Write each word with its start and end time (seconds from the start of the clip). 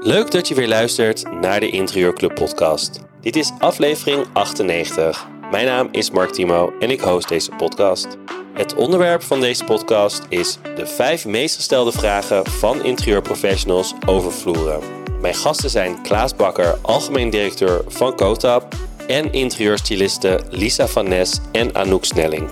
Leuk 0.00 0.30
dat 0.30 0.48
je 0.48 0.54
weer 0.54 0.68
luistert 0.68 1.40
naar 1.40 1.60
de 1.60 1.70
Interieurclub 1.70 2.34
podcast. 2.34 3.00
Dit 3.20 3.36
is 3.36 3.50
aflevering 3.58 4.26
98. 4.32 5.28
Mijn 5.50 5.66
naam 5.66 5.88
is 5.90 6.10
Mark 6.10 6.30
Timo 6.30 6.72
en 6.78 6.90
ik 6.90 7.00
host 7.00 7.28
deze 7.28 7.50
podcast. 7.50 8.06
Het 8.52 8.74
onderwerp 8.74 9.22
van 9.22 9.40
deze 9.40 9.64
podcast 9.64 10.26
is 10.28 10.58
de 10.76 10.86
vijf 10.86 11.26
meest 11.26 11.56
gestelde 11.56 11.92
vragen 11.92 12.46
van 12.46 12.84
interieurprofessionals 12.84 13.94
over 14.06 14.32
vloeren. 14.32 14.80
Mijn 15.20 15.34
gasten 15.34 15.70
zijn 15.70 16.02
Klaas 16.02 16.36
Bakker, 16.36 16.78
algemeen 16.82 17.30
directeur 17.30 17.82
van 17.86 18.16
Kotap, 18.16 18.74
en 19.06 19.32
interieurstylisten 19.32 20.44
Lisa 20.50 20.86
van 20.86 21.08
Nes 21.08 21.40
en 21.52 21.74
Anouk 21.74 22.04
Snelling. 22.04 22.48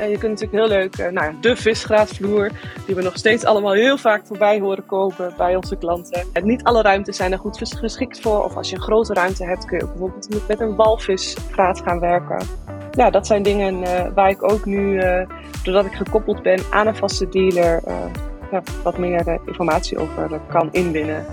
En 0.00 0.10
je 0.10 0.18
kunt 0.18 0.40
natuurlijk 0.40 0.68
heel 0.68 0.78
leuk, 0.78 0.98
uh, 0.98 1.08
nou, 1.08 1.34
de 1.40 1.56
visgraatvloer, 1.56 2.50
die 2.86 2.94
we 2.94 3.02
nog 3.02 3.16
steeds 3.16 3.44
allemaal 3.44 3.72
heel 3.72 3.98
vaak 3.98 4.26
voorbij 4.26 4.60
horen 4.60 4.86
komen 4.86 5.34
bij 5.36 5.56
onze 5.56 5.76
klanten. 5.76 6.26
En 6.32 6.46
niet 6.46 6.62
alle 6.62 6.82
ruimtes 6.82 7.16
zijn 7.16 7.32
er 7.32 7.38
goed 7.38 7.62
geschikt 7.78 8.20
voor. 8.20 8.44
Of 8.44 8.56
als 8.56 8.70
je 8.70 8.76
een 8.76 8.82
grote 8.82 9.14
ruimte 9.14 9.44
hebt, 9.44 9.64
kun 9.64 9.78
je 9.78 9.86
bijvoorbeeld 9.86 10.48
met 10.48 10.60
een 10.60 10.76
walvisgraat 10.76 11.80
gaan 11.84 12.00
werken. 12.00 12.46
Ja, 12.92 13.10
dat 13.10 13.26
zijn 13.26 13.42
dingen 13.42 13.82
uh, 13.82 14.06
waar 14.14 14.30
ik 14.30 14.52
ook 14.52 14.64
nu, 14.64 15.02
uh, 15.02 15.20
doordat 15.62 15.84
ik 15.84 15.92
gekoppeld 15.92 16.42
ben 16.42 16.60
aan 16.70 16.86
een 16.86 16.96
vaste 16.96 17.28
dealer, 17.28 17.82
ja, 18.50 18.62
wat 18.82 18.98
meer 18.98 19.38
informatie 19.46 19.98
over 19.98 20.40
kan 20.48 20.68
inwinnen. 20.72 21.26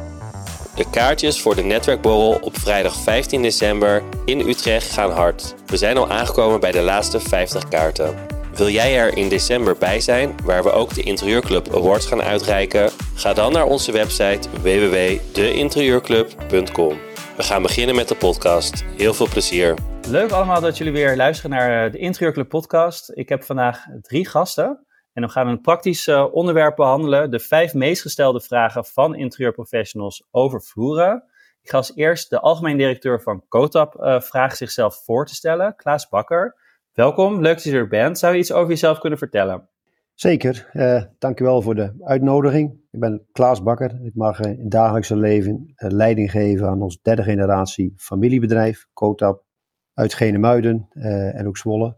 De 0.75 0.89
kaartjes 0.89 1.41
voor 1.41 1.55
de 1.55 1.63
netwerkborrel 1.63 2.37
op 2.41 2.57
vrijdag 2.57 2.95
15 2.95 3.41
december 3.41 4.03
in 4.25 4.39
Utrecht 4.39 4.91
gaan 4.91 5.11
hard. 5.11 5.55
We 5.65 5.77
zijn 5.77 5.97
al 5.97 6.09
aangekomen 6.09 6.59
bij 6.59 6.71
de 6.71 6.81
laatste 6.81 7.19
50 7.19 7.67
kaarten. 7.67 8.36
Wil 8.57 8.69
jij 8.69 8.97
er 8.97 9.17
in 9.17 9.29
december 9.29 9.77
bij 9.77 9.99
zijn, 9.99 10.35
waar 10.43 10.63
we 10.63 10.71
ook 10.71 10.93
de 10.93 11.01
Interieurclub 11.01 11.75
Awards 11.75 12.05
gaan 12.05 12.21
uitreiken? 12.21 12.89
Ga 13.15 13.33
dan 13.33 13.51
naar 13.51 13.65
onze 13.65 13.91
website 13.91 14.49
www.deinterieurclub.com. 14.49 16.97
We 17.35 17.43
gaan 17.43 17.61
beginnen 17.61 17.95
met 17.95 18.07
de 18.07 18.15
podcast. 18.15 18.83
Heel 18.83 19.13
veel 19.13 19.29
plezier. 19.29 19.77
Leuk 20.07 20.31
allemaal 20.31 20.61
dat 20.61 20.77
jullie 20.77 20.93
weer 20.93 21.15
luisteren 21.15 21.51
naar 21.51 21.85
eh, 21.85 21.91
de 21.91 21.97
Interieurclub 21.97 22.49
podcast. 22.49 23.11
Ik 23.13 23.29
heb 23.29 23.43
vandaag 23.43 23.85
drie 24.01 24.27
gasten. 24.27 24.85
En 25.13 25.23
we 25.23 25.29
gaan 25.29 25.47
een 25.47 25.61
praktisch 25.61 26.07
uh, 26.07 26.25
onderwerp 26.31 26.75
behandelen. 26.75 27.31
De 27.31 27.39
vijf 27.39 27.73
meest 27.73 28.01
gestelde 28.01 28.41
vragen 28.41 28.85
van 28.85 29.15
interieurprofessionals 29.15 30.27
over 30.31 30.63
vloeren. 30.63 31.23
Ik 31.61 31.69
ga 31.69 31.77
als 31.77 31.95
eerst 31.95 32.29
de 32.29 32.39
algemeen 32.39 32.77
directeur 32.77 33.21
van 33.21 33.43
Kotap 33.47 33.95
uh, 33.99 34.21
vragen 34.21 34.57
zichzelf 34.57 35.01
voor 35.03 35.25
te 35.25 35.35
stellen, 35.35 35.75
Klaas 35.75 36.09
Bakker. 36.09 36.55
Welkom, 36.97 37.41
leuk 37.41 37.53
dat 37.53 37.63
je 37.63 37.71
er 37.71 37.87
bent. 37.87 38.17
Zou 38.17 38.33
je 38.33 38.39
iets 38.39 38.51
over 38.51 38.69
jezelf 38.69 38.99
kunnen 38.99 39.17
vertellen? 39.17 39.69
Zeker, 40.13 40.69
uh, 40.73 41.03
dankjewel 41.19 41.61
voor 41.61 41.75
de 41.75 41.93
uitnodiging. 41.99 42.79
Ik 42.91 42.99
ben 42.99 43.27
Klaas 43.31 43.63
Bakker. 43.63 43.99
Ik 44.03 44.15
mag 44.15 44.39
in 44.39 44.59
het 44.59 44.71
dagelijkse 44.71 45.15
leven 45.15 45.73
leiding 45.75 46.31
geven 46.31 46.67
aan 46.67 46.81
ons 46.81 47.01
derde 47.01 47.23
generatie 47.23 47.93
familiebedrijf, 47.97 48.87
Kotap, 48.93 49.45
uit 49.93 50.13
Genemuiden 50.13 50.87
en 51.33 51.47
ook 51.47 51.57
Zwolle. 51.57 51.97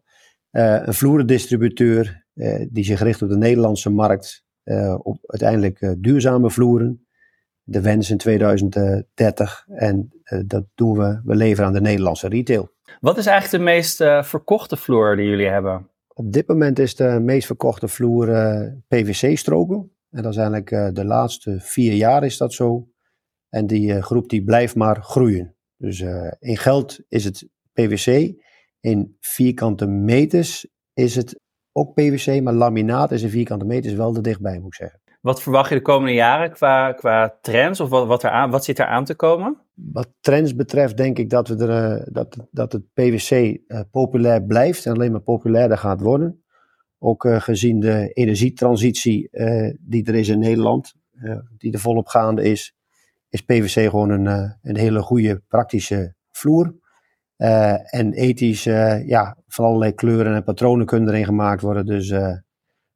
een 0.51 0.93
vloerendistributeur 0.93 2.25
die 2.69 2.83
zich 2.83 3.01
richt 3.01 3.21
op 3.21 3.29
de 3.29 3.37
Nederlandse 3.37 3.89
markt, 3.89 4.45
op 4.97 5.17
uiteindelijk 5.25 5.95
duurzame 5.97 6.51
vloeren. 6.51 7.07
De 7.63 7.81
wens 7.81 8.09
in 8.09 8.17
2030 8.17 9.65
en 9.67 10.09
dat 10.45 10.65
doen 10.75 10.97
we, 10.97 11.21
we 11.23 11.35
leveren 11.35 11.67
aan 11.67 11.73
de 11.73 11.81
Nederlandse 11.81 12.27
retail. 12.27 12.77
Wat 12.99 13.17
is 13.17 13.25
eigenlijk 13.25 13.63
de 13.63 13.71
meest 13.71 13.95
verkochte 14.27 14.77
vloer 14.77 15.15
die 15.15 15.29
jullie 15.29 15.47
hebben? 15.47 15.89
Op 16.07 16.31
dit 16.33 16.47
moment 16.47 16.79
is 16.79 16.95
de 16.95 17.19
meest 17.21 17.45
verkochte 17.45 17.87
vloer 17.87 18.27
PVC-stroken. 18.87 19.91
En 20.11 20.23
dat 20.23 20.31
is 20.31 20.37
eigenlijk 20.37 20.95
de 20.95 21.05
laatste 21.05 21.59
vier 21.59 21.93
jaar 21.93 22.23
is 22.23 22.37
dat 22.37 22.53
zo. 22.53 22.87
En 23.49 23.67
die 23.67 24.01
groep 24.01 24.29
die 24.29 24.43
blijft 24.43 24.75
maar 24.75 25.03
groeien. 25.03 25.55
Dus 25.77 26.01
in 26.39 26.57
geld 26.57 26.99
is 27.07 27.23
het 27.23 27.47
PVC. 27.73 28.33
In 28.79 29.17
vierkante 29.19 29.87
meters 29.87 30.67
is 30.93 31.15
het 31.15 31.39
ook 31.71 31.93
PVC, 31.93 32.41
maar 32.41 32.53
laminaat 32.53 33.11
is 33.11 33.23
een 33.23 33.29
vierkante 33.29 33.65
meter 33.65 33.91
is 33.91 33.97
wel 33.97 34.15
er 34.15 34.21
dichtbij, 34.21 34.59
moet 34.59 34.65
ik 34.65 34.73
zeggen. 34.73 35.01
Wat 35.21 35.41
verwacht 35.41 35.69
je 35.69 35.75
de 35.75 35.81
komende 35.81 36.13
jaren 36.13 36.51
qua, 36.51 36.91
qua 36.91 37.37
trends 37.41 37.79
of 37.79 37.89
wat, 37.89 38.07
wat, 38.07 38.23
er 38.23 38.29
aan, 38.29 38.51
wat 38.51 38.63
zit 38.63 38.79
er 38.79 38.85
aan 38.85 39.05
te 39.05 39.15
komen? 39.15 39.57
Wat 39.91 40.09
trends 40.19 40.55
betreft 40.55 40.97
denk 40.97 41.17
ik 41.17 41.29
dat, 41.29 41.47
we 41.47 41.55
er, 41.55 41.99
uh, 41.99 42.05
dat, 42.11 42.47
dat 42.51 42.71
het 42.71 42.93
PVC 42.93 43.31
uh, 43.67 43.79
populair 43.91 44.43
blijft 44.43 44.85
en 44.85 44.93
alleen 44.93 45.11
maar 45.11 45.21
populairder 45.21 45.77
gaat 45.77 46.01
worden. 46.01 46.43
Ook 46.97 47.23
uh, 47.25 47.41
gezien 47.41 47.79
de 47.79 48.09
energietransitie 48.13 49.29
die 49.79 50.05
er 50.05 50.15
is 50.15 50.27
in 50.27 50.39
Nederland, 50.39 50.93
die 51.57 51.73
er 51.73 51.79
volop 51.79 52.07
gaande 52.07 52.43
is, 52.43 52.75
is 53.29 53.41
PVC 53.41 53.89
gewoon 53.89 54.09
een, 54.09 54.57
een 54.61 54.77
hele 54.77 55.01
goede 55.01 55.41
praktische 55.47 56.15
vloer. 56.31 56.75
En 57.37 58.13
ethisch, 58.13 58.63
ja, 58.63 59.37
van 59.47 59.65
allerlei 59.65 59.93
kleuren 59.93 60.35
en 60.35 60.43
patronen 60.43 60.85
kunnen 60.85 61.09
erin 61.09 61.25
gemaakt 61.25 61.61
worden. 61.61 61.85
Dus 61.85 62.13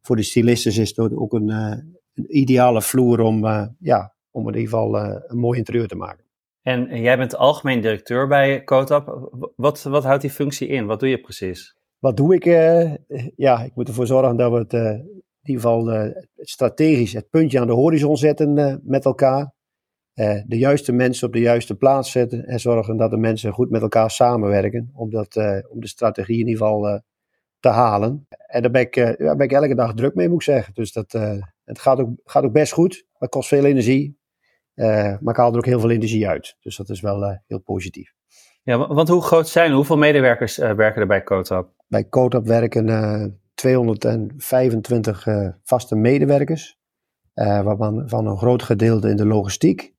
voor 0.01 0.15
de 0.15 0.23
stylisten 0.23 0.71
is 0.71 0.95
het 0.95 0.99
ook 0.99 1.33
een, 1.33 1.49
een 1.49 2.37
ideale 2.37 2.81
vloer 2.81 3.19
om, 3.19 3.45
ja, 3.79 4.13
om 4.31 4.47
in 4.47 4.55
ieder 4.55 4.69
geval 4.69 4.99
een 5.27 5.37
mooi 5.37 5.57
interieur 5.57 5.87
te 5.87 5.95
maken. 5.95 6.22
En 6.63 7.01
jij 7.01 7.17
bent 7.17 7.35
algemeen 7.35 7.81
directeur 7.81 8.27
bij 8.27 8.63
Kotap. 8.63 9.29
Wat, 9.55 9.83
wat 9.83 10.03
houdt 10.03 10.21
die 10.21 10.29
functie 10.29 10.67
in? 10.67 10.85
Wat 10.85 10.99
doe 10.99 11.09
je 11.09 11.21
precies? 11.21 11.75
Wat 11.99 12.17
doe 12.17 12.35
ik? 12.35 12.43
ja, 13.35 13.63
ik 13.63 13.75
moet 13.75 13.87
ervoor 13.87 14.07
zorgen 14.07 14.37
dat 14.37 14.51
we 14.51 14.57
het, 14.57 14.73
in 14.73 15.49
ieder 15.49 15.61
geval 15.61 16.13
strategisch 16.35 17.13
het 17.13 17.29
puntje 17.29 17.59
aan 17.59 17.67
de 17.67 17.73
horizon 17.73 18.17
zetten 18.17 18.81
met 18.83 19.05
elkaar. 19.05 19.53
De 20.45 20.57
juiste 20.57 20.91
mensen 20.91 21.27
op 21.27 21.33
de 21.33 21.39
juiste 21.39 21.75
plaats 21.75 22.11
zetten 22.11 22.45
en 22.45 22.59
zorgen 22.59 22.97
dat 22.97 23.11
de 23.11 23.17
mensen 23.17 23.53
goed 23.53 23.69
met 23.69 23.81
elkaar 23.81 24.11
samenwerken 24.11 24.91
om, 24.93 25.09
dat, 25.09 25.35
om 25.69 25.79
de 25.79 25.87
strategie 25.87 26.39
in 26.39 26.47
ieder 26.47 26.65
geval 26.65 27.01
te 27.59 27.69
halen. 27.69 28.27
En 28.47 28.61
daar 28.61 28.71
ben, 28.71 28.81
ik, 28.81 28.95
daar 28.95 29.35
ben 29.35 29.45
ik 29.45 29.51
elke 29.51 29.75
dag 29.75 29.93
druk 29.93 30.15
mee, 30.15 30.27
moet 30.27 30.35
ik 30.35 30.43
zeggen. 30.43 30.73
Dus 30.73 30.91
dat, 30.91 31.11
het 31.63 31.79
gaat 31.79 31.99
ook, 31.99 32.09
gaat 32.23 32.43
ook 32.43 32.53
best 32.53 32.73
goed. 32.73 33.05
Het 33.17 33.29
kost 33.29 33.47
veel 33.47 33.65
energie, 33.65 34.17
maar 34.75 35.29
ik 35.29 35.35
haal 35.35 35.51
er 35.51 35.57
ook 35.57 35.65
heel 35.65 35.79
veel 35.79 35.91
energie 35.91 36.27
uit. 36.27 36.57
Dus 36.61 36.77
dat 36.77 36.89
is 36.89 37.01
wel 37.01 37.39
heel 37.47 37.59
positief. 37.59 38.13
Ja, 38.63 38.87
want 38.87 39.07
hoe 39.07 39.21
groot 39.21 39.47
zijn, 39.47 39.71
hoeveel 39.71 39.97
medewerkers 39.97 40.57
werken 40.57 41.01
er 41.01 41.07
bij 41.07 41.21
Kotap? 41.21 41.73
Bij 41.87 42.03
Kotap 42.03 42.45
werken 42.45 43.39
225 43.53 45.27
vaste 45.63 45.95
medewerkers, 45.95 46.77
waarvan 47.33 48.03
van 48.09 48.27
een 48.27 48.37
groot 48.37 48.63
gedeelte 48.63 49.09
in 49.09 49.15
de 49.15 49.25
logistiek. 49.25 49.93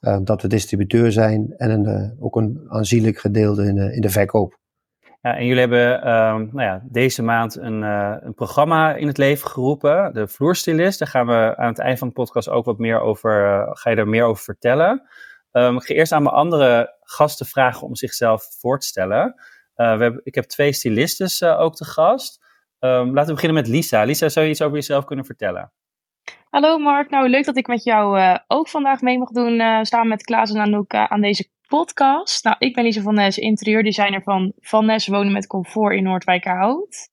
Uh, 0.00 0.18
dat 0.24 0.42
we 0.42 0.48
distributeur 0.48 1.12
zijn 1.12 1.54
en 1.56 1.70
een, 1.70 1.84
uh, 1.84 2.24
ook 2.24 2.36
een 2.36 2.64
aanzienlijk 2.68 3.18
gedeelte 3.18 3.64
in 3.64 3.74
de, 3.74 3.94
in 3.94 4.00
de 4.00 4.10
verkoop. 4.10 4.59
En 5.20 5.46
jullie 5.46 5.60
hebben 5.60 5.98
uh, 5.98 6.04
nou 6.34 6.62
ja, 6.62 6.82
deze 6.84 7.22
maand 7.22 7.56
een, 7.56 7.82
eh, 7.82 8.16
een 8.20 8.34
programma 8.34 8.94
in 8.94 9.06
het 9.06 9.18
leven 9.18 9.48
geroepen, 9.48 10.12
de 10.12 10.28
Vloerstilist. 10.28 10.98
Daar 10.98 11.08
gaan 11.08 11.26
we 11.26 11.56
aan 11.56 11.68
het 11.68 11.78
eind 11.78 11.98
van 11.98 12.08
de 12.08 12.14
podcast 12.14 12.48
ook 12.48 12.64
wat 12.64 12.78
meer 12.78 13.00
over, 13.00 13.66
ga 13.72 13.90
je 13.90 13.96
er 13.96 14.08
meer 14.08 14.24
over 14.24 14.44
vertellen. 14.44 15.08
Um, 15.52 15.76
ik 15.76 15.82
ga 15.82 15.94
eerst 15.94 16.12
aan 16.12 16.22
mijn 16.22 16.34
andere 16.34 16.96
gasten 17.00 17.46
vragen 17.46 17.86
om 17.86 17.96
zichzelf 17.96 18.46
voor 18.60 18.78
te 18.78 18.86
stellen. 18.86 19.34
we 19.74 19.82
hebben, 19.82 20.20
ik 20.24 20.34
heb 20.34 20.44
twee 20.44 20.72
stylistes 20.72 21.42
ook 21.42 21.74
te 21.74 21.84
gast. 21.84 22.44
Um, 22.78 23.14
laten 23.14 23.28
we 23.28 23.40
beginnen 23.40 23.62
met 23.62 23.68
Lisa. 23.68 24.02
Lisa, 24.02 24.28
zou 24.28 24.46
je 24.46 24.50
iets 24.50 24.62
over 24.62 24.76
jezelf 24.76 25.04
kunnen 25.04 25.24
vertellen? 25.24 25.72
Hallo 26.50 26.78
Mark, 26.78 27.10
nou 27.10 27.28
leuk 27.28 27.44
dat 27.44 27.56
ik 27.56 27.66
met 27.66 27.84
jou 27.84 28.38
ook 28.46 28.68
vandaag 28.68 29.00
mee 29.00 29.18
mag 29.18 29.30
doen, 29.30 29.84
samen 29.86 30.08
met 30.08 30.22
Klaas 30.22 30.50
en 30.50 30.60
Anouk 30.60 30.94
aan 30.94 31.20
deze 31.20 31.48
podcast. 31.70 32.44
Nou, 32.44 32.56
ik 32.58 32.74
ben 32.74 32.84
Lisa 32.84 33.00
van 33.00 33.14
Nes, 33.14 33.38
interieurdesigner 33.38 34.22
van 34.22 34.52
Van 34.58 34.86
Nes 34.86 35.06
Wonen 35.06 35.32
met 35.32 35.46
Comfort 35.46 35.94
in 35.94 36.02
Noordwijkerhout. 36.02 37.08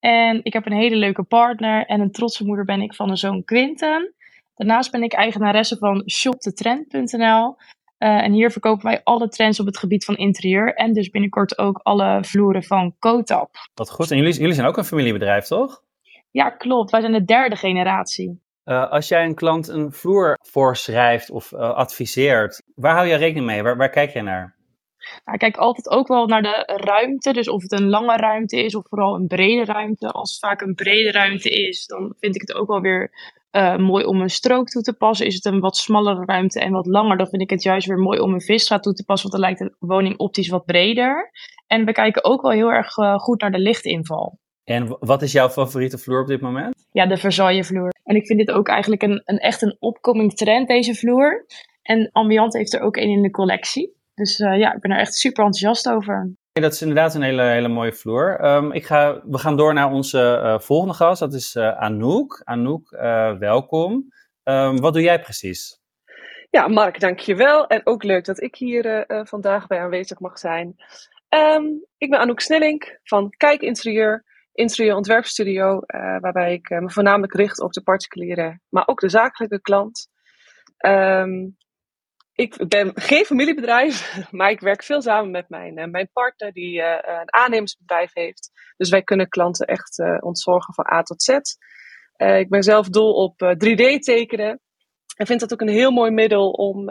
En 0.00 0.40
ik 0.42 0.52
heb 0.52 0.66
een 0.66 0.72
hele 0.72 0.96
leuke 0.96 1.22
partner 1.22 1.86
en 1.86 2.00
een 2.00 2.10
trotse 2.10 2.44
moeder 2.44 2.64
ben 2.64 2.80
ik 2.80 2.94
van 2.94 3.10
een 3.10 3.16
zoon 3.16 3.44
Quinten. 3.44 4.14
Daarnaast 4.54 4.90
ben 4.90 5.02
ik 5.02 5.12
eigenaresse 5.12 5.76
van 5.76 6.10
shopdetrend.nl. 6.10 7.56
en 7.98 8.32
hier 8.32 8.50
verkopen 8.50 8.84
wij 8.84 9.00
alle 9.02 9.28
trends 9.28 9.60
op 9.60 9.66
het 9.66 9.78
gebied 9.78 10.04
van 10.04 10.16
interieur 10.16 10.74
en 10.74 10.92
dus 10.92 11.10
binnenkort 11.10 11.58
ook 11.58 11.78
alle 11.82 12.24
vloeren 12.24 12.62
van 12.62 12.94
Kotap. 12.98 13.54
Wat 13.74 13.90
goed, 13.90 14.10
en 14.10 14.16
jullie, 14.16 14.34
jullie 14.34 14.54
zijn 14.54 14.66
ook 14.66 14.76
een 14.76 14.84
familiebedrijf, 14.84 15.44
toch? 15.44 15.82
Ja, 16.30 16.50
klopt. 16.50 16.90
Wij 16.90 17.00
zijn 17.00 17.12
de 17.12 17.24
derde 17.24 17.56
generatie. 17.56 18.40
Uh, 18.64 18.90
als 18.90 19.08
jij 19.08 19.24
een 19.24 19.34
klant 19.34 19.68
een 19.68 19.92
vloer 19.92 20.38
voorschrijft 20.40 21.30
of 21.30 21.52
uh, 21.52 21.60
adviseert, 21.60 22.62
waar 22.74 22.94
hou 22.94 23.06
je 23.06 23.14
rekening 23.14 23.46
mee? 23.46 23.62
Waar, 23.62 23.76
waar 23.76 23.90
kijk 23.90 24.10
je 24.12 24.22
naar? 24.22 24.56
Nou, 25.24 25.32
ik 25.32 25.38
kijk 25.38 25.56
altijd 25.56 25.90
ook 25.90 26.08
wel 26.08 26.26
naar 26.26 26.42
de 26.42 26.80
ruimte. 26.84 27.32
Dus 27.32 27.48
of 27.48 27.62
het 27.62 27.72
een 27.72 27.88
lange 27.88 28.16
ruimte 28.16 28.64
is 28.64 28.74
of 28.74 28.88
vooral 28.88 29.14
een 29.14 29.26
brede 29.26 29.64
ruimte. 29.64 30.08
Als 30.08 30.30
het 30.30 30.40
vaak 30.40 30.60
een 30.60 30.74
brede 30.74 31.10
ruimte 31.10 31.50
is, 31.50 31.86
dan 31.86 32.14
vind 32.18 32.34
ik 32.34 32.40
het 32.40 32.54
ook 32.54 32.68
wel 32.68 32.80
weer 32.80 33.10
uh, 33.52 33.76
mooi 33.76 34.04
om 34.04 34.20
een 34.20 34.30
strook 34.30 34.68
toe 34.68 34.82
te 34.82 34.92
passen. 34.92 35.26
Is 35.26 35.34
het 35.34 35.44
een 35.44 35.60
wat 35.60 35.76
smallere 35.76 36.24
ruimte 36.24 36.60
en 36.60 36.72
wat 36.72 36.86
langer, 36.86 37.16
dan 37.16 37.28
vind 37.28 37.42
ik 37.42 37.50
het 37.50 37.62
juist 37.62 37.86
weer 37.86 37.98
mooi 37.98 38.20
om 38.20 38.32
een 38.32 38.40
visstraat 38.40 38.82
toe 38.82 38.92
te 38.92 39.04
passen. 39.04 39.30
Want 39.30 39.42
dan 39.42 39.52
lijkt 39.52 39.76
de 39.78 39.86
woning 39.86 40.18
optisch 40.18 40.48
wat 40.48 40.64
breder. 40.64 41.30
En 41.66 41.84
we 41.84 41.92
kijken 41.92 42.24
ook 42.24 42.42
wel 42.42 42.50
heel 42.50 42.72
erg 42.72 42.92
goed 43.16 43.40
naar 43.40 43.50
de 43.50 43.58
lichtinval. 43.58 44.38
En 44.64 44.96
wat 45.00 45.22
is 45.22 45.32
jouw 45.32 45.48
favoriete 45.48 45.98
vloer 45.98 46.20
op 46.20 46.26
dit 46.26 46.40
moment? 46.40 46.86
Ja, 46.92 47.06
de 47.06 47.16
Versailles 47.16 47.66
vloer. 47.66 47.91
En 48.02 48.16
ik 48.16 48.26
vind 48.26 48.38
dit 48.38 48.50
ook 48.50 48.68
eigenlijk 48.68 49.02
een, 49.02 49.22
een 49.24 49.38
echt 49.38 49.62
een 49.62 49.76
opkoming 49.78 50.34
trend, 50.34 50.68
deze 50.68 50.94
vloer. 50.94 51.46
En 51.82 52.08
Ambiant 52.12 52.52
heeft 52.52 52.72
er 52.72 52.80
ook 52.80 52.96
een 52.96 53.08
in 53.08 53.22
de 53.22 53.30
collectie. 53.30 54.00
Dus 54.14 54.38
uh, 54.38 54.58
ja, 54.58 54.74
ik 54.74 54.80
ben 54.80 54.90
er 54.90 54.98
echt 54.98 55.14
super 55.14 55.44
enthousiast 55.44 55.88
over. 55.88 56.34
Dat 56.52 56.72
is 56.72 56.80
inderdaad 56.80 57.14
een 57.14 57.22
hele, 57.22 57.42
hele 57.42 57.68
mooie 57.68 57.92
vloer. 57.92 58.44
Um, 58.44 58.72
ik 58.72 58.84
ga, 58.84 59.22
we 59.24 59.38
gaan 59.38 59.56
door 59.56 59.74
naar 59.74 59.92
onze 59.92 60.40
uh, 60.42 60.58
volgende 60.58 60.94
gast. 60.94 61.20
Dat 61.20 61.34
is 61.34 61.54
uh, 61.54 61.78
Anouk. 61.78 62.40
Anouk, 62.44 62.90
welkom. 63.38 64.12
Um, 64.44 64.80
wat 64.80 64.92
doe 64.92 65.02
jij 65.02 65.20
precies? 65.20 65.80
Ja, 66.50 66.68
Mark, 66.68 67.00
dankjewel. 67.00 67.66
En 67.66 67.80
ook 67.84 68.02
leuk 68.02 68.24
dat 68.24 68.42
ik 68.42 68.54
hier 68.54 69.04
vandaag 69.08 69.66
bij 69.66 69.80
aanwezig 69.80 70.20
mag 70.20 70.38
zijn. 70.38 70.74
Um, 71.28 71.86
ik 71.98 72.10
ben 72.10 72.18
Anouk 72.18 72.40
Snellink 72.40 72.98
van 73.02 73.30
Kijk 73.36 73.60
Interieur, 73.60 74.24
interieurontwerpstudio, 74.52 75.80
waarbij 76.20 76.52
ik 76.52 76.70
me 76.70 76.90
voornamelijk 76.90 77.34
richt 77.34 77.60
op 77.60 77.72
de 77.72 77.82
particuliere, 77.82 78.60
maar 78.68 78.86
ook 78.86 79.00
de 79.00 79.08
zakelijke 79.08 79.60
klant. 79.60 80.08
Um, 80.86 81.56
ik 82.34 82.68
ben 82.68 82.92
geen 82.94 83.24
familiebedrijf, 83.24 84.16
maar 84.30 84.50
ik 84.50 84.60
werk 84.60 84.82
veel 84.82 85.02
samen 85.02 85.30
met 85.30 85.48
mijn, 85.48 85.78
uh, 85.78 85.84
mijn 85.84 86.10
partner 86.12 86.52
die 86.52 86.82
een 86.82 87.32
aannemersbedrijf 87.34 88.10
heeft. 88.14 88.50
Dus 88.76 88.90
wij 88.90 89.02
kunnen 89.02 89.28
klanten 89.28 89.66
echt 89.66 90.02
ontzorgen 90.20 90.74
van 90.74 90.92
A 90.92 91.02
tot 91.02 91.22
Z. 91.22 91.28
ik 92.16 92.48
ben 92.48 92.62
zelf 92.62 92.88
dol 92.88 93.12
op 93.12 93.42
3D 93.42 93.98
tekenen 93.98 94.60
en 95.16 95.26
vind 95.26 95.40
dat 95.40 95.52
ook 95.52 95.60
een 95.60 95.68
heel 95.68 95.90
mooi 95.90 96.10
middel 96.10 96.50
om 96.50 96.88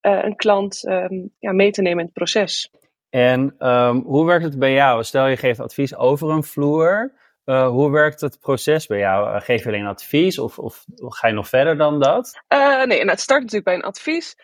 een 0.00 0.36
klant 0.36 0.86
um, 0.88 1.34
ja, 1.38 1.52
mee 1.52 1.70
te 1.70 1.82
nemen 1.82 1.98
in 1.98 2.04
het 2.04 2.14
proces. 2.14 2.70
En 3.10 3.68
um, 3.68 4.02
hoe 4.02 4.26
werkt 4.26 4.44
het 4.44 4.58
bij 4.58 4.72
jou? 4.72 5.04
Stel 5.04 5.26
je 5.26 5.36
geeft 5.36 5.60
advies 5.60 5.96
over 5.96 6.30
een 6.30 6.44
vloer. 6.44 7.12
hoe 7.44 7.90
werkt 7.90 8.20
het 8.20 8.40
proces 8.40 8.86
bij 8.86 8.98
jou? 8.98 9.40
geef 9.40 9.62
je 9.62 9.68
alleen 9.68 9.86
advies 9.86 10.38
of, 10.38 10.58
of, 10.58 10.84
ga 10.96 11.28
je 11.28 11.34
nog 11.34 11.48
verder 11.48 11.76
dan 11.76 12.00
dat? 12.00 12.40
nee, 12.48 12.86
nou, 12.86 13.10
het 13.10 13.20
start 13.20 13.40
natuurlijk 13.40 13.64
bij 13.64 13.74
een 13.74 13.82
advies. 13.82 14.36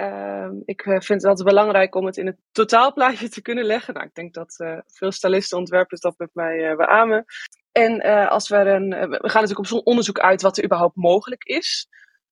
Uh, 0.00 0.48
ik 0.64 0.80
eh, 0.80 1.00
vind 1.00 1.22
het 1.22 1.24
altijd 1.24 1.48
belangrijk 1.48 1.94
om 1.94 2.06
het 2.06 2.16
in 2.16 2.26
het 2.26 2.36
totaalplaatje 2.52 3.28
te 3.28 3.42
kunnen 3.42 3.64
leggen. 3.64 3.94
Nou, 3.94 4.06
ik 4.06 4.14
denk 4.14 4.34
dat 4.34 4.54
uh, 4.58 4.78
veel 4.86 5.12
stylisten, 5.12 5.58
ontwerpers 5.58 6.00
dat 6.00 6.18
met 6.18 6.30
mij 6.32 6.70
uh, 6.70 6.76
beamen. 6.76 7.24
En 7.72 8.00
als 8.28 8.48
we 8.48 8.56
een. 8.56 8.88
we 8.88 9.06
gaan 9.06 9.42
natuurlijk 9.42 9.58
op 9.58 9.66
zo'n 9.66 9.84
onderzoek 9.84 10.18
uit 10.18 10.42
wat 10.42 10.56
er 10.56 10.64
überhaupt 10.64 10.96
mogelijk 10.96 11.44
is. 11.44 11.88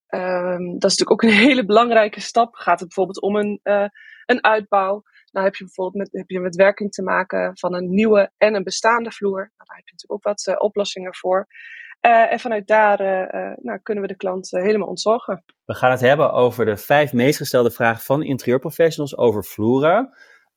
Um, 0.09 0.79
dat 0.79 0.91
is 0.91 0.97
natuurlijk 0.99 1.11
ook 1.11 1.23
een 1.23 1.39
hele 1.49 1.65
belangrijke 1.65 2.21
stap. 2.21 2.55
Gaat 2.55 2.81
het 2.81 2.89
bijvoorbeeld 2.89 3.21
om 3.21 3.37
een, 3.37 3.61
een 4.27 4.45
uitbouw? 4.45 5.03
Dan 5.39 5.47
heb 5.47 5.57
je 5.57 5.65
bijvoorbeeld 5.65 5.97
met, 5.97 6.21
heb 6.21 6.29
je 6.29 6.41
met 6.41 6.57
werking 6.57 6.91
te 6.91 7.03
maken 7.03 7.59
van 7.59 7.75
een 7.75 7.91
nieuwe 7.91 8.31
en 8.37 8.55
een 8.55 8.65
bestaande 8.65 9.11
vloer. 9.11 9.39
Nou, 9.39 9.69
daar 9.69 9.77
heb 9.77 9.87
je 9.87 9.93
natuurlijk 9.93 10.27
ook 10.27 10.37
wat 10.37 10.61
oplossingen 10.61 11.15
voor. 11.15 11.47
Uh, 12.07 12.33
en 12.33 12.41
vanuit 12.41 12.67
daar 12.67 13.01
uh, 13.01 13.57
nou, 13.57 13.79
kunnen 13.83 14.03
we 14.03 14.09
de 14.09 14.17
klant 14.17 14.51
helemaal 14.51 14.89
ontzorgen. 14.89 15.45
We 15.65 15.75
gaan 15.75 15.91
het 15.91 16.01
hebben 16.01 16.33
over 16.33 16.65
de 16.65 16.77
vijf 16.77 17.13
meest 17.13 17.39
gestelde 17.39 17.71
vragen 17.71 18.03
van 18.03 18.23
interieurprofessionals 18.23 19.17
over 19.17 19.45
vloeren. 19.45 19.99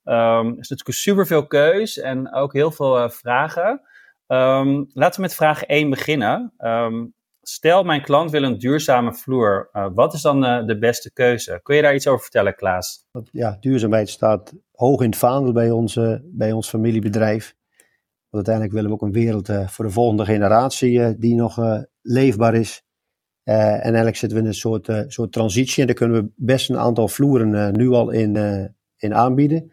Um, 0.04 0.48
er 0.48 0.60
is 0.60 0.70
natuurlijk 0.70 0.98
superveel 0.98 1.48
keus 1.48 2.00
en 2.00 2.34
ook 2.34 2.54
heel 2.54 2.72
veel 2.72 3.10
vragen. 3.10 3.82
Um, 4.28 4.90
laten 4.94 5.16
we 5.16 5.22
met 5.22 5.36
vraag 5.36 5.64
1 5.64 5.90
beginnen. 5.90 6.54
Um, 6.58 7.14
stel, 7.42 7.84
mijn 7.84 8.02
klant 8.02 8.32
wil 8.32 8.44
een 8.44 8.58
duurzame 8.58 9.14
vloer. 9.14 9.70
wat 9.94 10.14
is 10.14 10.22
dan 10.22 10.42
de 10.68 10.78
beste 10.80 11.14
keuze? 11.14 11.60
Kun 11.64 11.76
je 11.76 11.82
daar 11.82 11.96
iets 11.96 12.08
over 12.08 12.22
vertellen, 12.22 12.56
Klaas? 12.56 13.06
Ja, 13.32 13.58
duurzaamheid 13.60 14.10
staat 14.10 14.54
hoog 14.72 15.02
in 15.02 15.10
het 15.10 15.18
vaandel 15.18 15.52
bij, 15.54 15.72
onze, 15.72 16.22
bij 16.26 16.52
ons 16.52 16.70
familiebedrijf. 16.70 17.56
Want 18.30 18.48
uiteindelijk 18.48 18.74
willen 18.74 18.90
we 18.90 18.96
ook 18.96 19.02
een 19.02 19.24
wereld 19.24 19.50
uh, 19.50 19.68
voor 19.68 19.86
de 19.86 19.92
volgende 19.92 20.26
generatie 20.26 21.18
die 21.18 21.36
nog 21.36 21.58
leefbaar 22.02 22.56
is. 22.56 22.84
en 23.44 23.82
eigenlijk 23.82 24.16
zitten 24.16 24.38
we 24.38 24.44
in 24.44 24.50
een 24.50 24.56
soort, 24.56 24.90
soort 25.08 25.32
transitie 25.32 25.82
en 25.82 25.88
daar 25.88 25.96
kunnen 25.96 26.24
we 26.24 26.32
best 26.36 26.70
een 26.70 26.78
aantal 26.78 27.08
vloeren 27.08 27.78
nu 27.78 27.90
al 27.90 28.10
in, 28.10 28.36
in 28.98 29.14
aanbieden. 29.14 29.72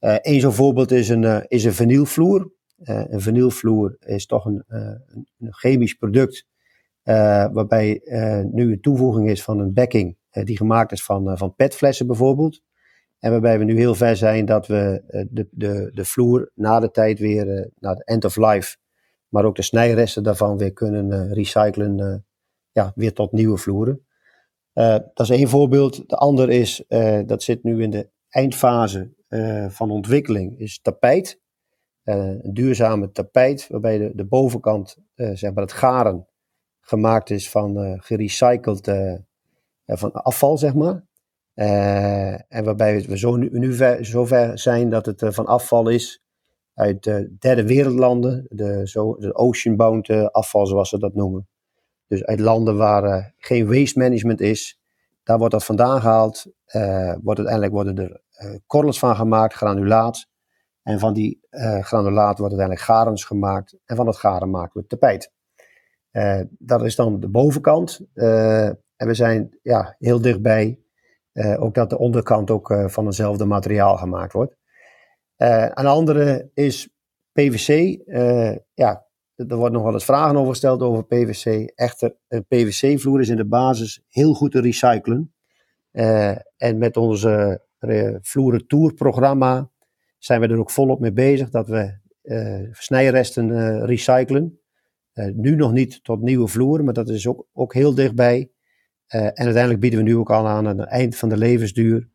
Eén 0.00 0.40
zo'n 0.40 0.52
voorbeeld 0.52 0.90
is 0.90 1.08
een, 1.08 1.48
is 1.48 1.64
een 1.64 1.74
vinylvloer. 1.74 2.52
een 2.76 3.20
vinylvloer 3.20 3.96
is 4.00 4.26
toch 4.26 4.44
een, 4.44 4.64
een 4.66 5.26
chemisch 5.54 5.94
product 5.94 6.47
waarbij 7.52 8.00
nu 8.52 8.72
een 8.72 8.80
toevoeging 8.80 9.30
is 9.30 9.42
van 9.42 9.58
een 9.58 9.72
backing 9.72 10.16
die 10.30 10.56
gemaakt 10.56 10.92
is 10.92 11.04
van, 11.04 11.38
van 11.38 11.54
petflessen 11.54 12.06
bijvoorbeeld. 12.06 12.60
En 13.18 13.30
waarbij 13.30 13.58
we 13.58 13.64
nu 13.64 13.76
heel 13.76 13.94
ver 13.94 14.16
zijn 14.16 14.44
dat 14.44 14.66
we 14.66 15.02
eh, 15.06 15.24
de, 15.30 15.48
de, 15.50 15.90
de 15.94 16.04
vloer 16.04 16.50
na 16.54 16.80
de 16.80 16.90
tijd 16.90 17.18
weer, 17.18 17.70
naar 17.78 17.94
de 17.94 18.04
end 18.04 18.24
of 18.24 18.36
life, 18.36 18.76
maar 19.28 19.44
ook 19.44 19.56
de 19.56 19.62
snijresten 19.62 20.22
daarvan 20.22 20.58
weer 20.58 20.72
kunnen 20.72 21.32
recyclen 21.32 22.24
ja, 22.72 22.92
weer 22.94 23.12
tot 23.12 23.32
nieuwe 23.32 23.56
vloeren. 23.56 24.06
dat 24.72 25.20
is 25.20 25.30
één 25.30 25.48
voorbeeld. 25.48 26.08
De 26.08 26.16
ander 26.16 26.50
is, 26.50 26.84
dat 27.26 27.42
zit 27.42 27.62
nu 27.62 27.82
in 27.82 27.90
de 27.90 28.10
eindfase 28.28 29.10
van 29.68 29.90
ontwikkeling, 29.90 30.58
is 30.58 30.80
tapijt. 30.80 31.40
een 32.02 32.54
duurzame 32.54 33.10
tapijt, 33.10 33.68
waarbij 33.68 33.98
de, 33.98 34.12
de 34.14 34.24
bovenkant, 34.24 34.96
zeg 35.14 35.52
maar 35.52 35.62
het 35.62 35.72
garen, 35.72 36.27
gemaakt 36.88 37.30
is 37.30 37.50
van 37.50 38.00
gerecycled 38.02 38.88
van 39.86 40.12
afval, 40.12 40.58
zeg 40.58 40.74
maar. 40.74 41.06
Uh, 41.58 42.32
en 42.32 42.64
waarbij 42.64 43.02
we 43.02 43.18
zo 43.18 43.36
nu, 43.36 43.48
nu 43.52 43.74
ver, 43.74 44.04
zover 44.04 44.58
zijn 44.58 44.90
dat 44.90 45.06
het 45.06 45.22
uh, 45.22 45.30
van 45.30 45.46
afval 45.46 45.88
is 45.88 46.22
uit 46.74 47.02
de 47.02 47.36
derde 47.38 47.66
wereldlanden, 47.66 48.46
de, 48.48 48.88
zo, 48.88 49.16
de 49.18 49.34
oceanbound 49.34 50.08
uh, 50.08 50.26
afval 50.26 50.66
zoals 50.66 50.88
ze 50.88 50.98
dat 50.98 51.14
noemen. 51.14 51.48
Dus 52.06 52.24
uit 52.24 52.40
landen 52.40 52.76
waar 52.76 53.34
geen 53.36 53.66
waste 53.66 53.98
management 53.98 54.40
is, 54.40 54.80
daar 55.22 55.38
wordt 55.38 55.52
dat 55.52 55.64
vandaan 55.64 56.00
gehaald. 56.00 56.46
wordt 57.22 57.38
uiteindelijk 57.38 57.72
worden 57.72 57.96
er 57.98 58.22
korrels 58.66 58.98
van 58.98 59.16
gemaakt, 59.16 59.54
granulaat. 59.54 60.26
En 60.82 60.98
van 60.98 61.12
die 61.12 61.40
granulaat 61.80 62.38
wordt 62.38 62.54
uiteindelijk 62.54 62.80
garens 62.80 63.24
gemaakt. 63.24 63.76
En 63.84 63.96
van 63.96 64.04
dat 64.04 64.16
garen 64.16 64.50
maken 64.50 64.80
we 64.80 64.86
tapijt. 64.86 65.32
Dat 66.58 66.84
is 66.84 66.96
dan 66.96 67.20
de 67.20 67.28
bovenkant. 67.28 68.00
en 68.96 69.06
we 69.06 69.14
zijn 69.14 69.58
ja, 69.62 69.96
heel 69.98 70.20
dichtbij 70.20 70.78
uh, 71.38 71.62
ook 71.62 71.74
dat 71.74 71.90
de 71.90 71.98
onderkant 71.98 72.50
ook 72.50 72.70
uh, 72.70 72.88
van 72.88 73.06
hetzelfde 73.06 73.44
materiaal 73.44 73.96
gemaakt 73.96 74.32
wordt. 74.32 74.56
Uh, 75.36 75.62
een 75.62 75.86
andere 75.86 76.50
is 76.54 76.88
PVC. 77.32 77.98
ja, 78.74 79.06
er 79.34 79.56
wordt 79.56 79.74
nog 79.74 79.82
wel 79.82 79.92
eens 79.92 80.04
vragen 80.04 80.36
over 80.36 80.50
gesteld 80.50 80.82
over 80.82 81.04
PVC. 81.04 81.72
Echter, 81.74 82.16
een 82.28 82.46
PVC-vloer 82.46 83.20
is 83.20 83.28
in 83.28 83.36
de 83.36 83.46
basis 83.46 84.02
heel 84.08 84.34
goed 84.34 84.52
te 84.52 84.60
recyclen. 84.60 85.34
en 86.56 86.78
met 86.78 86.96
onze 86.96 87.66
Vloeren 88.20 88.66
Tour 88.66 88.94
programma 88.94 89.70
zijn 90.18 90.40
we 90.40 90.48
er 90.48 90.58
ook 90.58 90.70
volop 90.70 91.00
mee 91.00 91.12
bezig 91.12 91.50
dat 91.50 91.68
we 91.68 91.98
snijresten 92.72 93.86
recyclen. 93.86 94.57
Nu 95.26 95.54
nog 95.54 95.72
niet 95.72 96.04
tot 96.04 96.20
nieuwe 96.20 96.48
vloeren, 96.48 96.84
maar 96.84 96.94
dat 96.94 97.08
is 97.08 97.26
ook, 97.26 97.46
ook 97.52 97.74
heel 97.74 97.94
dichtbij. 97.94 98.50
Uh, 99.14 99.22
en 99.22 99.34
uiteindelijk 99.34 99.80
bieden 99.80 99.98
we 99.98 100.04
nu 100.04 100.16
ook 100.16 100.30
al 100.30 100.46
aan 100.46 100.66
aan 100.66 100.78
het 100.78 100.88
eind 100.88 101.16
van 101.16 101.28
de 101.28 101.36
levensduur. 101.36 102.08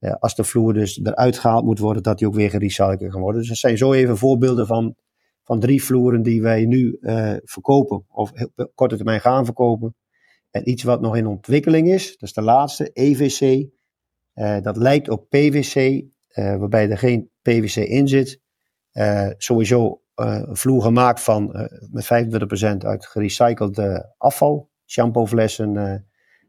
Uh, 0.00 0.14
als 0.18 0.34
de 0.34 0.44
vloer 0.44 0.72
dus 0.72 1.00
eruit 1.02 1.38
gehaald 1.38 1.64
moet 1.64 1.78
worden, 1.78 2.02
dat 2.02 2.18
die 2.18 2.26
ook 2.26 2.34
weer 2.34 2.50
gerecycled 2.50 3.10
kan 3.10 3.20
worden. 3.20 3.40
Dus 3.40 3.48
dat 3.48 3.58
zijn 3.58 3.76
zo 3.76 3.92
even 3.92 4.16
voorbeelden 4.16 4.66
van, 4.66 4.96
van 5.44 5.60
drie 5.60 5.84
vloeren 5.84 6.22
die 6.22 6.42
wij 6.42 6.64
nu 6.64 6.98
verkopen. 7.44 8.04
Of 8.08 8.32
op 8.56 8.72
korte 8.74 8.96
termijn 8.96 9.20
gaan 9.20 9.44
verkopen. 9.44 9.94
En 10.50 10.68
iets 10.68 10.82
wat 10.82 11.00
nog 11.00 11.16
in 11.16 11.26
ontwikkeling 11.26 11.88
is, 11.88 12.10
dat 12.10 12.28
is 12.28 12.32
de 12.32 12.42
laatste, 12.42 12.90
EVC. 12.92 13.68
dat 14.62 14.76
lijkt 14.76 15.08
op 15.08 15.28
PVC, 15.28 16.04
waarbij 16.34 16.90
er 16.90 16.98
geen 16.98 17.30
PVC 17.42 17.76
in 17.76 18.08
zit. 18.08 18.40
sowieso 19.36 20.02
vloer 20.50 20.82
gemaakt 20.82 21.20
van 21.20 21.68
met 21.90 22.04
25% 22.04 22.76
uit 22.78 23.06
gerecycled 23.06 24.04
afval. 24.18 24.70
Shampooflessen, 24.86 25.76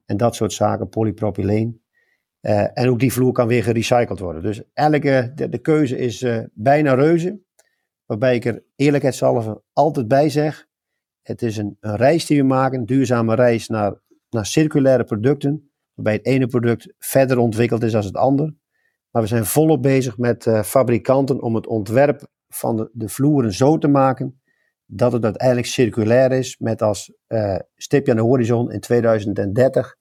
en 0.06 0.18
dat 0.18 0.36
soort 0.36 0.54
zaken, 0.54 0.90
polypropyleen. 0.90 1.82
En 2.74 2.90
ook 2.90 3.00
die 3.00 3.14
vloer 3.14 3.32
kan 3.32 3.48
weer 3.48 3.64
gerecycled 3.64 4.20
worden. 4.20 4.42
Dus 4.42 4.62
elke, 4.74 5.32
de, 5.36 5.58
keuze 5.58 5.98
is 5.98 6.26
bijna 6.54 6.94
reuze. 6.94 7.40
Waarbij 8.06 8.36
ik 8.36 8.46
er 8.46 8.64
eerlijkheidshalve 8.76 9.62
altijd 9.74 10.08
bij 10.08 10.30
zeg. 10.30 10.68
Het 11.22 11.42
is 11.42 11.58
een, 11.58 11.78
een 11.80 11.96
reis 11.96 12.26
die 12.26 12.38
we 12.42 12.48
maken, 12.48 12.80
een 12.80 12.86
duurzame 12.86 13.36
reis 13.36 13.68
naar, 13.68 14.02
naar 14.30 14.46
circulaire 14.46 15.04
producten. 15.04 15.72
Waarbij 15.94 16.14
het 16.14 16.26
ene 16.26 16.48
product 16.48 16.94
verder 16.98 17.38
ontwikkeld 17.38 17.84
is 17.84 17.92
dan 17.92 18.04
het 18.04 18.16
ander. 18.16 18.54
Maar 19.12 19.22
we 19.22 19.28
zijn 19.28 19.46
volop 19.46 19.82
bezig 19.82 20.18
met 20.18 20.50
fabrikanten 20.64 21.42
om 21.42 21.56
het 21.56 21.68
ontwerp 21.68 22.28
van 22.56 22.76
de, 22.76 22.90
de 22.94 23.10
vloeren 23.10 23.54
zo 23.54 23.78
te 23.78 23.88
maken 23.88 24.42
dat 24.86 25.12
het 25.12 25.24
uiteindelijk 25.24 25.68
circulair 25.68 26.32
is, 26.32 26.58
met 26.58 26.82
als 26.82 27.14
uh, 27.28 27.56
stipje 27.76 28.12
aan 28.12 28.18
de 28.18 28.24
horizon 28.24 28.72
in 28.72 28.80
2030 28.80 29.96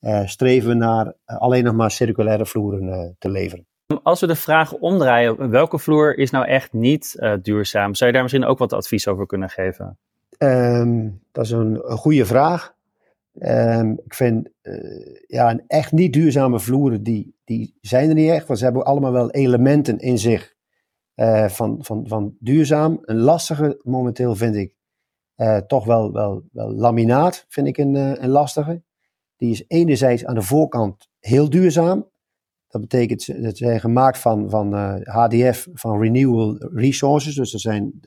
uh, 0.00 0.26
streven 0.26 0.68
we 0.68 0.74
naar 0.74 1.06
uh, 1.06 1.36
alleen 1.36 1.64
nog 1.64 1.74
maar 1.74 1.90
circulaire 1.90 2.46
vloeren 2.46 3.16
te 3.18 3.30
leveren. 3.30 3.66
Als 4.02 4.20
we 4.20 4.26
de 4.26 4.36
vraag 4.36 4.72
omdraaien, 4.72 5.50
welke 5.50 5.78
vloer 5.78 6.18
is 6.18 6.30
nou 6.30 6.46
echt 6.46 6.72
niet 6.72 7.16
duurzaam? 7.42 7.94
Zou 7.94 8.10
je 8.10 8.16
daar 8.16 8.22
misschien 8.22 8.44
ook 8.44 8.58
wat 8.58 8.72
advies 8.72 9.08
over 9.08 9.26
kunnen 9.26 9.48
geven? 9.48 9.98
Um, 10.38 11.22
dat 11.32 11.44
is 11.44 11.50
een, 11.50 11.90
een 11.90 11.96
goede 11.96 12.26
vraag. 12.26 12.74
Um, 13.40 14.00
ik 14.04 14.14
vind 14.14 14.48
uh, 14.62 15.16
ja, 15.26 15.50
een 15.50 15.64
echt 15.66 15.92
niet 15.92 16.12
duurzame 16.12 16.60
vloeren, 16.60 17.02
die, 17.02 17.34
die 17.44 17.78
zijn 17.80 18.08
er 18.08 18.14
niet 18.14 18.30
echt. 18.30 18.46
Want 18.46 18.58
ze 18.58 18.64
hebben 18.64 18.84
allemaal 18.84 19.12
wel 19.12 19.30
elementen 19.30 19.98
in 19.98 20.18
zich 20.18 20.54
uh, 21.16 21.48
van, 21.48 21.84
van, 21.84 22.08
van 22.08 22.36
duurzaam. 22.38 22.98
Een 23.02 23.18
lastige 23.18 23.80
momenteel 23.82 24.34
vind 24.34 24.54
ik 24.54 24.76
uh, 25.36 25.56
toch 25.56 25.84
wel, 25.84 26.12
wel, 26.12 26.42
wel 26.52 26.72
laminaat, 26.72 27.44
vind 27.48 27.66
ik 27.66 27.78
een, 27.78 27.94
een 27.94 28.28
lastige. 28.28 28.82
Die 29.36 29.50
is 29.50 29.64
enerzijds 29.66 30.24
aan 30.24 30.34
de 30.34 30.42
voorkant 30.42 31.08
heel 31.18 31.50
duurzaam. 31.50 32.10
Dat 32.68 32.80
betekent, 32.80 33.42
dat 33.42 33.56
ze 33.56 33.64
zijn 33.64 33.80
gemaakt 33.80 34.18
van, 34.18 34.50
van 34.50 34.74
HDF, 35.04 35.68
van 35.72 36.00
Renewable 36.00 36.70
Resources. 36.74 37.34
Dus 37.34 37.50
dat 37.50 37.60
zijn 37.60 38.00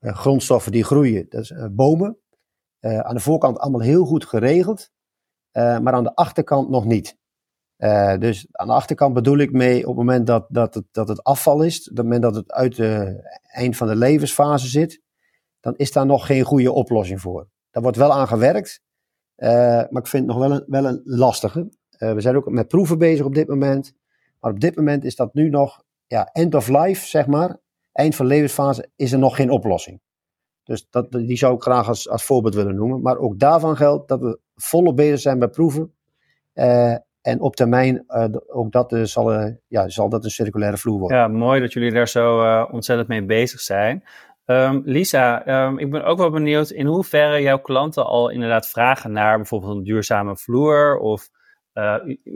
grondstoffen 0.00 0.72
die 0.72 0.84
groeien. 0.84 1.26
Dat 1.28 1.42
is 1.42 1.52
bomen. 1.70 2.18
Aan 2.80 3.14
de 3.14 3.20
voorkant 3.20 3.58
allemaal 3.58 3.80
heel 3.80 4.04
goed 4.04 4.24
geregeld, 4.24 4.90
maar 5.52 5.92
aan 5.92 6.04
de 6.04 6.14
achterkant 6.14 6.68
nog 6.68 6.84
niet. 6.84 7.17
Uh, 7.78 8.18
dus 8.18 8.46
aan 8.50 8.66
de 8.66 8.72
achterkant 8.72 9.14
bedoel 9.14 9.38
ik 9.38 9.52
mee 9.52 9.80
op 9.80 9.86
het 9.86 9.96
moment 9.96 10.26
dat, 10.26 10.46
dat, 10.48 10.74
het, 10.74 10.84
dat 10.90 11.08
het 11.08 11.22
afval 11.22 11.62
is, 11.62 11.90
op 11.90 11.96
het 11.96 12.04
moment 12.04 12.22
dat 12.22 12.34
het 12.34 12.52
uit 12.52 12.76
het 12.76 13.40
eind 13.42 13.76
van 13.76 13.88
de 13.88 13.96
levensfase 13.96 14.68
zit, 14.68 15.02
dan 15.60 15.76
is 15.76 15.92
daar 15.92 16.06
nog 16.06 16.26
geen 16.26 16.44
goede 16.44 16.72
oplossing 16.72 17.20
voor. 17.20 17.48
Daar 17.70 17.82
wordt 17.82 17.98
wel 17.98 18.12
aan 18.12 18.28
gewerkt, 18.28 18.82
maar 19.36 19.88
ik 19.90 20.06
vind 20.06 20.26
het 20.26 20.36
nog 20.36 20.48
wel 20.48 20.52
een, 20.52 20.64
wel 20.66 20.84
een 20.84 21.00
lastige. 21.04 21.68
we 21.98 22.20
zijn 22.20 22.36
ook 22.36 22.50
met 22.50 22.68
proeven 22.68 22.98
bezig 22.98 23.26
op 23.26 23.34
dit 23.34 23.48
moment, 23.48 23.94
maar 24.40 24.50
op 24.50 24.60
dit 24.60 24.76
moment 24.76 25.04
is 25.04 25.16
dat 25.16 25.34
nu 25.34 25.48
nog 25.48 25.82
ja, 26.06 26.28
end 26.32 26.54
of 26.54 26.68
life, 26.68 27.06
zeg 27.06 27.26
maar. 27.26 27.56
Eind 27.92 28.14
van 28.14 28.26
levensfase 28.26 28.90
is 28.96 29.12
er 29.12 29.18
nog 29.18 29.36
geen 29.36 29.50
oplossing. 29.50 30.00
Dus 30.64 30.86
dat, 30.90 31.12
die 31.12 31.36
zou 31.36 31.54
ik 31.54 31.62
graag 31.62 31.88
als, 31.88 32.08
als 32.08 32.24
voorbeeld 32.24 32.54
willen 32.54 32.74
noemen. 32.74 33.02
Maar 33.02 33.18
ook 33.18 33.38
daarvan 33.38 33.76
geldt 33.76 34.08
dat 34.08 34.20
we 34.20 34.40
volop 34.54 34.96
bezig 34.96 35.20
zijn 35.20 35.38
bij 35.38 35.48
proeven. 35.48 35.94
En 37.28 37.40
op 37.40 37.56
termijn, 37.56 38.04
uh, 38.08 38.24
ook 38.46 38.72
dat 38.72 38.92
uh, 38.92 39.02
zal, 39.04 39.56
ja, 39.68 39.88
zal 39.88 40.08
dat 40.08 40.24
een 40.24 40.30
circulaire 40.30 40.76
vloer 40.76 40.98
worden. 40.98 41.18
Ja, 41.18 41.28
mooi 41.28 41.60
dat 41.60 41.72
jullie 41.72 41.92
daar 41.92 42.08
zo 42.08 42.42
ontzettend 42.64 43.08
mee 43.08 43.24
bezig 43.24 43.60
zijn. 43.60 44.04
Um, 44.44 44.82
Lisa, 44.84 45.48
um, 45.66 45.78
ik 45.78 45.90
ben 45.90 46.04
ook 46.04 46.18
wel 46.18 46.30
benieuwd 46.30 46.70
in 46.70 46.86
hoeverre 46.86 47.42
jouw 47.42 47.58
klanten 47.58 48.06
al 48.06 48.28
inderdaad 48.28 48.68
vragen 48.68 49.12
naar 49.12 49.36
bijvoorbeeld 49.36 49.76
een 49.76 49.82
duurzame 49.82 50.36
vloer 50.36 50.98
of 50.98 51.28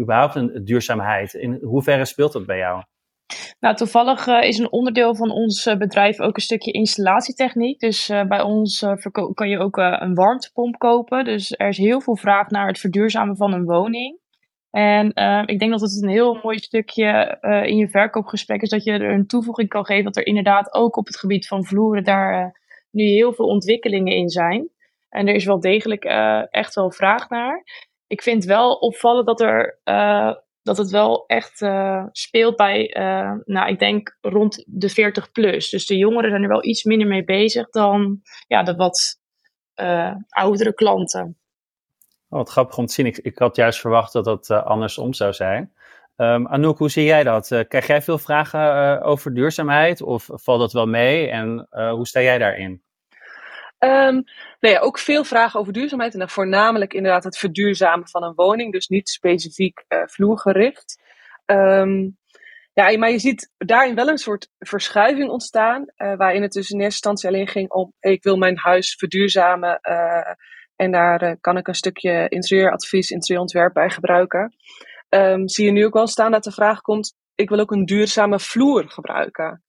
überhaupt 0.01 0.35
een 0.35 0.61
duurzaamheid. 0.65 1.35
In 1.35 1.59
hoeverre 1.63 2.05
speelt 2.05 2.33
dat 2.33 2.47
bij 2.47 2.59
jou? 2.59 2.83
Nou, 3.61 3.77
toevallig 3.77 4.27
uh, 4.27 4.43
is 4.43 4.59
een 4.59 4.73
onderdeel 4.73 5.15
van 5.15 5.31
ons 5.31 5.67
uh, 5.67 5.77
bedrijf 5.77 6.21
ook 6.21 6.37
een 6.37 6.43
stukje 6.43 6.73
installatietechniek. 6.73 7.81
Dus 7.81 8.11
uh, 8.11 8.25
bij 8.25 8.41
ons 8.41 8.87
kan 9.35 9.49
je 9.49 9.59
ook 9.59 9.77
een 9.77 10.15
warmtepomp 10.15 10.79
kopen. 10.79 11.25
Dus 11.25 11.55
er 11.57 11.69
is 11.69 11.79
heel 11.79 12.01
veel 12.01 12.17
vraag 12.17 12.49
naar 12.49 12.67
het 12.67 12.79
verduurzamen 12.79 13.37
van 13.37 13.53
een 13.53 13.65
woning. 13.65 14.21
En 14.73 15.07
ik 15.47 15.59
denk 15.59 15.71
dat 15.71 15.81
het 15.81 16.03
een 16.03 16.09
heel 16.09 16.41
mooi 16.43 16.59
stukje 16.59 17.39
in 17.67 17.77
je 17.77 17.89
verkoopgesprek 17.89 18.63
is 18.63 18.69
dat 18.69 18.85
je 18.85 18.93
er 18.93 19.13
een 19.13 19.27
toevoeging 19.27 19.69
kan 19.69 19.85
geven. 19.85 20.05
Dat 20.05 20.17
er 20.17 20.27
inderdaad 20.27 20.75
ook 20.75 20.97
op 20.97 21.07
het 21.07 21.19
gebied 21.19 21.47
van 21.47 21.65
vloeren 21.65 22.05
daar 22.05 22.61
nu 22.91 23.03
heel 23.05 23.33
veel 23.33 23.47
ontwikkelingen 23.47 24.13
in 24.13 24.29
zijn. 24.29 24.71
En 25.09 25.29
er 25.29 25.35
is 25.35 25.45
wel 25.45 25.61
degelijk 25.61 26.05
echt 26.51 26.75
wel 26.75 26.91
vraag 26.91 27.29
naar. 27.29 27.65
Ik 28.07 28.23
vind 28.23 28.45
wel 28.45 28.75
opvallend 28.75 29.27
dat 29.27 29.41
er 29.41 29.81
dat 30.63 30.77
het 30.77 30.91
wel 30.91 31.27
echt 31.27 31.67
speelt 32.13 32.57
bij, 32.57 32.91
nou, 33.45 33.69
ik 33.69 33.79
denk 33.79 34.19
rond 34.21 34.65
de 34.67 34.89
40 34.89 35.33
plus. 35.33 35.71
Dus 35.71 35.87
de 35.87 35.97
jongeren 35.97 36.31
zijn 36.31 36.43
er 36.43 36.49
wel 36.49 36.65
iets 36.65 36.85
minder 36.85 37.09
mee 37.09 37.25
bezig 37.25 37.69
dan 37.71 38.21
ja, 38.47 38.63
de 38.63 38.75
wat 38.75 39.21
oudere 40.29 40.75
klanten. 40.75 41.37
Oh, 42.33 42.39
wat 42.39 42.51
grappig 42.51 42.79
om 42.79 42.87
te 42.87 42.93
zien. 42.93 43.07
Ik, 43.07 43.39
had 43.39 43.57
juist 43.57 43.81
verwacht 43.81 44.13
dat 44.13 44.25
dat 44.25 44.51
andersom 44.51 45.15
zou 45.15 45.33
zijn. 45.33 45.73
Um, 46.17 46.47
Anouk, 46.47 46.79
hoe 46.79 46.91
zie 46.91 47.05
jij 47.05 47.23
dat? 47.23 47.47
krijg 47.69 47.87
jij 47.87 48.03
veel 48.03 48.19
vragen 48.19 49.03
over 49.03 49.35
duurzaamheid 49.35 50.03
of 50.03 50.29
valt 50.33 50.61
dat 50.61 50.73
wel 50.73 50.87
mee? 50.87 51.29
En 51.31 51.69
hoe 51.71 52.07
sta 52.07 52.21
jij 52.21 52.39
daarin? 52.39 52.83
Um, 53.79 54.25
nou 54.61 54.75
ja, 54.75 54.79
ook 54.79 54.99
veel 54.99 55.25
vragen 55.25 55.61
over 55.61 55.73
duurzaamheid. 55.73 56.13
En 56.13 56.19
dan 56.19 56.29
voornamelijk 56.29 56.95
inderdaad 56.95 57.25
het 57.25 57.39
verduurzamen 57.39 58.09
van 58.09 58.23
een 58.23 58.35
woning. 58.35 58.73
Dus 58.73 58.89
niet 58.89 59.09
specifiek 59.09 59.85
vloergericht. 59.89 61.03
Um, 61.47 62.17
ja, 62.73 62.99
maar 62.99 63.11
je 63.11 63.19
ziet 63.19 63.51
daarin 63.59 63.95
wel 63.95 64.09
een 64.09 64.19
soort 64.19 64.49
verschuiving 64.59 65.31
ontstaan. 65.31 65.87
Uh, 65.97 66.17
waarin 66.17 66.43
het 66.43 66.53
dus 66.53 66.71
in 66.71 66.81
eerste 66.81 67.09
instantie 67.09 67.29
alleen 67.29 67.49
ging 67.49 67.71
om: 67.71 67.93
ik 68.01 68.23
wil 68.23 68.37
mijn 68.37 68.59
huis 68.59 68.95
verduurzamen. 68.99 69.81
En 70.77 70.91
daar 70.91 71.37
kan 71.41 71.57
ik 71.57 71.69
een 71.69 71.75
stukje 71.75 72.29
interieuradvies, 72.29 73.11
interieurontwerp 73.11 73.73
bij 73.73 73.91
gebruiken. 73.91 74.55
Um, 75.09 75.49
zie 75.49 75.65
je 75.65 75.73
nu 75.73 75.85
ook 75.85 75.95
wel 75.95 76.07
staan 76.07 76.31
dat 76.31 76.45
de 76.45 76.53
vraag 76.53 76.81
komt: 76.81 77.15
ik 77.35 77.49
wil 77.49 77.59
ook 77.59 77.71
een 77.71 77.85
duurzame 77.85 78.41
vloer 78.41 78.85
gebruiken. 78.89 79.63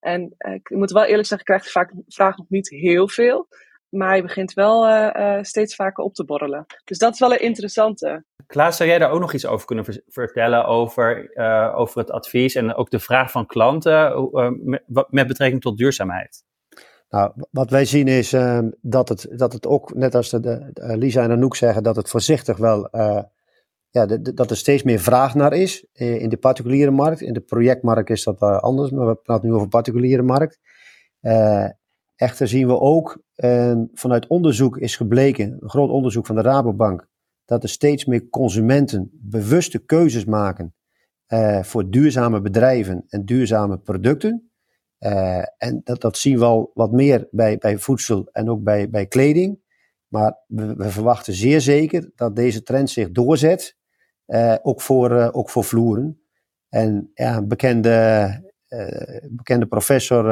En 0.00 0.34
uh, 0.38 0.54
ik 0.54 0.70
moet 0.70 0.90
wel 0.90 1.04
eerlijk 1.04 1.28
zeggen, 1.28 1.54
ik 1.54 1.60
krijg 1.60 1.72
vaak 1.72 1.92
vraag 2.06 2.36
nog 2.36 2.48
niet 2.48 2.68
heel 2.68 3.08
veel. 3.08 3.48
Maar 3.88 4.08
hij 4.08 4.22
begint 4.22 4.52
wel 4.52 4.88
uh, 4.88 5.38
steeds 5.42 5.74
vaker 5.74 6.04
op 6.04 6.14
te 6.14 6.24
borrelen. 6.24 6.66
Dus 6.84 6.98
dat 6.98 7.12
is 7.12 7.18
wel 7.18 7.32
een 7.32 7.40
interessante. 7.40 8.24
Klaas, 8.46 8.76
zou 8.76 8.88
jij 8.88 8.98
daar 8.98 9.10
ook 9.10 9.20
nog 9.20 9.32
iets 9.32 9.46
over 9.46 9.66
kunnen 9.66 10.02
vertellen 10.06 10.64
over, 10.64 11.30
over 11.74 12.00
het 12.00 12.10
advies 12.10 12.54
en 12.54 12.74
ook 12.74 12.90
de 12.90 12.98
vraag 12.98 13.30
van 13.30 13.46
klanten 13.46 14.30
met, 15.08 15.26
betrekking 15.26 15.60
tot 15.60 15.78
duurzaamheid? 15.78 16.44
Nou, 17.10 17.32
wat 17.50 17.70
wij 17.70 17.84
zien 17.84 18.08
is 18.08 18.32
ehm, 18.32 18.70
dat, 18.80 19.08
het, 19.08 19.26
dat 19.30 19.52
het 19.52 19.66
ook, 19.66 19.94
net 19.94 20.14
als 20.14 20.30
de, 20.30 20.40
de 20.40 20.96
Lisa 20.96 21.22
en 21.22 21.30
Anouk 21.30 21.56
zeggen, 21.56 21.82
dat 21.82 21.96
het 21.96 22.08
voorzichtig 22.08 22.56
wel 22.56 22.88
ja, 23.90 24.06
dat 24.06 24.50
er 24.50 24.56
steeds 24.56 24.82
meer 24.82 24.98
vraag 24.98 25.34
naar 25.34 25.52
is 25.52 25.86
eh, 25.92 26.20
in 26.20 26.28
de 26.28 26.36
particuliere 26.36 26.90
markt. 26.90 27.20
In 27.20 27.32
de 27.32 27.40
projectmarkt 27.40 28.10
is 28.10 28.24
dat 28.24 28.40
anders, 28.40 28.90
maar 28.90 29.06
we 29.06 29.14
praten 29.14 29.48
nu 29.48 29.54
over 29.54 29.68
particuliere 29.68 30.22
markt. 30.22 30.58
Echter 32.16 32.48
zien 32.48 32.66
we 32.66 32.80
ook, 32.80 33.22
uh, 33.36 33.76
vanuit 33.92 34.26
onderzoek 34.26 34.78
is 34.78 34.96
gebleken, 34.96 35.56
een 35.60 35.70
groot 35.70 35.90
onderzoek 35.90 36.26
van 36.26 36.36
de 36.36 36.42
Rabobank, 36.42 37.08
dat 37.44 37.62
er 37.62 37.68
steeds 37.68 38.04
meer 38.04 38.28
consumenten 38.28 39.10
bewuste 39.12 39.78
keuzes 39.84 40.24
maken 40.24 40.74
voor 41.62 41.90
duurzame 41.90 42.40
bedrijven 42.40 43.04
en 43.08 43.24
duurzame 43.24 43.78
producten. 43.78 44.49
En 45.56 45.80
dat, 45.84 46.00
dat 46.00 46.18
zien 46.18 46.38
we 46.38 46.44
al 46.44 46.70
wat 46.74 46.92
meer 46.92 47.28
bij, 47.30 47.58
bij 47.58 47.78
voedsel 47.78 48.28
en 48.32 48.50
ook 48.50 48.62
bij, 48.62 48.90
bij 48.90 49.06
kleding. 49.06 49.58
Maar 50.08 50.38
we, 50.46 50.74
we 50.74 50.90
verwachten 50.90 51.32
zeer 51.32 51.60
zeker 51.60 52.10
dat 52.14 52.36
deze 52.36 52.62
trend 52.62 52.90
zich 52.90 53.10
doorzet 53.10 53.76
uh, 54.26 54.56
ook, 54.62 54.80
voor, 54.80 55.12
uh, 55.12 55.28
ook 55.32 55.50
voor 55.50 55.64
vloeren. 55.64 56.20
En 56.68 57.10
ja, 57.14 57.36
een 57.36 57.48
bekende, 57.48 58.52
bekende 59.30 59.66
professor, 59.66 60.24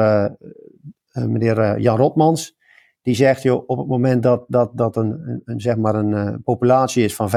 meneer 1.11 1.79
Jan 1.79 1.97
Rotmans, 1.97 2.57
die 3.01 3.15
zegt, 3.15 3.41
joh, 3.41 3.63
op 3.67 3.77
het 3.77 3.87
moment 3.87 4.23
dat, 4.23 4.45
dat, 4.47 4.77
dat 4.77 4.95
een, 4.95 5.41
een, 5.45 5.59
zeg 5.59 5.77
maar 5.77 5.95
een 5.95 6.43
populatie 6.43 7.03
is 7.03 7.15
van 7.15 7.29
25% 7.29 7.31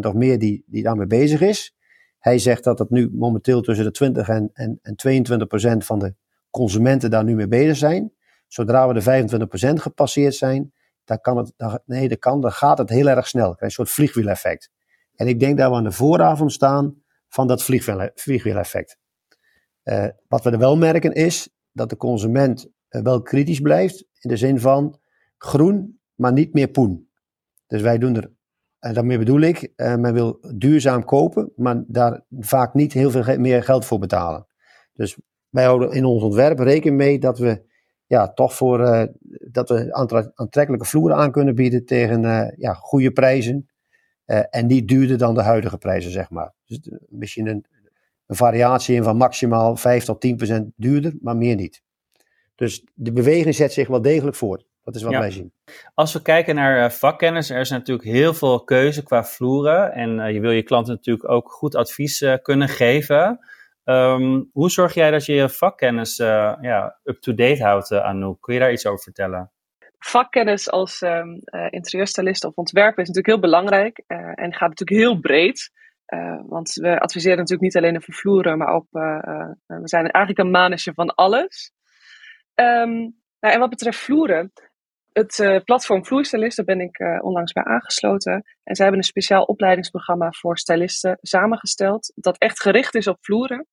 of 0.00 0.14
meer 0.14 0.38
die, 0.38 0.64
die 0.66 0.82
daarmee 0.82 1.06
bezig 1.06 1.40
is. 1.40 1.76
Hij 2.18 2.38
zegt 2.38 2.64
dat 2.64 2.78
het 2.78 2.90
nu 2.90 3.10
momenteel 3.12 3.60
tussen 3.60 3.84
de 3.84 3.90
20 3.90 4.28
en, 4.28 4.50
en, 4.52 4.78
en 4.82 5.28
22% 5.74 5.76
van 5.76 5.98
de 5.98 6.14
consumenten 6.50 7.10
daar 7.10 7.24
nu 7.24 7.34
mee 7.34 7.48
bezig 7.48 7.76
zijn. 7.76 8.12
Zodra 8.46 8.88
we 8.88 8.94
de 8.94 9.28
25% 9.78 9.82
gepasseerd 9.82 10.34
zijn, 10.34 10.72
dan 11.04 11.20
kan 11.20 11.36
het, 11.36 11.52
dan, 11.56 11.80
nee, 11.86 12.08
dan, 12.08 12.18
kan, 12.18 12.52
gaat 12.52 12.78
het 12.78 12.88
heel 12.88 13.08
erg 13.08 13.28
snel. 13.28 13.54
Een 13.58 13.70
soort 13.70 13.90
vliegwieleffect. 13.90 14.70
En 15.14 15.28
ik 15.28 15.40
denk 15.40 15.58
dat 15.58 15.70
we 15.70 15.76
aan 15.76 15.84
de 15.84 15.92
vooravond 15.92 16.52
staan 16.52 17.02
van 17.28 17.46
dat 17.46 17.62
vliegwieleffect. 18.14 18.98
Uh, 19.84 20.06
wat 20.28 20.44
we 20.44 20.50
er 20.50 20.58
wel 20.58 20.76
merken 20.76 21.12
is 21.12 21.48
dat 21.72 21.90
de 21.90 21.96
consument 21.96 22.68
uh, 22.90 23.02
wel 23.02 23.22
kritisch 23.22 23.60
blijft. 23.60 24.04
In 24.18 24.30
de 24.30 24.36
zin 24.36 24.60
van 24.60 25.00
groen, 25.36 26.00
maar 26.14 26.32
niet 26.32 26.54
meer 26.54 26.68
poen. 26.68 27.10
Dus 27.66 27.82
wij 27.82 27.98
doen 27.98 28.16
er, 28.16 28.32
en 28.78 28.94
daarmee 28.94 29.18
bedoel 29.18 29.40
ik, 29.40 29.72
uh, 29.76 29.96
men 29.96 30.12
wil 30.12 30.38
duurzaam 30.54 31.04
kopen, 31.04 31.52
maar 31.56 31.82
daar 31.86 32.24
vaak 32.30 32.74
niet 32.74 32.92
heel 32.92 33.10
veel 33.10 33.38
meer 33.38 33.62
geld 33.62 33.84
voor 33.84 33.98
betalen. 33.98 34.46
Dus 34.92 35.18
wij 35.50 35.64
houden 35.64 35.92
in 35.92 36.04
ons 36.04 36.22
ontwerp 36.22 36.58
rekening 36.58 36.96
mee 36.96 37.18
dat 37.18 37.38
we 37.38 37.62
ja, 38.06 38.32
toch 38.32 38.54
voor 38.54 39.08
dat 39.50 39.68
we 39.68 39.94
aantrekkelijke 40.34 40.86
vloeren 40.86 41.16
aan 41.16 41.32
kunnen 41.32 41.54
bieden 41.54 41.84
tegen 41.84 42.22
ja, 42.56 42.72
goede 42.74 43.10
prijzen. 43.10 43.70
Uh, 44.30 44.42
en 44.50 44.66
niet 44.66 44.88
duurder 44.88 45.18
dan 45.18 45.34
de 45.34 45.42
huidige 45.42 45.78
prijzen, 45.78 46.10
zeg 46.10 46.30
maar. 46.30 46.52
Dus 46.66 46.80
misschien 47.08 47.46
een, 47.46 47.64
een 48.26 48.36
variatie 48.36 48.94
in 48.94 49.02
van 49.02 49.16
maximaal 49.16 49.76
5 49.76 50.04
tot 50.04 50.20
10 50.20 50.36
procent 50.36 50.72
duurder, 50.76 51.14
maar 51.20 51.36
meer 51.36 51.54
niet. 51.54 51.82
Dus 52.54 52.84
de 52.94 53.12
beweging 53.12 53.54
zet 53.54 53.72
zich 53.72 53.88
wel 53.88 54.02
degelijk 54.02 54.36
voort. 54.36 54.66
Dat 54.82 54.94
is 54.94 55.02
wat 55.02 55.12
wij 55.12 55.30
zien. 55.30 55.52
Als 55.94 56.12
we 56.12 56.22
kijken 56.22 56.54
naar 56.54 56.92
vakkennis, 56.92 57.50
er 57.50 57.60
is 57.60 57.70
natuurlijk 57.70 58.08
heel 58.08 58.34
veel 58.34 58.64
keuze 58.64 59.02
qua 59.02 59.24
vloeren. 59.24 59.92
En 59.92 60.32
je 60.32 60.40
wil 60.40 60.50
je 60.50 60.62
klanten 60.62 60.94
natuurlijk 60.94 61.28
ook 61.28 61.52
goed 61.52 61.74
advies 61.74 62.24
kunnen 62.42 62.68
geven. 62.68 63.38
Ehm, 63.90 64.42
hoe 64.52 64.70
zorg 64.70 64.94
jij 64.94 65.10
dat 65.10 65.26
je 65.26 65.32
je 65.32 65.48
vakkennis 65.48 66.16
ja, 66.16 66.98
up-to-date 67.04 67.62
houdt, 67.62 67.92
Anouk? 67.92 68.40
Kun 68.40 68.54
je 68.54 68.60
daar 68.60 68.72
iets 68.72 68.86
over 68.86 69.02
vertellen? 69.02 69.52
Vakkennis 69.98 70.70
als 70.70 71.00
um, 71.00 71.40
interieurstylist 71.70 72.44
of 72.44 72.54
ontwerper 72.54 73.02
is 73.02 73.08
natuurlijk 73.08 73.26
heel 73.26 73.50
belangrijk 73.50 74.02
en 74.34 74.54
gaat 74.54 74.68
natuurlijk 74.68 75.00
heel 75.00 75.20
breed. 75.20 75.70
want 76.46 76.72
we 76.72 77.00
adviseren 77.00 77.36
natuurlijk 77.36 77.62
niet 77.62 77.76
alleen 77.76 77.96
over 77.96 78.14
vloeren, 78.14 78.58
maar 78.58 78.74
ook, 78.74 78.86
we 78.90 79.88
zijn 79.88 80.10
eigenlijk 80.10 80.38
een 80.38 80.50
manetje 80.50 80.92
van 80.94 81.14
alles. 81.14 81.72
Um, 82.54 83.18
nou, 83.40 83.54
en 83.54 83.58
wat 83.58 83.70
betreft 83.70 83.98
vloeren, 83.98 84.52
het 85.12 85.38
uh, 85.38 85.56
platform 85.64 86.04
Vloeistylist, 86.04 86.56
daar 86.56 86.66
ben 86.66 86.80
ik 86.80 86.98
uh, 86.98 87.18
onlangs 87.20 87.52
bij 87.52 87.64
aangesloten. 87.64 88.32
En 88.62 88.74
zij 88.74 88.84
hebben 88.84 88.96
een 88.96 89.10
speciaal 89.10 89.42
opleidingsprogramma 89.42 90.30
voor 90.30 90.58
stylisten 90.58 91.18
samengesteld. 91.20 92.12
Dat 92.14 92.38
echt 92.38 92.60
gericht 92.60 92.94
is 92.94 93.06
op 93.06 93.18
vloeren. 93.20 93.66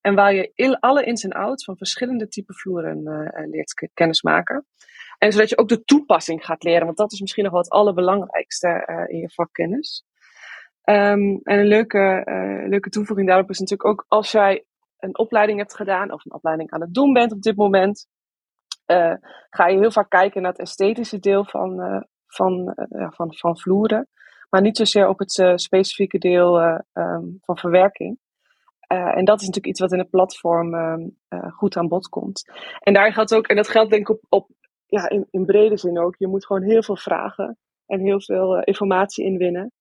En 0.00 0.14
waar 0.14 0.34
je 0.34 0.76
alle 0.80 1.04
ins 1.04 1.24
en 1.24 1.32
outs 1.32 1.64
van 1.64 1.76
verschillende 1.76 2.28
typen 2.28 2.54
vloeren 2.54 2.98
uh, 2.98 3.50
leert 3.50 3.90
kennismaken. 3.94 4.66
En 5.18 5.32
zodat 5.32 5.48
je 5.48 5.58
ook 5.58 5.68
de 5.68 5.84
toepassing 5.84 6.44
gaat 6.44 6.62
leren. 6.62 6.84
Want 6.84 6.96
dat 6.96 7.12
is 7.12 7.20
misschien 7.20 7.42
nog 7.42 7.52
wel 7.52 7.62
het 7.62 7.70
allerbelangrijkste 7.70 9.06
in 9.08 9.18
je 9.18 9.30
vakkennis. 9.30 10.04
Um, 10.84 11.40
en 11.42 11.58
een 11.58 11.66
leuke, 11.66 12.22
leuke 12.66 12.90
toevoeging 12.90 13.28
daarop 13.28 13.50
is 13.50 13.58
natuurlijk 13.58 13.88
ook 13.88 14.04
als 14.08 14.30
jij 14.30 14.64
een 14.98 15.18
opleiding 15.18 15.58
hebt 15.58 15.76
gedaan. 15.76 16.12
Of 16.12 16.24
een 16.24 16.34
opleiding 16.34 16.70
aan 16.70 16.80
het 16.80 16.94
doen 16.94 17.12
bent 17.12 17.32
op 17.32 17.42
dit 17.42 17.56
moment 17.56 18.06
ga 19.50 19.66
je 19.66 19.78
heel 19.78 19.90
vaak 19.90 20.10
kijken 20.10 20.42
naar 20.42 20.50
het 20.50 20.60
esthetische 20.60 21.18
deel 21.18 21.44
van, 21.44 22.04
van, 22.26 22.74
van, 22.88 23.34
van 23.34 23.58
vloeren. 23.58 24.08
Maar 24.50 24.60
niet 24.60 24.76
zozeer 24.76 25.08
op 25.08 25.18
het 25.18 25.42
specifieke 25.54 26.18
deel 26.18 26.60
um, 26.92 27.38
van 27.40 27.58
verwerking. 27.58 28.18
En 28.96 29.24
dat 29.24 29.40
is 29.40 29.46
natuurlijk 29.46 29.66
iets 29.66 29.80
wat 29.80 29.92
in 29.92 29.98
het 29.98 30.10
platform 30.10 30.74
um, 30.74 31.16
goed 31.50 31.76
aan 31.76 31.88
bod 31.88 32.08
komt. 32.08 32.50
En 32.80 32.92
daar 32.92 33.12
geldt 33.12 33.34
ook, 33.34 33.46
en 33.46 33.56
dat 33.56 33.68
geldt 33.68 33.90
denk 33.90 34.08
ik 34.08 34.16
op, 34.16 34.20
op 34.28 34.48
ja, 34.86 35.08
in, 35.08 35.26
in 35.30 35.44
brede 35.44 35.76
zin 35.76 35.98
ook, 35.98 36.14
je 36.18 36.26
moet 36.26 36.46
gewoon 36.46 36.62
heel 36.62 36.82
veel 36.82 36.96
vragen 36.96 37.58
en 37.86 38.00
heel 38.00 38.20
veel 38.20 38.62
informatie 38.62 39.24
inwinnen. 39.24 39.72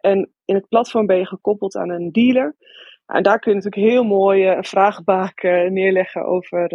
En 0.00 0.32
in 0.44 0.54
het 0.54 0.68
platform 0.68 1.06
ben 1.06 1.18
je 1.18 1.26
gekoppeld 1.26 1.76
aan 1.76 1.90
een 1.90 2.12
dealer. 2.12 2.56
En 3.06 3.22
daar 3.22 3.38
kun 3.38 3.52
je 3.52 3.56
natuurlijk 3.56 3.92
heel 3.92 4.04
mooi 4.04 4.46
een 4.46 4.64
vraagbaak 4.64 5.42
neerleggen 5.42 6.24
over 6.24 6.68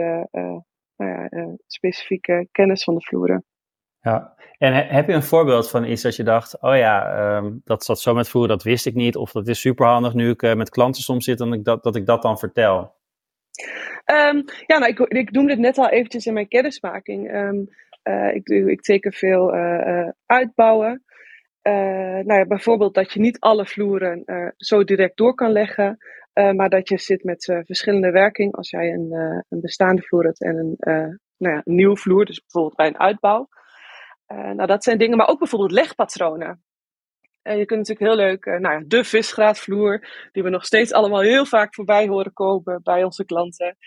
nou 0.96 1.30
ja, 1.30 1.56
specifieke 1.68 2.48
kennis 2.52 2.84
van 2.84 2.96
de 2.96 3.02
vloeren. 3.02 3.46
Ja, 4.02 4.34
en 4.58 4.88
heb 4.88 5.08
je 5.08 5.14
een 5.14 5.24
voorbeeld 5.24 5.70
van 5.70 5.86
iets 5.86 6.02
dat 6.02 6.16
je 6.16 6.24
dacht, 6.24 6.62
oh 6.62 6.76
ja, 6.76 7.36
um, 7.38 7.62
dat 7.66 7.84
zat 7.84 8.00
zo 8.00 8.14
met 8.14 8.30
vloeren, 8.30 8.58
dat 8.58 8.64
wist 8.64 8.86
ik 8.86 8.94
niet. 8.94 9.16
Of 9.16 9.32
dat 9.32 9.48
is 9.48 9.60
superhandig 9.60 10.14
nu 10.14 10.30
ik 10.30 10.42
uh, 10.42 10.54
met 10.54 10.70
klanten 10.70 11.02
soms 11.02 11.26
zit 11.26 11.40
en 11.40 11.54
ik 11.54 11.64
dat, 11.64 11.84
dat 11.84 11.96
ik 11.96 12.06
dat 12.06 12.22
dan 12.22 12.40
vertel? 12.40 12.96
Um, 14.06 14.44
ja, 14.66 14.78
nou, 14.78 14.86
ik, 14.86 15.00
ik 15.00 15.32
noemde 15.32 15.52
het 15.52 15.60
net 15.60 15.78
al 15.78 15.90
eventjes 15.90 16.26
in 16.26 16.34
mijn 16.34 16.48
kennismaking. 16.48 17.34
Um, 17.34 17.70
uh, 18.04 18.36
ik, 18.36 18.48
ik 18.48 18.82
teken 18.82 19.14
veel 19.14 19.52
uitbouwen. 20.26 21.04
nou 22.24 22.34
ja, 22.34 22.46
bijvoorbeeld 22.46 22.94
dat 22.94 23.14
je 23.14 23.20
niet 23.20 23.40
alle 23.40 23.66
vloeren 23.66 24.24
zo 24.58 24.84
direct 24.84 25.18
door 25.18 25.36
kan 25.36 25.52
leggen. 25.52 25.98
Maar 26.34 26.70
dat 26.70 26.90
je 26.90 26.98
zit 26.98 27.24
met 27.24 27.62
verschillende 27.66 28.12
werking. 28.12 28.56
Als 28.56 28.70
jij 28.70 28.94
een, 28.94 29.12
een 29.50 29.62
bestaande 29.62 30.02
vloer 30.02 30.24
hebt 30.24 30.42
en 30.42 30.58
een, 30.58 30.76
nou 31.38 31.56
ja, 31.56 31.62
een 31.66 31.76
nieuwe 31.76 31.98
vloer, 31.98 32.26
dus 32.26 32.42
bijvoorbeeld 32.42 32.76
bij 32.76 32.88
een 32.88 33.00
uitbouw. 33.00 33.48
Nou, 34.36 34.66
dat 34.66 34.84
zijn 34.84 34.98
dingen, 34.98 35.18
maar 35.18 35.28
ook 35.28 35.40
bijvoorbeeld 35.40 35.72
legpatronen. 35.72 36.64
je 37.42 37.66
kunt 37.66 37.88
natuurlijk 37.88 38.00
heel 38.00 38.16
leuk, 38.16 38.46
nou 38.46 38.80
ja, 38.80 38.84
de 38.88 39.04
visgraatvloer, 39.04 40.08
die 40.32 40.44
we 40.44 40.50
nog 40.50 40.66
steeds 40.66 40.94
allemaal 40.94 41.22
heel 41.22 41.46
vaak 41.46 41.76
voorbij 41.76 42.08
horen 42.08 42.34
komen 42.34 42.82
bij 42.84 43.04
onze 43.04 43.26
klanten. 43.26 43.78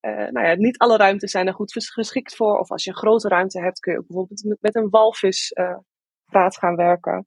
nou 0.00 0.46
ja, 0.46 0.54
niet 0.54 0.78
alle 0.78 0.96
ruimtes 0.96 1.30
zijn 1.30 1.46
er 1.46 1.54
goed 1.54 1.72
geschikt 1.72 2.36
voor. 2.36 2.58
Of 2.58 2.70
als 2.70 2.84
je 2.84 2.90
een 2.90 2.96
grote 2.96 3.28
ruimte 3.28 3.60
hebt, 3.60 3.78
kun 3.78 3.92
je 3.92 3.98
ook 3.98 4.06
bijvoorbeeld 4.06 4.56
met 4.60 4.74
een 4.74 4.90
walvisgraat 4.90 6.56
gaan 6.58 6.76
werken. 6.76 7.26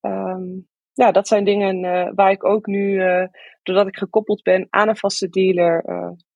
Um, 0.00 0.68
ja, 0.92 1.12
dat 1.12 1.28
zijn 1.28 1.44
dingen 1.44 2.14
waar 2.14 2.30
ik 2.30 2.44
ook 2.44 2.66
nu, 2.66 2.98
doordat 3.62 3.86
ik 3.86 3.96
gekoppeld 3.96 4.42
ben 4.42 4.66
aan 4.70 4.88
een 4.88 4.96
vaste 4.96 5.28
dealer, 5.28 5.84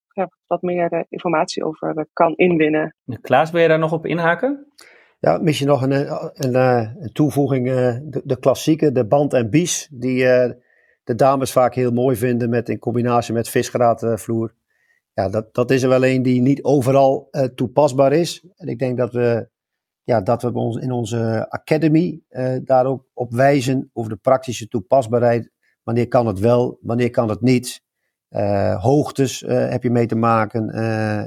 ja, 0.09 0.29
wat 0.46 0.62
meer 0.62 1.07
informatie 1.09 1.64
over 1.64 2.07
kan 2.12 2.35
inwinnen. 2.35 2.96
Klaas, 3.20 3.51
wil 3.51 3.62
je 3.62 3.68
daar 3.68 3.79
nog 3.79 3.92
op 3.92 4.07
inhaken? 4.07 4.72
Ja, 5.18 5.38
misschien 5.38 5.68
nog 5.68 5.83
een, 5.83 5.92
een, 6.44 6.54
een 6.54 7.12
toevoeging. 7.12 7.66
De, 7.66 8.20
de, 8.24 8.38
klassieke, 8.38 8.92
de 8.92 9.07
band 9.07 9.33
en 9.33 9.50
bies, 9.50 9.88
die 9.92 10.24
de 11.04 11.14
dames 11.14 11.52
vaak 11.52 11.74
heel 11.74 11.90
mooi 11.90 12.16
vinden 12.16 12.50
met, 12.50 12.68
in 12.68 12.78
combinatie 12.78 13.35
met 13.35 13.48
visgraatvloer. 13.48 14.54
Ja, 15.12 15.28
dat, 15.28 15.54
dat 15.54 15.70
is 15.70 15.83
er 15.83 15.88
wel 15.88 16.04
een 16.04 16.22
die 16.22 16.40
niet 16.40 16.62
overal 16.62 17.31
toepasbaar 17.54 18.12
is. 18.12 18.46
En 18.57 18.68
ik 18.68 18.78
denk 18.78 18.96
dat 18.98 19.12
we 19.12 19.48
ja, 20.02 20.20
dat 20.20 20.42
we 20.42 20.52
ons 20.52 20.76
in 20.76 20.92
onze 20.92 21.46
academy 21.48 22.20
daar 22.64 22.87
ook 22.87 23.04
op 23.14 23.33
wijzen 23.33 23.90
over 23.92 24.11
de 24.11 24.16
praktische 24.16 24.68
toepasbaarheid. 24.68 25.50
Wanneer 25.83 26.09
kan 26.09 26.26
het 26.26 26.38
wel, 26.38 26.78
wanneer 26.81 27.11
kan 27.11 27.28
het 27.28 27.40
niet. 27.40 27.83
Hoogtes 28.76 29.40
heb 29.46 29.83
je 29.83 29.90
mee 29.90 30.07
te 30.07 30.16
maken 30.16 30.68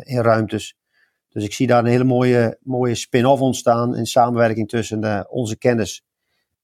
in 0.05 0.21
ruimtes. 0.21 0.77
Dus 1.31 1.43
ik 1.43 1.53
zie 1.53 1.67
daar 1.67 1.79
een 1.79 1.91
hele 1.91 2.03
mooie, 2.03 2.57
mooie 2.61 2.95
spin-off 2.95 3.41
ontstaan 3.41 3.95
in 3.95 4.05
samenwerking 4.05 4.69
tussen 4.69 5.29
onze 5.29 5.57
kennis 5.57 6.05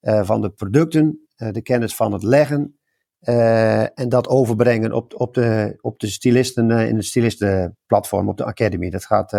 van 0.01 0.41
de 0.41 0.49
producten, 0.49 1.27
de 1.36 1.62
kennis 1.62 1.95
van 1.95 2.13
het 2.13 2.23
leggen 2.23 2.80
en 3.19 4.10
dat 4.10 4.27
overbrengen 4.27 4.93
op, 4.93 5.13
op, 5.19 5.34
de, 5.34 5.77
op 5.82 5.99
de 5.99 6.88
in 6.88 6.95
het 6.95 7.06
stylistenplatform, 7.06 8.30
op 8.30 8.38
de 8.38 8.45
academy. 8.45 8.89
Dat 8.89 9.06
gaat, 9.06 9.32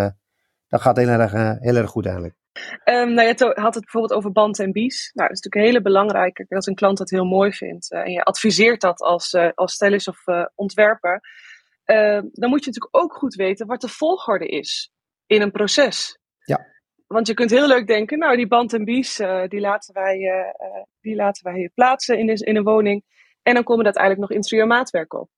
dat 0.68 0.80
gaat 0.80 0.96
heel, 0.96 1.08
erg, 1.08 1.32
heel 1.60 1.76
erg 1.76 1.90
goed 1.90 2.04
eigenlijk. 2.04 2.34
Um, 2.84 3.14
nou, 3.14 3.28
je 3.28 3.52
had 3.54 3.74
het 3.74 3.82
bijvoorbeeld 3.84 4.12
over 4.12 4.32
band 4.32 4.58
en 4.58 4.72
bies. 4.72 5.10
Nou, 5.14 5.28
dat 5.28 5.36
is 5.36 5.42
natuurlijk 5.42 5.54
een 5.54 5.72
hele 5.72 5.82
belangrijke. 5.82 6.46
Als 6.48 6.66
een 6.66 6.74
klant 6.74 6.98
dat 6.98 7.10
heel 7.10 7.24
mooi 7.24 7.52
vindt 7.52 7.92
en 7.92 8.10
je 8.10 8.22
adviseert 8.22 8.80
dat 8.80 9.00
als, 9.00 9.34
als 9.54 9.72
stylist 9.72 10.08
of 10.08 10.24
ontwerper, 10.54 11.20
ehm, 11.84 12.22
dan 12.32 12.50
moet 12.50 12.64
je 12.64 12.70
natuurlijk 12.70 12.96
ook 12.96 13.14
goed 13.14 13.34
weten 13.34 13.66
wat 13.66 13.80
de 13.80 13.88
volgorde 13.88 14.46
is 14.46 14.92
in 15.28 15.42
een 15.42 15.50
proces. 15.50 16.18
Ja. 16.44 16.66
Want 17.06 17.26
je 17.26 17.34
kunt 17.34 17.50
heel 17.50 17.66
leuk 17.66 17.86
denken, 17.86 18.18
nou, 18.18 18.36
die 18.36 18.48
band 18.48 18.72
en 18.72 18.84
bies, 18.84 19.16
die, 19.48 19.60
laten 19.60 19.94
wij, 19.94 20.18
die 21.00 21.14
laten 21.14 21.44
wij 21.44 21.58
hier 21.58 21.70
plaatsen 21.74 22.18
in, 22.18 22.28
in 22.28 22.56
een 22.56 22.64
woning. 22.64 23.04
En 23.42 23.54
dan 23.54 23.62
komen 23.62 23.78
er 23.86 23.92
uiteindelijk 23.94 24.28
nog 24.28 24.38
interieurmaatwerk 24.38 25.12
op. 25.14 25.28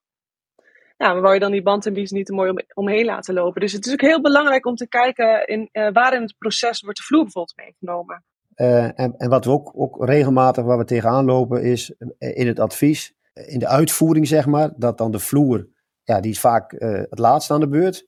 Nou, 1.00 1.12
maar 1.12 1.22
wou 1.22 1.34
je 1.34 1.40
dan 1.40 1.52
die 1.52 1.62
band 1.62 1.86
en 1.86 1.92
bies 1.92 2.10
niet 2.10 2.26
te 2.26 2.32
mooi 2.32 2.50
om, 2.50 2.58
omheen 2.74 3.04
laten 3.04 3.34
lopen. 3.34 3.60
Dus 3.60 3.72
het 3.72 3.86
is 3.86 3.92
ook 3.92 4.00
heel 4.00 4.20
belangrijk 4.20 4.66
om 4.66 4.74
te 4.74 4.88
kijken 4.88 5.46
in, 5.46 5.68
uh, 5.72 5.92
waar 5.92 6.14
in 6.14 6.22
het 6.22 6.34
proces 6.38 6.80
wordt 6.80 6.98
de 6.98 7.04
vloer 7.04 7.22
bijvoorbeeld 7.22 7.56
meegenomen. 7.56 8.24
Uh, 8.56 8.84
en, 8.84 9.14
en, 9.16 9.28
wat 9.28 9.44
we 9.44 9.50
ook, 9.50 9.72
ook 9.74 10.04
regelmatig 10.04 10.64
waar 10.64 10.78
we 10.78 10.84
tegenaan 10.84 11.24
lopen 11.24 11.62
is 11.62 11.94
eh, 12.18 12.36
in 12.36 12.46
het 12.46 12.58
advies, 12.58 13.14
in 13.32 13.58
de 13.58 13.68
uitvoering 13.68 14.26
zeg 14.26 14.46
maar, 14.46 14.72
dat 14.76 14.98
dan 14.98 15.10
de 15.10 15.18
vloer, 15.18 15.68
ja, 16.02 16.20
die 16.20 16.30
is 16.30 16.40
vaak 16.40 16.72
uh, 16.72 16.92
het 16.92 17.18
laatste 17.18 17.52
aan 17.52 17.60
de 17.60 17.68
beurt. 17.68 18.06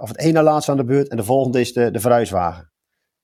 Of 0.00 0.08
het 0.08 0.18
ene 0.18 0.42
laatste 0.42 0.70
aan 0.70 0.76
de 0.76 0.84
beurt 0.84 1.08
en 1.08 1.16
de 1.16 1.24
volgende 1.24 1.60
is 1.60 1.72
de, 1.72 1.90
de 1.90 2.00
verhuiswagen. 2.00 2.70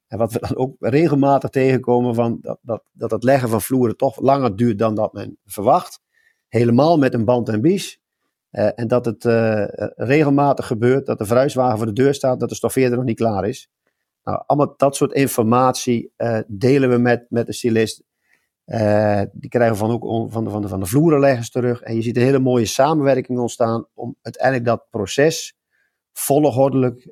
En 0.06 0.18
wat 0.18 0.32
we 0.32 0.38
dan 0.38 0.56
ook 0.56 0.76
regelmatig 0.78 1.50
tegenkomen 1.50 2.14
van 2.14 2.38
dat, 2.40 2.58
dat, 2.62 2.82
dat 2.92 3.10
het 3.10 3.22
leggen 3.22 3.48
van 3.48 3.62
vloeren 3.62 3.96
toch 3.96 4.20
langer 4.20 4.56
duurt 4.56 4.78
dan 4.78 4.94
dat 4.94 5.12
men 5.12 5.38
verwacht. 5.44 6.00
Helemaal 6.48 6.98
met 6.98 7.14
een 7.14 7.24
band 7.24 7.48
en 7.48 7.60
bies. 7.60 8.00
Uh, 8.50 8.68
en 8.74 8.88
dat 8.88 9.04
het 9.04 9.24
uh, 9.24 9.64
regelmatig 9.94 10.66
gebeurt 10.66 11.06
dat 11.06 11.18
de 11.18 11.26
verhuiswagen 11.26 11.76
voor 11.76 11.86
de 11.86 11.92
deur 11.92 12.14
staat, 12.14 12.40
dat 12.40 12.48
de 12.48 12.54
stoffeerder 12.54 12.96
nog 12.96 13.06
niet 13.06 13.16
klaar 13.16 13.48
is. 13.48 13.70
Nou, 14.24 14.42
allemaal 14.46 14.74
dat 14.76 14.96
soort 14.96 15.12
informatie 15.12 16.12
uh, 16.16 16.38
delen 16.46 16.90
we 16.90 16.98
met, 16.98 17.26
met 17.28 17.46
de 17.46 17.52
stylist. 17.52 18.02
die 19.32 19.50
krijgen 19.50 19.72
we 19.72 19.76
van, 19.76 19.90
ook 19.90 20.32
van, 20.32 20.44
de, 20.44 20.50
van, 20.50 20.62
de, 20.62 20.68
van 20.68 20.80
de 20.80 20.86
vloerenleggers 20.86 21.50
terug. 21.50 21.80
En 21.82 21.94
je 21.94 22.02
ziet 22.02 22.16
een 22.16 22.22
hele 22.22 22.38
mooie 22.38 22.66
samenwerking 22.66 23.38
ontstaan 23.38 23.86
om 23.94 24.16
uiteindelijk 24.22 24.64
dat 24.64 24.86
proces 24.90 25.56
volgordelijk 26.18 27.08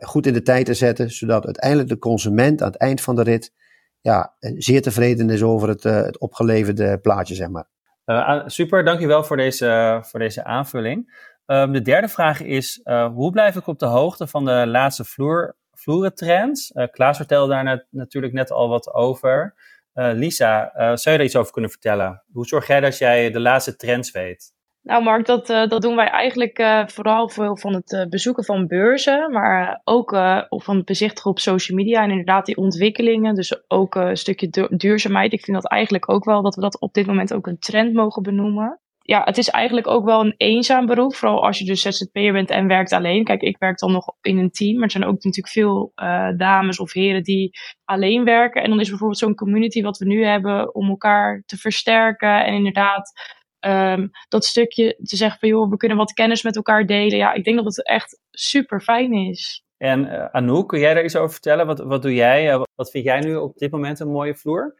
goed 0.00 0.26
in 0.26 0.32
de 0.32 0.42
tijd 0.42 0.66
te 0.66 0.74
zetten, 0.74 1.10
zodat 1.10 1.44
uiteindelijk 1.44 1.88
de 1.88 1.98
consument 1.98 2.62
aan 2.62 2.70
het 2.70 2.80
eind 2.80 3.00
van 3.00 3.16
de 3.16 3.22
rit 3.22 3.52
ja, 4.00 4.36
zeer 4.38 4.82
tevreden 4.82 5.30
is 5.30 5.42
over 5.42 5.68
het, 5.68 5.82
het 5.82 6.18
opgeleverde 6.18 6.98
plaatje, 6.98 7.34
zeg 7.34 7.48
maar. 7.48 7.68
Uh, 8.06 8.42
super, 8.46 8.84
dankjewel 8.84 9.24
voor 9.24 9.36
deze, 9.36 9.98
voor 10.02 10.20
deze 10.20 10.44
aanvulling. 10.44 11.28
Um, 11.46 11.72
de 11.72 11.82
derde 11.82 12.08
vraag 12.08 12.42
is, 12.42 12.80
uh, 12.84 13.06
hoe 13.06 13.30
blijf 13.30 13.56
ik 13.56 13.66
op 13.66 13.78
de 13.78 13.86
hoogte 13.86 14.26
van 14.26 14.44
de 14.44 14.66
laatste 14.66 15.04
vloer, 15.04 15.56
vloerentrends? 15.72 16.70
Uh, 16.74 16.86
Klaas 16.90 17.16
vertelde 17.16 17.52
daar 17.52 17.64
net, 17.64 17.86
natuurlijk 17.90 18.32
net 18.32 18.50
al 18.50 18.68
wat 18.68 18.94
over. 18.94 19.54
Lisa, 19.92 20.70
zou 20.74 21.10
je 21.10 21.16
daar 21.16 21.22
iets 21.22 21.36
over 21.36 21.52
kunnen 21.52 21.70
vertellen? 21.70 22.24
Hoe 22.32 22.46
zorg 22.46 22.66
jij 22.66 22.80
dat 22.80 22.98
jij 22.98 23.30
de 23.30 23.40
laatste 23.40 23.76
trends 23.76 24.10
weet? 24.10 24.52
Nou, 24.82 25.02
Mark, 25.02 25.26
dat, 25.26 25.50
uh, 25.50 25.66
dat 25.66 25.82
doen 25.82 25.96
wij 25.96 26.08
eigenlijk 26.08 26.58
uh, 26.58 26.86
vooral 26.86 27.28
veel 27.28 27.56
van 27.56 27.74
het 27.74 27.92
uh, 27.92 28.06
bezoeken 28.06 28.44
van 28.44 28.66
beurzen, 28.66 29.32
maar 29.32 29.80
ook 29.84 30.10
van 30.48 30.76
het 30.76 30.84
bezichtigen 30.84 31.30
op 31.30 31.38
social 31.38 31.78
media 31.78 32.02
en 32.02 32.10
inderdaad 32.10 32.46
die 32.46 32.56
ontwikkelingen. 32.56 33.34
Dus 33.34 33.70
ook 33.70 33.94
een 33.94 34.16
stukje 34.16 34.68
duurzaamheid. 34.70 35.32
Ik 35.32 35.44
vind 35.44 35.62
dat 35.62 35.70
eigenlijk 35.70 36.10
ook 36.10 36.24
wel 36.24 36.42
dat 36.42 36.54
we 36.54 36.60
dat 36.60 36.80
op 36.80 36.94
dit 36.94 37.06
moment 37.06 37.34
ook 37.34 37.46
een 37.46 37.58
trend 37.58 37.92
mogen 37.92 38.22
benoemen. 38.22 38.80
ja, 39.02 39.22
het 39.24 39.38
is 39.38 39.48
eigenlijk 39.48 39.86
ook 39.86 40.04
wel 40.04 40.20
een 40.20 40.34
eenzaam 40.36 40.86
beroep. 40.86 41.14
Vooral 41.14 41.44
als 41.44 41.58
je 41.58 41.64
dus 41.64 41.80
ZZP'er 41.80 42.32
bent 42.32 42.50
en 42.50 42.66
werkt 42.66 42.92
alleen. 42.92 43.24
Kijk, 43.24 43.42
ik 43.42 43.58
werk 43.58 43.78
dan 43.78 43.92
nog 43.92 44.14
in 44.20 44.38
een 44.38 44.50
team. 44.50 44.74
Maar 44.74 44.84
er 44.84 44.90
zijn 44.90 45.04
ook 45.04 45.24
natuurlijk 45.24 45.48
veel 45.48 45.92
dames 46.36 46.78
of 46.78 46.92
heren 46.92 47.22
die 47.22 47.50
alleen 47.84 48.24
werken. 48.24 48.62
En 48.62 48.70
dan 48.70 48.80
is 48.80 48.88
bijvoorbeeld 48.88 49.18
zo'n 49.18 49.34
community 49.34 49.82
wat 49.82 49.98
we 49.98 50.06
nu 50.06 50.24
hebben 50.24 50.74
om 50.74 50.88
elkaar 50.88 51.42
te 51.46 51.56
versterken. 51.56 52.44
En 52.44 52.54
inderdaad 52.54 53.12
um, 53.60 54.10
dat 54.28 54.44
stukje 54.44 54.96
te 55.02 55.16
zeggen 55.16 55.38
van 55.38 55.48
joh, 55.48 55.70
we 55.70 55.76
kunnen 55.76 55.96
wat 55.96 56.12
kennis 56.12 56.42
met 56.42 56.56
elkaar 56.56 56.86
delen. 56.86 57.18
Ja, 57.18 57.32
ik 57.32 57.44
denk 57.44 57.56
dat 57.56 57.64
het 57.64 57.86
echt 57.86 58.20
super 58.30 58.80
fijn 58.80 59.12
is. 59.12 59.64
En 59.76 60.04
uh, 60.04 60.24
Anouk, 60.24 60.68
kun 60.68 60.78
jij 60.78 60.94
daar 60.94 61.04
iets 61.04 61.16
over 61.16 61.30
vertellen? 61.30 61.66
Wat, 61.66 61.78
wat 61.78 62.02
doe 62.02 62.14
jij? 62.14 62.52
Uh, 62.52 62.62
wat 62.74 62.90
vind 62.90 63.04
jij 63.04 63.20
nu 63.20 63.36
op 63.36 63.58
dit 63.58 63.70
moment 63.70 64.00
een 64.00 64.10
mooie 64.10 64.34
vloer? 64.34 64.74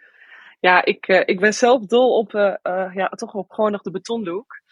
Ja, 0.60 0.84
ik, 0.84 1.08
uh, 1.08 1.20
ik 1.24 1.40
ben 1.40 1.54
zelf 1.54 1.86
dol 1.86 2.18
op, 2.18 2.32
ja, 2.94 3.08
toch 3.08 3.34
op 3.34 3.50
gewoon 3.50 3.72
nog 3.72 3.82
de 3.82 3.90
betondoek. 3.90 4.62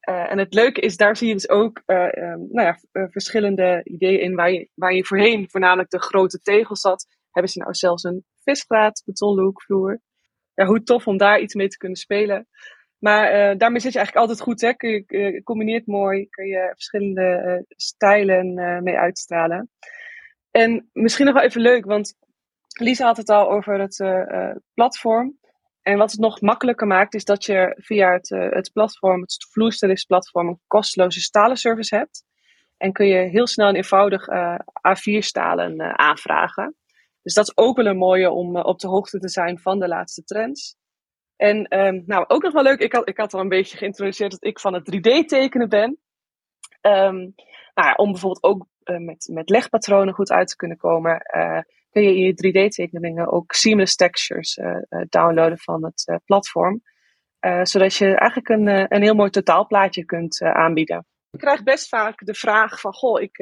en 0.00 0.38
het 0.38 0.54
leuke 0.54 0.80
is, 0.80 0.96
daar 0.96 1.16
zie 1.16 1.28
je 1.28 1.34
dus 1.34 1.48
ook 1.48 1.82
um, 1.86 2.48
nou 2.50 2.66
ja, 2.66 2.78
verschillende 3.10 3.80
ideeën 3.84 4.20
in. 4.20 4.34
Waar 4.34 4.52
je, 4.52 4.68
waar 4.74 4.94
je 4.94 5.04
voorheen 5.04 5.50
voornamelijk 5.50 5.90
de 5.90 6.00
grote 6.00 6.40
tegels 6.40 6.80
zat, 6.80 7.06
hebben 7.30 7.52
ze 7.52 7.58
nou 7.58 7.74
zelfs 7.74 8.02
een 8.02 8.24
visgraat 8.42 9.02
betonlookvloer. 9.04 10.00
Ja, 10.54 10.64
hoe 10.64 10.82
tof 10.82 11.06
om 11.06 11.16
daar 11.16 11.40
iets 11.40 11.54
mee 11.54 11.68
te 11.68 11.76
kunnen 11.76 11.98
spelen. 11.98 12.48
Maar 12.98 13.50
uh, 13.50 13.58
daarmee 13.58 13.80
zit 13.80 13.92
je 13.92 13.98
eigenlijk 13.98 14.28
altijd 14.28 14.46
goed. 14.46 14.60
Hè? 14.60 14.72
Je, 14.76 15.04
uh, 15.06 15.42
combineert 15.42 15.86
mooi, 15.86 16.28
kun 16.28 16.46
je 16.46 16.70
verschillende 16.72 17.42
uh, 17.46 17.62
stijlen 17.68 18.54
mee 18.82 18.96
uitstralen. 18.96 19.70
En 20.50 20.90
misschien 20.92 21.24
nog 21.26 21.34
wel 21.34 21.44
even 21.44 21.60
leuk, 21.60 21.84
want 21.84 22.14
Lisa 22.80 23.06
had 23.06 23.16
het 23.16 23.28
al 23.28 23.50
over 23.50 23.80
het 23.80 24.04
platform. 24.74 25.38
En 25.82 25.98
wat 25.98 26.10
het 26.10 26.20
nog 26.20 26.40
makkelijker 26.40 26.86
maakt, 26.86 27.14
is 27.14 27.24
dat 27.24 27.44
je 27.44 27.76
via 27.78 28.12
het, 28.12 28.28
het 28.28 28.70
platform, 28.72 29.20
het 29.20 29.46
vloerstylingsplatform, 29.50 30.48
een 30.48 30.60
kosteloze 30.66 31.20
stalenservice 31.20 31.96
hebt. 31.96 32.24
En 32.76 32.92
kun 32.92 33.06
je 33.06 33.28
heel 33.28 33.46
snel 33.46 33.68
en 33.68 33.74
eenvoudig 33.74 34.26
A4-stalen 34.88 35.98
aanvragen. 35.98 36.76
Dus 37.22 37.34
dat 37.34 37.48
is 37.48 37.56
ook 37.56 37.76
wel 37.76 37.86
een 37.86 37.96
mooie 37.96 38.30
om 38.30 38.56
op 38.56 38.78
de 38.78 38.88
hoogte 38.88 39.18
te 39.18 39.28
zijn 39.28 39.58
van 39.58 39.78
de 39.78 39.88
laatste 39.88 40.24
trends. 40.24 40.76
En 41.36 41.78
um, 41.78 42.02
nou, 42.06 42.24
ook 42.26 42.42
nog 42.42 42.52
wel 42.52 42.62
leuk, 42.62 42.80
ik 42.80 42.92
had, 42.92 43.08
ik 43.08 43.16
had 43.16 43.34
al 43.34 43.40
een 43.40 43.48
beetje 43.48 43.76
geïntroduceerd 43.76 44.30
dat 44.30 44.44
ik 44.44 44.60
van 44.60 44.74
het 44.74 44.94
3D-tekenen 44.94 45.68
ben. 45.68 45.98
Um, 46.80 47.34
nou 47.74 47.88
ja, 47.88 47.94
om 47.94 48.10
bijvoorbeeld 48.10 48.42
ook 48.42 48.66
uh, 48.84 48.98
met, 48.98 49.28
met 49.32 49.50
legpatronen 49.50 50.14
goed 50.14 50.30
uit 50.30 50.48
te 50.48 50.56
kunnen 50.56 50.76
komen, 50.76 51.20
uh, 51.36 51.60
kun 51.90 52.02
je 52.02 52.16
in 52.16 52.24
je 52.24 52.68
3D-tekeningen 52.68 53.32
ook 53.32 53.52
seamless 53.52 53.96
textures 53.96 54.56
uh, 54.56 54.76
downloaden 55.08 55.58
van 55.58 55.84
het 55.84 56.20
platform. 56.24 56.82
zodat 57.62 57.94
je 57.94 58.06
eigenlijk 58.06 58.48
een, 58.48 58.94
een 58.94 59.02
heel 59.02 59.14
mooi 59.14 59.30
totaalplaatje 59.30 60.04
kunt 60.04 60.42
aanbieden. 60.42 61.06
Ik 61.30 61.38
krijg 61.38 61.62
best 61.62 61.88
vaak 61.88 62.24
de 62.24 62.34
vraag 62.34 62.80
van, 62.80 62.92
goh, 62.92 63.20
ik, 63.20 63.38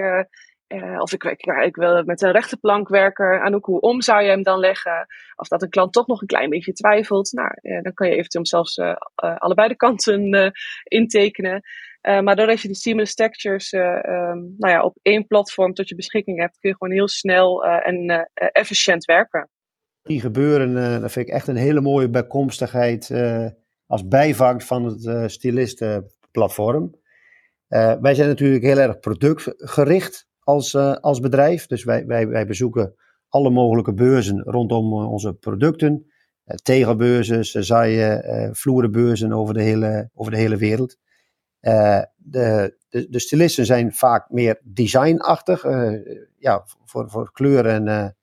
uh, 0.83 1.01
of 1.01 1.13
ik, 1.13 1.25
ik, 1.65 1.77
wil 1.77 2.05
met 2.05 2.23
een 2.23 2.33
rechte 2.33 2.57
plank 2.57 2.89
werken. 2.89 3.41
Aan 3.41 3.59
hoe 3.61 3.81
om 3.81 4.03
zou 4.03 4.23
je 4.23 4.29
hem 4.29 4.43
dan 4.43 4.59
leggen? 4.59 5.07
Of 5.37 5.49
dat 5.49 5.63
een 5.63 5.69
klant 5.69 5.93
toch 5.93 6.07
nog 6.07 6.21
een 6.21 6.27
klein 6.27 6.51
beetje 6.51 6.73
twijfelt. 6.73 7.33
Nou, 7.33 7.51
uh, 7.63 7.83
dan 7.83 7.95
kan 7.95 8.09
je 8.09 8.15
eventueel 8.15 8.47
zelfs 8.47 8.77
uh, 8.77 8.95
allebei 9.15 9.69
de 9.69 9.77
kanten 9.77 10.53
intekenen. 10.85 11.63
maar 12.01 12.37
doordat 12.37 12.61
je 12.61 12.69
die 12.69 12.77
seamless 12.77 13.15
textures 13.15 13.73
um, 13.73 14.55
nou 14.59 14.73
ja, 14.73 14.83
op 14.83 14.99
één 15.03 15.27
platform 15.27 15.75
tot 15.75 15.89
je 15.89 15.95
beschikking 15.95 16.39
hebt, 16.39 16.59
kun 16.59 16.71
je 16.71 16.77
gewoon 16.77 16.95
heel 16.95 17.09
snel 17.09 17.65
en 17.65 18.29
efficiënt 18.35 19.05
werken. 19.05 19.51
Die 20.03 20.21
gebeuren, 20.21 21.01
dat 21.01 21.13
vind 21.13 21.29
ik 21.29 21.35
echt 21.35 21.49
een 21.49 21.57
hele 21.57 21.81
mooie 21.81 22.11
bijkomstigheid 22.11 23.11
als 23.87 24.09
bijvangst 24.09 24.67
van 24.67 24.85
het 24.85 25.31
stilistenplatform. 25.31 27.01
wij 28.01 28.15
zijn 28.15 28.29
natuurlijk 28.29 28.65
heel 28.65 28.79
erg 28.79 28.99
productgericht 28.99 30.27
als, 30.45 30.75
uh, 30.75 30.93
als 30.93 31.21
bedrijf. 31.21 31.67
Dus 31.67 31.85
wij, 31.85 32.07
wij, 32.07 32.29
wij 32.29 32.47
bezoeken 32.47 32.95
alle 33.29 33.51
mogelijke 33.51 33.95
beurzen 33.95 34.43
rondom 34.43 34.93
uh, 34.93 35.11
onze 35.13 35.33
producten. 35.33 35.93
Uh, 36.47 36.57
tegelbeurzen, 36.57 37.65
zaaien, 37.65 38.55
vloerenbeurzen 38.57 39.33
over 39.33 39.55
de 39.55 39.63
hele, 39.63 40.11
over 40.15 40.33
de 40.33 40.39
hele 40.39 40.57
wereld. 40.57 40.97
de, 42.17 42.77
de, 42.89 43.49
zijn 43.49 43.93
vaak 43.93 44.31
meer 44.31 44.61
designachtig. 44.63 45.63
ja, 46.39 46.65
voor, 46.85 47.11
voor 47.11 47.33
kleur 47.33 47.67
en, 47.67 48.17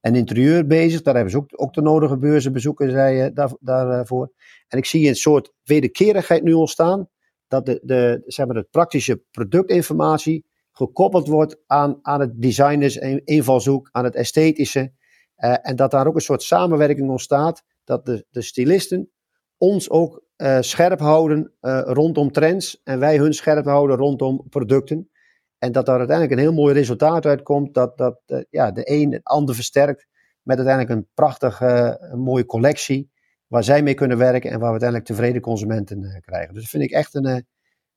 en 0.00 0.14
interieur 0.14 0.66
bezig. 0.66 1.02
Daar 1.02 1.14
hebben 1.14 1.32
ze 1.32 1.38
ook, 1.38 1.50
ook 1.54 1.74
de 1.74 1.82
nodige 1.82 2.18
beurzen 2.18 2.52
bezoeken 2.52 2.90
zij, 2.90 3.32
daar, 3.32 3.52
daarvoor. 3.60 4.32
En 4.68 4.78
ik 4.78 4.86
zie 4.86 5.08
een 5.08 5.16
soort 5.16 5.52
wederkerigheid 5.64 6.42
nu 6.42 6.52
ontstaan. 6.52 7.08
Dat 7.48 7.66
de, 7.66 7.80
de, 7.82 8.22
zeg 8.26 8.46
maar, 8.46 8.54
de 8.54 8.68
praktische 8.70 9.22
productinformatie 9.30 10.44
gekoppeld 10.78 11.28
wordt 11.28 11.56
aan, 11.66 11.98
aan 12.02 12.20
het 12.20 12.42
designers 12.42 12.96
invalshoek, 13.24 13.88
aan 13.92 14.04
het 14.04 14.14
esthetische. 14.14 14.92
Uh, 15.36 15.54
en 15.62 15.76
dat 15.76 15.90
daar 15.90 16.06
ook 16.06 16.14
een 16.14 16.20
soort 16.20 16.42
samenwerking 16.42 17.10
ontstaat, 17.10 17.62
dat 17.84 18.06
de, 18.06 18.26
de 18.30 18.42
stylisten 18.42 19.10
ons 19.56 19.90
ook 19.90 20.22
uh, 20.36 20.60
scherp 20.60 20.98
houden 20.98 21.52
uh, 21.60 21.80
rondom 21.84 22.32
trends 22.32 22.80
en 22.84 22.98
wij 22.98 23.16
hun 23.16 23.34
scherp 23.34 23.64
houden 23.64 23.96
rondom 23.96 24.46
producten. 24.48 25.10
En 25.58 25.72
dat 25.72 25.86
daar 25.86 25.98
uiteindelijk 25.98 26.36
een 26.36 26.46
heel 26.46 26.56
mooi 26.62 26.74
resultaat 26.74 27.26
uitkomt, 27.26 27.74
dat, 27.74 27.96
dat 27.96 28.20
ja, 28.50 28.70
de 28.70 28.90
een 28.90 29.12
het 29.12 29.24
ander 29.24 29.54
versterkt 29.54 30.06
met 30.42 30.56
uiteindelijk 30.56 30.96
een 30.96 31.08
prachtige, 31.14 31.98
mooie 32.16 32.46
collectie 32.46 33.10
waar 33.46 33.64
zij 33.64 33.82
mee 33.82 33.94
kunnen 33.94 34.18
werken 34.18 34.50
en 34.50 34.58
waar 34.58 34.72
we 34.72 34.80
uiteindelijk 34.80 35.10
tevreden 35.10 35.40
consumenten 35.40 36.20
krijgen. 36.24 36.54
Dus 36.54 36.62
dat 36.62 36.70
vind 36.70 36.82
ik 36.82 36.90
echt 36.90 37.14
een, 37.14 37.46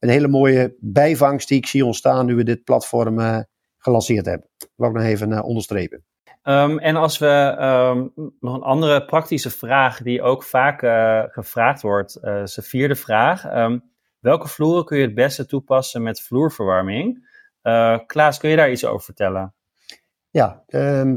een 0.02 0.10
hele 0.10 0.28
mooie 0.28 0.76
bijvangst 0.80 1.48
die 1.48 1.58
ik 1.58 1.66
zie 1.66 1.86
ontstaan 1.86 2.26
nu 2.26 2.36
we 2.36 2.44
dit 2.44 2.64
platform 2.64 3.20
uh, 3.20 3.40
gelanceerd 3.78 4.26
hebben. 4.26 4.50
Dat 4.58 4.70
wil 4.76 4.88
ik 4.88 4.96
nog 4.96 5.04
even 5.04 5.32
uh, 5.32 5.44
onderstrepen. 5.44 6.06
Um, 6.44 6.80
en 6.80 6.96
als 6.96 7.18
we 7.18 7.58
um, 7.60 8.12
nog 8.40 8.56
een 8.56 8.62
andere 8.62 9.06
praktische 9.06 9.50
vraag 9.50 10.02
die 10.02 10.22
ook 10.22 10.44
vaak 10.44 10.82
uh, 10.82 11.24
gevraagd 11.26 11.82
wordt, 11.82 12.20
uh, 12.22 12.42
is 12.42 12.54
de 12.54 12.62
vierde 12.62 12.96
vraag. 12.96 13.56
Um, 13.56 13.84
welke 14.20 14.48
vloeren 14.48 14.86
kun 14.86 14.98
je 14.98 15.06
het 15.06 15.16
beste 15.16 15.46
toepassen 15.46 16.04
met 16.04 16.22
vloerverwarming? 16.22 17.30
Uh, 17.64 18.00
Klaas, 18.06 18.38
kun 18.38 18.50
je 18.50 18.56
daar 18.56 18.72
iets 18.72 18.86
over 18.86 19.06
vertellen? 19.06 19.54
Ja, 20.30 20.64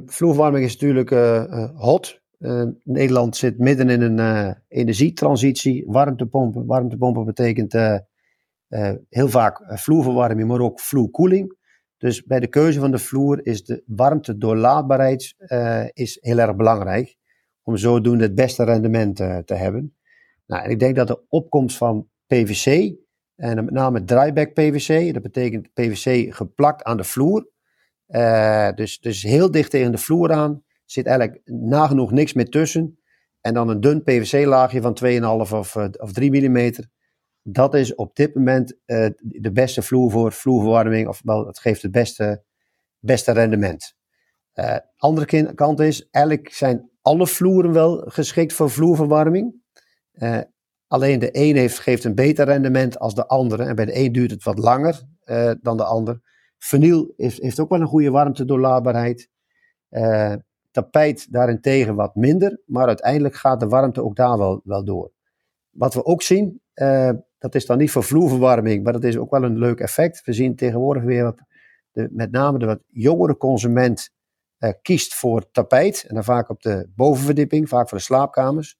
vloerverwarming 0.06 0.64
is 0.64 0.76
natuurlijk 0.76 1.10
hot. 1.76 2.22
Nederland 2.82 3.36
zit 3.36 3.58
midden 3.58 3.88
in 3.90 4.00
een 4.00 4.56
energietransitie. 4.68 5.84
Warmtepompen, 5.86 6.66
warmtepompen 6.66 7.24
betekent 7.24 7.74
uh, 7.74 7.98
heel 9.08 9.28
vaak 9.28 9.60
eh, 9.60 9.76
vloerverwarming, 9.76 10.48
maar 10.48 10.60
ook 10.60 10.80
vloerkoeling. 10.80 11.56
Dus 11.96 12.22
bij 12.22 12.40
de 12.40 12.46
keuze 12.46 12.80
van 12.80 12.90
de 12.90 12.98
vloer 12.98 13.46
is 13.46 13.64
de 13.64 13.82
warmte 13.86 14.38
doorlaatbaarheid 14.38 15.34
uh, 15.38 15.84
is 15.92 16.18
heel 16.20 16.38
erg 16.38 16.56
belangrijk. 16.56 17.16
Om 17.62 17.76
zodoende 17.76 18.24
het 18.24 18.34
beste 18.34 18.64
rendement 18.64 19.16
te 19.16 19.54
hebben. 19.54 19.96
Nou, 20.46 20.64
en 20.64 20.70
ik 20.70 20.78
denk 20.78 20.96
dat 20.96 21.06
de 21.06 21.24
opkomst 21.28 21.76
van 21.76 22.08
PVC, 22.26 22.94
en 23.36 23.64
met 23.64 23.70
name 23.70 24.04
dryback 24.04 24.52
PVC, 24.52 25.12
dat 25.12 25.22
betekent 25.22 25.72
PVC 25.72 26.34
geplakt 26.34 26.82
aan 26.82 26.96
de 26.96 27.04
vloer. 27.04 27.50
dus, 28.74 29.00
dus 29.00 29.22
heel 29.22 29.50
dicht 29.50 29.70
tegen 29.70 29.92
de 29.92 29.98
vloer 29.98 30.32
aan, 30.32 30.62
zit 30.84 31.06
eigenlijk 31.06 31.40
nagenoeg 31.44 32.10
niks 32.10 32.32
meer 32.32 32.48
tussen. 32.48 32.98
En 33.40 33.54
dan 33.54 33.68
een 33.68 33.80
dun 33.80 34.02
PVC-laagje 34.02 34.80
van 34.80 34.98
2,5 35.04 35.20
of, 35.52 35.76
of 35.76 36.12
3 36.12 36.48
mm 36.48 36.72
dat 37.46 37.74
is 37.74 37.94
op 37.94 38.16
dit 38.16 38.34
moment 38.34 38.76
uh, 38.86 39.06
de 39.18 39.52
beste 39.52 39.82
vloer 39.82 40.10
voor 40.10 40.32
vloerverwarming. 40.32 41.08
Of 41.08 41.20
wel, 41.24 41.46
het 41.46 41.58
geeft 41.58 41.82
het 41.82 41.90
beste, 41.90 42.42
beste 42.98 43.32
rendement. 43.32 43.94
Uh, 44.54 44.76
andere 44.96 45.54
kant 45.54 45.80
is, 45.80 46.08
eigenlijk 46.10 46.52
zijn 46.52 46.90
alle 47.02 47.26
vloeren 47.26 47.72
wel 47.72 48.04
geschikt 48.06 48.52
voor 48.52 48.70
vloerverwarming. 48.70 49.54
Uh, 50.14 50.40
alleen 50.86 51.18
de 51.18 51.28
een 51.32 51.56
heeft, 51.56 51.78
geeft 51.78 52.04
een 52.04 52.14
beter 52.14 52.44
rendement 52.44 52.98
als 52.98 53.14
de 53.14 53.26
andere. 53.26 53.64
En 53.64 53.76
bij 53.76 53.84
de 53.84 53.98
een 53.98 54.12
duurt 54.12 54.30
het 54.30 54.44
wat 54.44 54.58
langer 54.58 55.02
dan 55.60 55.76
de 55.76 55.84
ander. 55.84 56.20
Vinyl 56.58 57.12
heeft, 57.16 57.42
heeft 57.42 57.60
ook 57.60 57.68
wel 57.68 57.80
een 57.80 57.86
goede 57.86 58.10
warmtedoorlaatbaarheid. 58.10 59.28
tapijt 60.70 61.32
daarentegen 61.32 61.94
wat 61.94 62.14
minder. 62.14 62.60
Maar 62.66 62.86
uiteindelijk 62.86 63.34
gaat 63.34 63.60
de 63.60 63.68
warmte 63.68 64.04
ook 64.04 64.16
daar 64.16 64.38
wel, 64.38 64.60
wel 64.64 64.84
door. 64.84 65.12
Wat 65.70 65.94
we 65.94 66.04
ook 66.04 66.22
zien, 66.22 66.60
dat 67.44 67.54
is 67.54 67.66
dan 67.66 67.78
niet 67.78 67.90
voor 67.90 68.04
vloerverwarming, 68.04 68.84
maar 68.84 68.92
dat 68.92 69.04
is 69.04 69.16
ook 69.16 69.30
wel 69.30 69.42
een 69.42 69.58
leuk 69.58 69.80
effect. 69.80 70.24
We 70.24 70.32
zien 70.32 70.56
tegenwoordig 70.56 71.02
weer 71.02 71.22
wat, 71.22 71.40
de, 71.90 72.08
met 72.12 72.30
name 72.30 72.58
de 72.58 72.66
wat 72.66 72.80
jongere 72.88 73.36
consument 73.36 74.10
uh, 74.58 74.70
kiest 74.82 75.14
voor 75.14 75.50
tapijt. 75.50 76.04
En 76.08 76.14
dan 76.14 76.24
vaak 76.24 76.48
op 76.48 76.62
de 76.62 76.88
bovenverdieping, 76.94 77.68
vaak 77.68 77.88
voor 77.88 77.98
de 77.98 78.04
slaapkamers. 78.04 78.76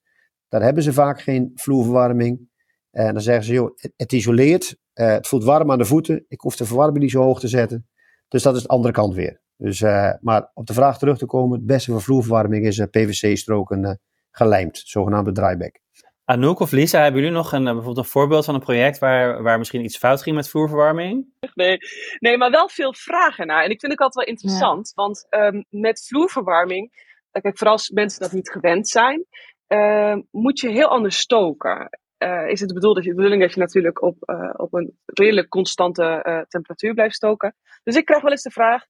Daar 0.49 0.63
hebben 0.63 0.83
ze 0.83 0.93
vaak 0.93 1.21
geen 1.21 1.53
vloerverwarming. 1.55 2.49
En 2.91 3.13
dan 3.13 3.23
zeggen 3.23 3.45
ze, 3.45 3.53
joh, 3.53 3.77
het, 3.97 4.13
isoleert, 4.13 4.77
uh, 4.95 5.07
het 5.07 5.27
voelt 5.27 5.45
warm 5.45 5.71
aan 5.71 5.79
de 5.79 5.85
voeten. 5.85 6.25
Ik 6.29 6.41
hoef 6.41 6.57
de 6.57 6.67
verwarming 6.67 6.99
niet 6.99 7.11
zo 7.11 7.23
hoog 7.23 7.41
te 7.41 7.49
zetten. 7.49 7.89
Dus 8.29 8.43
dat 8.43 8.57
is 8.57 8.63
de 8.63 8.69
andere 8.69 8.95
kant 8.95 9.15
weer. 9.15 9.41
Dus, 9.57 9.81
uh, 9.81 10.13
maar 10.21 10.51
op 10.55 10.67
de 10.67 10.75
vraag 10.75 10.99
terug 10.99 11.19
te 11.19 11.27
komen, 11.27 11.59
het 11.59 11.67
beste 11.67 11.91
voor 11.91 12.03
vloerverwarming 12.03 12.67
is 12.67 12.87
PVC-stroken 12.91 14.01
gelijmd, 14.31 14.83
zogenaamde 14.85 15.33
dryback. 15.33 15.83
Anouk 16.25 16.61
of 16.61 16.71
Lisa, 16.71 17.03
hebben 17.03 17.21
jullie 17.21 17.37
nog 17.37 17.53
een, 17.53 17.65
bijvoorbeeld 17.65 17.97
een 17.97 18.05
voorbeeld 18.05 18.45
van 18.45 18.55
een 18.55 18.61
project 18.61 18.99
waar, 18.99 19.43
waar 19.43 19.59
misschien 19.59 19.85
iets 19.85 19.99
fout 19.99 20.23
ging 20.23 20.37
met 20.37 20.49
vloerverwarming? 20.49 21.27
Nee, 21.55 21.79
nee 22.19 22.37
maar 22.37 22.51
wel 22.51 22.69
veel 22.69 22.95
vragen 22.95 23.47
naar. 23.47 23.65
En 23.65 23.71
ik 23.71 23.81
vind 23.81 23.93
het 23.93 24.01
altijd 24.01 24.27
wel 24.27 24.35
interessant, 24.35 24.93
want 24.95 25.27
ehm, 25.29 25.63
met 25.69 26.07
vloerverwarming, 26.07 26.91
kijk, 27.31 27.59
vooral 27.59 27.77
als 27.77 27.91
mensen 27.91 28.21
dat 28.21 28.33
niet 28.33 28.51
gewend 28.51 28.89
zijn, 28.89 29.27
uh, 29.69 30.17
moet 30.31 30.61
je 30.61 30.71
heel 30.71 30.89
anders 30.89 31.19
stoken. 31.19 31.99
Uh, 32.19 32.49
is 32.49 32.61
het 32.61 32.75
bedoeld 32.75 32.95
dat 32.95 33.05
je, 33.05 33.11
de 33.11 33.17
bedoeling 33.17 33.43
dat 33.43 33.55
je 33.55 33.61
natuurlijk 33.61 34.03
op, 34.03 34.17
uh, 34.31 34.51
op 34.57 34.75
een 34.75 34.99
redelijk 35.05 35.49
constante 35.49 36.25
uh, 36.27 36.41
temperatuur 36.49 36.95
blijft 36.95 37.15
stoken. 37.15 37.55
Dus 37.83 37.97
ik 37.97 38.05
krijg 38.05 38.23
wel 38.23 38.31
eens 38.31 38.43
de 38.43 38.51
vraag: 38.51 38.85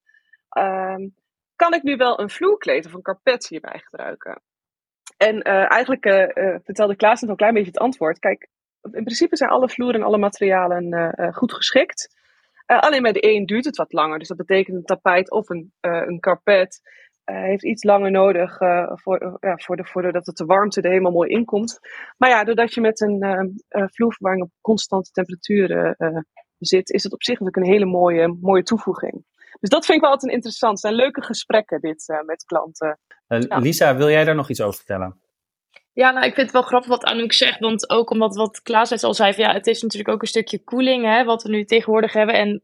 ehm, 0.49 1.07
kan 1.55 1.73
ik 1.73 1.83
nu 1.83 1.95
wel 1.95 2.19
een 2.19 2.29
vloerkleed 2.29 2.85
of 2.85 2.93
een 2.93 3.01
karpet 3.01 3.47
hierbij 3.47 3.81
gebruiken? 3.83 4.41
En 5.17 5.41
eigenlijk 5.41 6.05
vertelde 6.63 6.95
Klaas 6.95 7.21
net 7.21 7.23
al 7.23 7.29
een 7.29 7.35
klein 7.35 7.53
beetje 7.53 7.71
het 7.71 7.79
antwoord. 7.79 8.19
Kijk, 8.19 8.47
in 8.81 9.03
principe 9.03 9.35
zijn 9.35 9.49
alle 9.49 9.69
vloeren 9.69 9.99
en 9.99 10.05
alle 10.05 10.17
materialen 10.17 11.13
goed 11.33 11.53
geschikt. 11.53 12.15
alleen 12.65 13.01
bij 13.01 13.11
de 13.11 13.27
een 13.33 13.45
duurt 13.45 13.65
het 13.65 13.77
wat 13.77 13.93
langer. 13.93 14.19
Dus 14.19 14.27
dat 14.27 14.37
betekent 14.37 14.77
een 14.77 14.83
tapijt 14.83 15.31
of 15.31 15.49
een, 15.49 15.73
een 15.81 16.19
karpet 16.19 16.81
heeft 17.23 17.63
iets 17.63 17.83
langer 17.83 18.11
nodig 18.11 18.57
voor, 19.01 19.37
ja, 19.39 19.57
voor, 19.57 19.75
de, 19.75 19.85
voor 19.85 20.11
dat 20.11 20.25
het 20.25 20.37
de 20.37 20.45
warmte 20.45 20.81
er 20.81 20.89
helemaal 20.89 21.11
mooi 21.11 21.29
in 21.29 21.45
komt. 21.45 21.79
Maar 22.17 22.29
ja, 22.29 22.43
doordat 22.43 22.73
je 22.73 22.81
met 22.81 23.01
een 23.01 23.63
vloerverwarming 23.67 24.45
op 24.45 24.51
constante 24.61 25.11
temperaturen 25.11 25.95
zit, 26.57 26.89
is 26.89 27.03
het 27.03 27.13
op 27.13 27.23
zich 27.23 27.39
natuurlijk 27.39 27.65
een 27.65 27.73
hele 27.73 27.91
mooie, 27.91 28.37
mooie 28.41 28.63
toevoeging. 28.63 29.23
Dus 29.59 29.69
dat 29.69 29.85
vind 29.85 29.97
ik 29.97 30.03
wel 30.03 30.13
altijd 30.13 30.31
interessant. 30.31 30.71
Het 30.71 30.81
zijn 30.81 30.93
leuke 30.93 31.23
gesprekken 31.23 31.79
dit 31.79 32.21
met 32.25 32.43
klanten. 32.45 32.99
Ja. 33.27 33.57
Lisa, 33.57 33.95
wil 33.95 34.09
jij 34.09 34.23
daar 34.23 34.35
nog 34.35 34.49
iets 34.49 34.61
over 34.61 34.75
vertellen? 34.75 35.19
Ja, 35.95 36.11
nou, 36.11 36.25
ik 36.25 36.33
vind 36.33 36.47
het 36.47 36.51
wel 36.51 36.61
grappig 36.61 36.89
wat 36.89 37.03
Anouk 37.03 37.33
zegt. 37.33 37.59
Want 37.59 37.89
ook 37.89 38.09
omdat 38.09 38.35
wat 38.35 38.61
Klaas 38.61 38.89
net 38.89 39.03
al 39.03 39.13
zei, 39.13 39.33
van, 39.33 39.43
ja, 39.43 39.53
het 39.53 39.67
is 39.67 39.81
natuurlijk 39.81 40.13
ook 40.13 40.21
een 40.21 40.27
stukje 40.27 40.63
koeling, 40.63 41.05
hè, 41.05 41.23
wat 41.23 41.43
we 41.43 41.49
nu 41.49 41.65
tegenwoordig 41.65 42.13
hebben. 42.13 42.35
En 42.35 42.63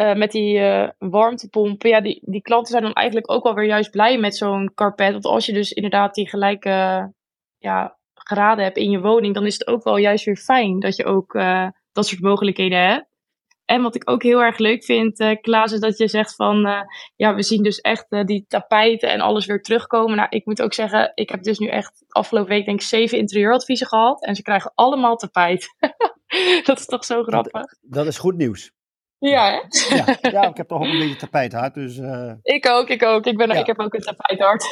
uh, 0.00 0.14
met 0.14 0.30
die 0.30 0.58
uh, 0.58 0.88
warmtepompen, 0.98 1.90
ja, 1.90 2.00
die, 2.00 2.20
die 2.22 2.42
klanten 2.42 2.70
zijn 2.70 2.82
dan 2.82 2.92
eigenlijk 2.92 3.30
ook 3.30 3.42
wel 3.42 3.54
weer 3.54 3.66
juist 3.66 3.90
blij 3.90 4.18
met 4.18 4.36
zo'n 4.36 4.72
carpet. 4.74 5.12
Want 5.12 5.24
als 5.24 5.46
je 5.46 5.52
dus 5.52 5.72
inderdaad 5.72 6.14
die 6.14 6.28
gelijke 6.28 7.12
ja, 7.58 7.96
graden 8.14 8.64
hebt 8.64 8.76
in 8.76 8.90
je 8.90 9.00
woning, 9.00 9.34
dan 9.34 9.46
is 9.46 9.58
het 9.58 9.66
ook 9.66 9.84
wel 9.84 9.96
juist 9.96 10.24
weer 10.24 10.36
fijn 10.36 10.80
dat 10.80 10.96
je 10.96 11.04
ook 11.04 11.34
uh, 11.34 11.68
dat 11.92 12.06
soort 12.06 12.20
mogelijkheden 12.20 12.88
hebt. 12.88 13.06
En 13.64 13.82
wat 13.82 13.94
ik 13.94 14.10
ook 14.10 14.22
heel 14.22 14.42
erg 14.42 14.58
leuk 14.58 14.84
vind, 14.84 15.20
uh, 15.20 15.40
Klaas, 15.40 15.72
is 15.72 15.80
dat 15.80 15.98
je 15.98 16.08
zegt 16.08 16.34
van, 16.34 16.66
uh, 16.66 16.80
ja, 17.16 17.34
we 17.34 17.42
zien 17.42 17.62
dus 17.62 17.80
echt 17.80 18.06
uh, 18.08 18.24
die 18.24 18.44
tapijten 18.48 19.10
en 19.10 19.20
alles 19.20 19.46
weer 19.46 19.62
terugkomen. 19.62 20.16
Nou, 20.16 20.28
ik 20.30 20.46
moet 20.46 20.62
ook 20.62 20.74
zeggen, 20.74 21.12
ik 21.14 21.28
heb 21.28 21.42
dus 21.42 21.58
nu 21.58 21.68
echt 21.68 22.04
afgelopen 22.08 22.50
week 22.50 22.64
denk 22.64 22.80
ik 22.80 22.86
zeven 22.86 23.18
interieuradviezen 23.18 23.86
gehad. 23.86 24.24
En 24.24 24.34
ze 24.34 24.42
krijgen 24.42 24.72
allemaal 24.74 25.16
tapijt. 25.16 25.76
dat 26.66 26.78
is 26.78 26.86
toch 26.86 27.04
zo 27.04 27.22
grappig. 27.22 27.52
Dat, 27.52 27.78
dat 27.80 28.06
is 28.06 28.18
goed 28.18 28.36
nieuws. 28.36 28.72
Ja, 29.18 29.50
hè? 29.50 29.96
ja, 29.96 30.18
ja, 30.30 30.48
ik 30.48 30.56
heb 30.56 30.68
toch 30.68 30.78
ook 30.78 30.84
een 30.84 30.98
beetje 30.98 31.16
tapijthart, 31.16 31.74
dus... 31.74 32.00
Ik 32.42 32.68
ook, 32.68 32.88
ik 32.88 33.02
ook. 33.02 33.26
Ik, 33.26 33.36
ben, 33.36 33.48
ja. 33.48 33.54
ik 33.54 33.66
heb 33.66 33.78
ook 33.78 33.94
een 33.94 34.00
tapijthart. 34.00 34.64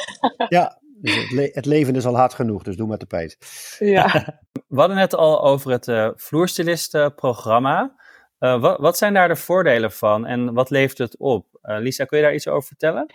ja, 0.47 0.81
dus 1.03 1.15
het, 1.15 1.31
le 1.31 1.49
het, 1.53 1.65
leven 1.65 1.95
is 1.95 2.05
al 2.05 2.17
hard 2.17 2.33
genoeg, 2.33 2.63
dus 2.63 2.75
doe 2.75 2.87
maar 2.87 2.97
tapijt. 2.97 3.37
Ja. 3.79 4.05
we 4.67 4.79
hadden 4.79 4.97
net 4.97 5.15
al 5.15 5.43
over 5.43 5.71
het 5.71 5.87
uh, 5.87 6.09
vloerstilist-programma. 6.15 7.95
Uh, 8.43 8.59
wat, 8.59 8.79
wat, 8.79 8.97
zijn 8.97 9.13
daar 9.13 9.27
de 9.27 9.35
voordelen 9.35 9.91
van 9.91 10.25
en 10.25 10.53
wat 10.53 10.69
levert 10.69 10.97
het 10.97 11.17
op? 11.17 11.45
Uh, 11.63 11.77
Lisa, 11.79 12.05
kun 12.05 12.17
je 12.17 12.23
daar 12.23 12.33
iets 12.33 12.47
over 12.47 12.67
vertellen? 12.67 13.05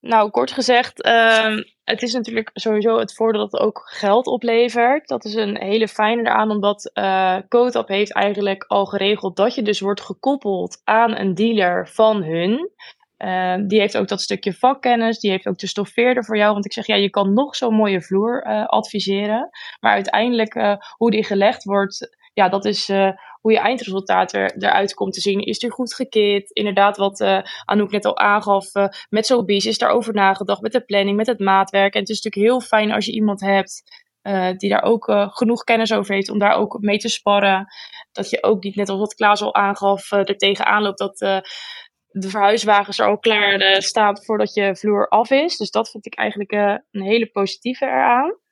Nou, 0.00 0.30
kort 0.30 0.52
gezegd, 0.52 1.06
uh, 1.06 1.56
het 1.84 2.02
is 2.02 2.12
natuurlijk 2.12 2.50
sowieso 2.52 2.98
het 2.98 3.14
voordeel 3.14 3.40
dat 3.40 3.52
het 3.52 3.60
ook 3.60 3.82
geld 3.84 4.26
oplevert. 4.26 5.08
Dat 5.08 5.24
is 5.24 5.34
een 5.34 5.56
hele 5.56 5.88
fijne 5.88 6.20
eraan, 6.20 6.50
omdat 6.50 6.90
uh, 6.94 7.38
heeft 7.86 8.12
eigenlijk 8.12 8.64
al 8.64 8.86
geregeld 8.86 9.36
dat 9.36 9.54
je 9.54 9.62
dus 9.62 9.80
wordt 9.80 10.00
gekoppeld 10.00 10.80
aan 10.84 11.16
een 11.16 11.34
dealer 11.34 11.88
van 11.88 12.22
hun. 12.22 12.70
Uh, 13.18 13.54
die 13.66 13.80
heeft 13.80 13.96
ook 13.96 14.08
dat 14.08 14.20
stukje 14.20 14.52
vakkennis, 14.52 15.18
die 15.18 15.30
heeft 15.30 15.46
ook 15.46 15.58
de 15.58 15.66
stoffeerder 15.66 16.24
voor 16.24 16.36
jou. 16.36 16.52
Want 16.52 16.64
ik 16.64 16.72
zeg, 16.72 16.86
ja, 16.86 16.94
je 16.94 17.10
kan 17.10 17.32
nog 17.32 17.56
zo'n 17.56 17.74
mooie 17.74 18.02
vloer 18.02 18.42
adviseren. 18.66 19.48
Maar 19.80 19.92
uiteindelijk, 19.92 20.78
hoe 20.96 21.10
die 21.10 21.24
gelegd 21.24 21.64
wordt, 21.64 22.16
ja, 22.32 22.48
dat 22.48 22.64
is 22.64 22.90
hoe 23.46 23.54
je 23.54 23.60
eindresultaat 23.60 24.32
er, 24.32 24.56
eruit 24.56 24.94
komt 24.94 25.12
te 25.12 25.20
zien. 25.20 25.40
Is 25.40 25.62
er 25.62 25.72
goed 25.72 25.94
gekit? 25.94 26.50
Inderdaad, 26.50 26.96
wat 26.96 27.20
uh, 27.20 27.38
Anouk 27.64 27.90
net 27.90 28.04
al 28.04 28.18
aangaf, 28.18 28.74
uh, 28.74 28.86
met 29.08 29.26
Sobeys 29.26 29.66
is 29.66 29.78
daarover 29.78 30.14
nagedacht, 30.14 30.60
met 30.60 30.72
de 30.72 30.84
planning, 30.84 31.16
met 31.16 31.26
het 31.26 31.38
maatwerk. 31.38 31.94
En 31.94 32.00
het 32.00 32.08
is 32.08 32.22
natuurlijk 32.22 32.50
heel 32.50 32.68
fijn 32.68 32.92
als 32.92 33.06
je 33.06 33.12
iemand 33.12 33.40
hebt 33.40 33.82
uh, 34.22 34.50
die 34.56 34.70
daar 34.70 34.82
ook 34.82 35.12
genoeg 35.30 35.64
kennis 35.64 35.92
over 35.92 36.14
heeft 36.14 36.30
om 36.30 36.38
daar 36.38 36.56
ook 36.56 36.78
mee 36.80 36.98
te 36.98 37.08
sparren. 37.08 37.66
Dat 38.12 38.30
je 38.30 38.42
ook 38.42 38.62
niet, 38.62 38.76
net 38.76 38.88
als 38.88 38.98
wat 38.98 39.14
Klaas 39.14 39.42
al 39.42 39.54
aangaf, 39.54 40.10
er 40.10 40.36
tegenaan 40.36 40.82
loopt 40.82 40.98
dat 40.98 41.18
de 42.06 42.28
verhuiswagens 42.28 42.98
er 42.98 43.06
al 43.06 43.18
klaar 43.18 43.82
staan 43.82 44.24
voordat 44.24 44.54
je 44.54 44.76
vloer 44.76 45.08
af 45.08 45.30
is. 45.30 45.56
Dus 45.56 45.70
dat 45.70 45.90
vind 45.90 46.06
ik 46.06 46.14
eigenlijk 46.14 46.52
een 46.90 47.02
hele 47.02 47.26
positieve 47.26 47.84
eraan. 47.84 48.44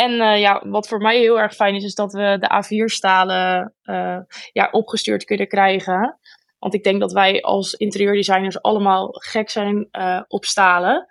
En 0.00 0.10
uh, 0.10 0.40
ja, 0.40 0.62
wat 0.68 0.88
voor 0.88 0.98
mij 0.98 1.18
heel 1.18 1.40
erg 1.40 1.54
fijn 1.54 1.74
is, 1.74 1.84
is 1.84 1.94
dat 1.94 2.12
we 2.12 2.36
de 2.38 2.62
A4-stalen 2.62 3.74
uh, 3.84 4.18
ja, 4.52 4.68
opgestuurd 4.70 5.24
kunnen 5.24 5.48
krijgen. 5.48 6.18
Want 6.58 6.74
ik 6.74 6.84
denk 6.84 7.00
dat 7.00 7.12
wij 7.12 7.42
als 7.42 7.74
interieurdesigners 7.74 8.62
allemaal 8.62 9.08
gek 9.10 9.50
zijn 9.50 9.88
uh, 9.92 10.22
op 10.28 10.44
stalen. 10.44 11.06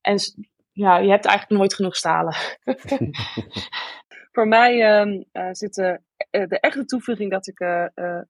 En 0.00 0.18
ja, 0.72 0.98
je 0.98 1.10
hebt 1.10 1.24
eigenlijk 1.24 1.60
nooit 1.60 1.74
genoeg 1.74 1.96
stalen. 1.96 2.34
voor 4.34 4.48
mij 4.48 5.02
uh, 5.02 5.48
zit 5.50 5.74
de, 5.74 6.00
de, 6.30 6.60
echte 6.60 6.84
toevoeging 6.84 7.30
dat 7.30 7.46
ik 7.46 7.58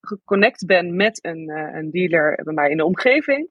geconnect 0.00 0.66
ben 0.66 0.96
met 0.96 1.24
een, 1.24 1.50
een 1.50 1.90
dealer 1.90 2.40
bij 2.44 2.54
mij 2.54 2.70
in 2.70 2.76
de 2.76 2.84
omgeving. 2.84 3.48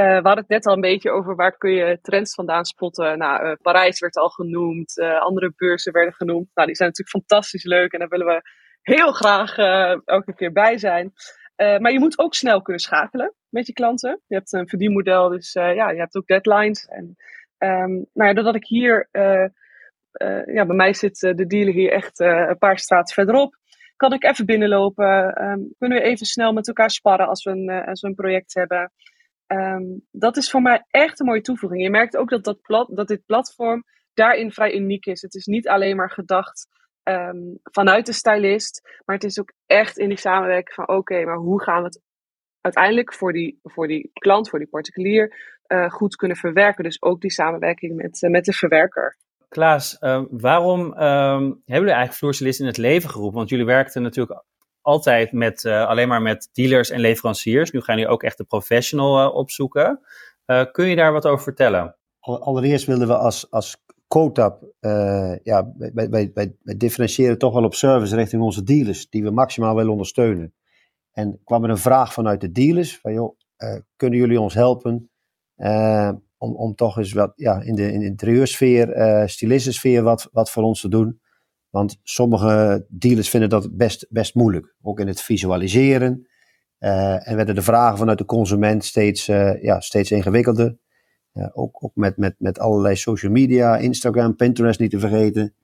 Uh, 0.00 0.04
we 0.04 0.12
hadden 0.12 0.36
het 0.36 0.48
net 0.48 0.66
al 0.66 0.74
een 0.74 0.80
beetje 0.80 1.10
over 1.10 1.36
waar 1.36 1.56
kun 1.56 1.70
je 1.70 1.98
trends 2.02 2.34
vandaan 2.34 2.64
spotten. 2.64 3.18
Nou, 3.18 3.46
uh, 3.46 3.52
Parijs 3.62 4.00
werd 4.00 4.16
al 4.16 4.28
genoemd, 4.28 4.96
uh, 4.96 5.20
andere 5.20 5.52
beurzen 5.56 5.92
werden 5.92 6.14
genoemd. 6.14 6.50
Nou, 6.54 6.66
die 6.66 6.76
zijn 6.76 6.88
natuurlijk 6.88 7.26
fantastisch 7.26 7.64
leuk 7.64 7.92
en 7.92 7.98
daar 7.98 8.08
willen 8.08 8.26
we 8.26 8.42
heel 8.82 9.12
graag 9.12 9.56
elke 10.04 10.34
keer 10.34 10.52
bij 10.52 10.78
zijn. 10.78 11.12
maar 11.56 11.92
je 11.92 11.98
moet 11.98 12.18
ook 12.18 12.34
snel 12.34 12.62
kunnen 12.62 12.82
schakelen 12.82 13.34
met 13.48 13.66
je 13.66 13.72
klanten. 13.72 14.20
Je 14.26 14.34
hebt 14.34 14.52
een 14.52 14.68
verdienmodel, 14.68 15.28
dus 15.28 15.52
ja, 15.52 15.90
je 15.90 15.98
hebt 15.98 16.16
ook 16.16 16.26
deadlines. 16.26 16.84
En 16.84 17.16
um, 17.58 18.06
nou 18.12 18.28
ja, 18.28 18.32
doordat 18.32 18.54
ik 18.54 18.66
hier, 18.66 19.08
ja, 20.52 20.66
bij 20.66 20.76
mij 20.76 20.94
zit 20.94 21.18
de 21.20 21.46
dealer 21.46 21.72
hier 21.72 21.92
echt 21.92 22.20
een 22.20 22.58
paar 22.58 22.78
straten 22.78 23.14
verderop. 23.14 23.56
Kan 23.96 24.12
ik 24.12 24.24
even 24.24 24.46
binnenlopen? 24.46 25.44
Um, 25.44 25.74
kunnen 25.78 25.98
we 25.98 26.04
even 26.04 26.26
snel 26.26 26.52
met 26.52 26.68
elkaar 26.68 26.90
sparren 26.90 27.28
als 27.28 27.44
we 27.44 27.50
een, 27.50 27.70
als 27.86 28.00
we 28.00 28.08
een 28.08 28.14
project 28.14 28.54
hebben? 28.54 28.92
Um, 29.52 30.06
dat 30.10 30.36
is 30.36 30.50
voor 30.50 30.62
mij 30.62 30.84
echt 30.90 31.20
een 31.20 31.26
mooie 31.26 31.40
toevoeging. 31.40 31.82
Je 31.82 31.90
merkt 31.90 32.16
ook 32.16 32.30
dat, 32.30 32.44
dat, 32.44 32.60
plat, 32.60 32.88
dat 32.96 33.08
dit 33.08 33.26
platform 33.26 33.84
daarin 34.14 34.52
vrij 34.52 34.74
uniek 34.74 35.06
is. 35.06 35.22
Het 35.22 35.34
is 35.34 35.46
niet 35.46 35.68
alleen 35.68 35.96
maar 35.96 36.10
gedacht 36.10 36.66
um, 37.02 37.58
vanuit 37.62 38.06
de 38.06 38.12
stylist, 38.12 39.00
maar 39.04 39.16
het 39.16 39.24
is 39.24 39.40
ook 39.40 39.52
echt 39.66 39.98
in 39.98 40.08
die 40.08 40.18
samenwerking 40.18 40.74
van 40.74 40.88
oké, 40.88 41.24
maar 41.24 41.36
hoe 41.36 41.62
gaan 41.62 41.78
we 41.78 41.84
het 41.84 42.00
uiteindelijk 42.60 43.14
voor 43.14 43.32
die, 43.32 43.58
voor 43.62 43.86
die 43.86 44.10
klant, 44.12 44.48
voor 44.48 44.58
die 44.58 44.68
particulier, 44.68 45.56
uh, 45.68 45.90
goed 45.90 46.16
kunnen 46.16 46.36
verwerken. 46.36 46.84
Dus 46.84 47.02
ook 47.02 47.20
die 47.20 47.32
samenwerking 47.32 47.96
met, 47.96 48.22
uh, 48.22 48.30
met 48.30 48.44
de 48.44 48.52
verwerker. 48.52 49.16
Klaas, 49.48 49.96
uh, 50.00 50.22
waarom 50.30 50.92
hebben 50.92 51.62
jullie 51.64 51.90
eigenlijk 51.90 52.12
Floorstylist 52.12 52.60
in 52.60 52.66
het 52.66 52.76
leven 52.76 53.10
geroepen? 53.10 53.36
Want 53.36 53.50
jullie 53.50 53.64
werkten 53.64 54.02
natuurlijk 54.02 54.44
altijd 54.82 55.32
met, 55.32 55.64
uh, 55.64 55.86
alleen 55.86 56.08
maar 56.08 56.22
met 56.22 56.48
dealers 56.52 56.90
en 56.90 57.00
leveranciers. 57.00 57.70
Nu 57.70 57.80
gaan 57.80 57.96
jullie 57.96 58.10
ook 58.10 58.22
echt 58.22 58.38
de 58.38 58.44
professional 58.44 59.28
uh, 59.28 59.34
opzoeken. 59.34 60.00
Uh, 60.46 60.64
kun 60.72 60.88
je 60.88 60.96
daar 60.96 61.12
wat 61.12 61.26
over 61.26 61.42
vertellen? 61.42 61.96
Allereerst 62.20 62.86
wilden 62.86 63.08
we 63.08 63.16
als, 63.16 63.50
als 63.50 63.82
Cotap, 64.08 64.62
ja, 65.42 65.72
wij, 65.76 66.08
wij, 66.10 66.30
wij, 66.34 66.56
differentiëren 66.76 67.38
toch 67.38 67.54
wel 67.54 67.64
op 67.64 67.74
service 67.74 68.16
richting 68.16 68.42
onze 68.42 68.62
dealers, 68.62 69.08
die 69.08 69.22
we 69.22 69.30
maximaal 69.30 69.74
willen 69.74 69.92
ondersteunen. 69.92 70.54
En 71.12 71.40
kwam 71.44 71.64
er 71.64 71.70
een 71.70 71.78
vraag 71.78 72.12
vanuit 72.12 72.40
de 72.40 72.52
dealers, 72.52 72.98
van 72.98 73.12
joh, 73.12 73.36
kunnen 73.96 74.18
jullie 74.18 74.40
ons 74.40 74.54
helpen 74.54 75.10
om, 76.38 76.56
om 76.56 76.74
toch 76.74 76.98
eens 76.98 77.12
wat 77.12 77.32
ja, 77.36 77.60
in 77.60 77.74
de, 77.74 77.92
in 77.92 78.00
de 78.00 78.06
interieursfeer, 78.06 79.22
stilistensfeer 79.28 80.02
wat, 80.02 80.28
wat 80.32 80.50
voor 80.50 80.62
ons 80.62 80.80
te 80.80 80.88
doen. 80.88 81.20
Want 81.70 81.98
sommige 82.02 82.86
dealers 82.88 83.28
vinden 83.28 83.48
dat 83.48 83.76
best, 83.76 84.06
best 84.08 84.34
moeilijk, 84.34 84.74
ook 84.82 85.00
in 85.00 85.06
het 85.06 85.20
visualiseren. 85.20 86.28
Uh, 86.80 87.28
en 87.28 87.36
werden 87.36 87.54
de 87.54 87.62
vragen 87.62 87.98
vanuit 87.98 88.18
de 88.18 88.24
consument 88.24 88.84
steeds, 88.84 89.28
uh, 89.28 89.62
ja, 89.62 89.80
steeds 89.80 90.10
ingewikkelder. 90.10 90.78
Ook 91.52 91.90
met, 91.94 92.16
met, 92.16 92.34
met 92.38 92.58
allerlei 92.58 92.96
social 92.96 93.32
media, 93.32 93.76
Instagram, 93.76 94.36
Pinterest 94.36 94.80
niet 94.80 94.90
te 94.90 94.98
vergeten. 94.98 95.54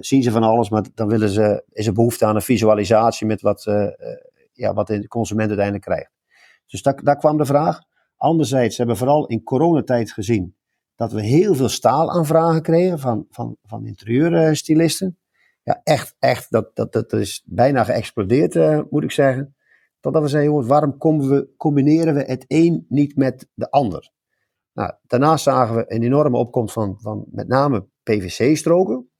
zien 0.00 0.22
ze 0.22 0.30
van 0.30 0.42
alles, 0.42 0.70
maar 0.70 0.84
dan 0.94 1.08
willen 1.08 1.28
ze, 1.28 1.64
is 1.70 1.86
er 1.86 1.92
behoefte 1.92 2.26
aan 2.26 2.34
een 2.34 2.42
visualisatie 2.42 3.26
met 3.26 3.40
wat, 3.40 3.64
ja, 4.52 4.72
wat 4.72 4.86
de 4.86 5.08
consument 5.08 5.48
uiteindelijk 5.48 5.86
krijgt. 5.86 6.10
Dus 6.66 6.82
daar, 6.82 7.02
daar 7.02 7.16
kwam 7.16 7.36
de 7.36 7.44
vraag. 7.44 7.80
Anderzijds 8.16 8.76
hebben 8.76 8.94
we 8.94 9.00
vooral 9.00 9.26
in 9.26 9.42
coronatijd 9.42 10.12
gezien 10.12 10.56
dat 10.96 11.12
we 11.12 11.22
heel 11.22 11.54
veel 11.54 11.68
staalaanvragen 11.68 12.62
kregen 12.62 12.98
van, 12.98 13.26
van, 13.30 13.56
van 13.62 13.86
interieurstylisten. 13.86 15.18
Ja, 15.66 15.80
echt, 15.84 16.16
echt, 16.18 16.50
dat, 16.50 16.70
dat, 16.74 16.92
dat 16.92 17.12
is 17.12 17.42
bijna 17.46 17.84
geëxplodeerd, 17.84 18.54
uh, 18.54 18.80
moet 18.90 19.02
ik 19.02 19.10
zeggen. 19.10 19.56
Totdat 20.00 20.22
we 20.22 20.28
zeiden, 20.28 20.50
jongens, 20.50 20.68
waarom 20.68 20.96
combineren 21.56 22.14
we 22.14 22.22
het 22.22 22.44
een 22.48 22.86
niet 22.88 23.16
met 23.16 23.48
de 23.54 23.70
ander? 23.70 24.10
Nou, 24.72 24.92
daarnaast 25.02 25.44
zagen 25.44 25.76
we 25.76 25.84
een 25.88 26.02
enorme 26.02 26.36
opkomst 26.36 26.72
van, 26.72 26.96
van 27.00 27.26
met 27.30 27.48
name 27.48 27.86
PVC-stroken. 28.02 29.10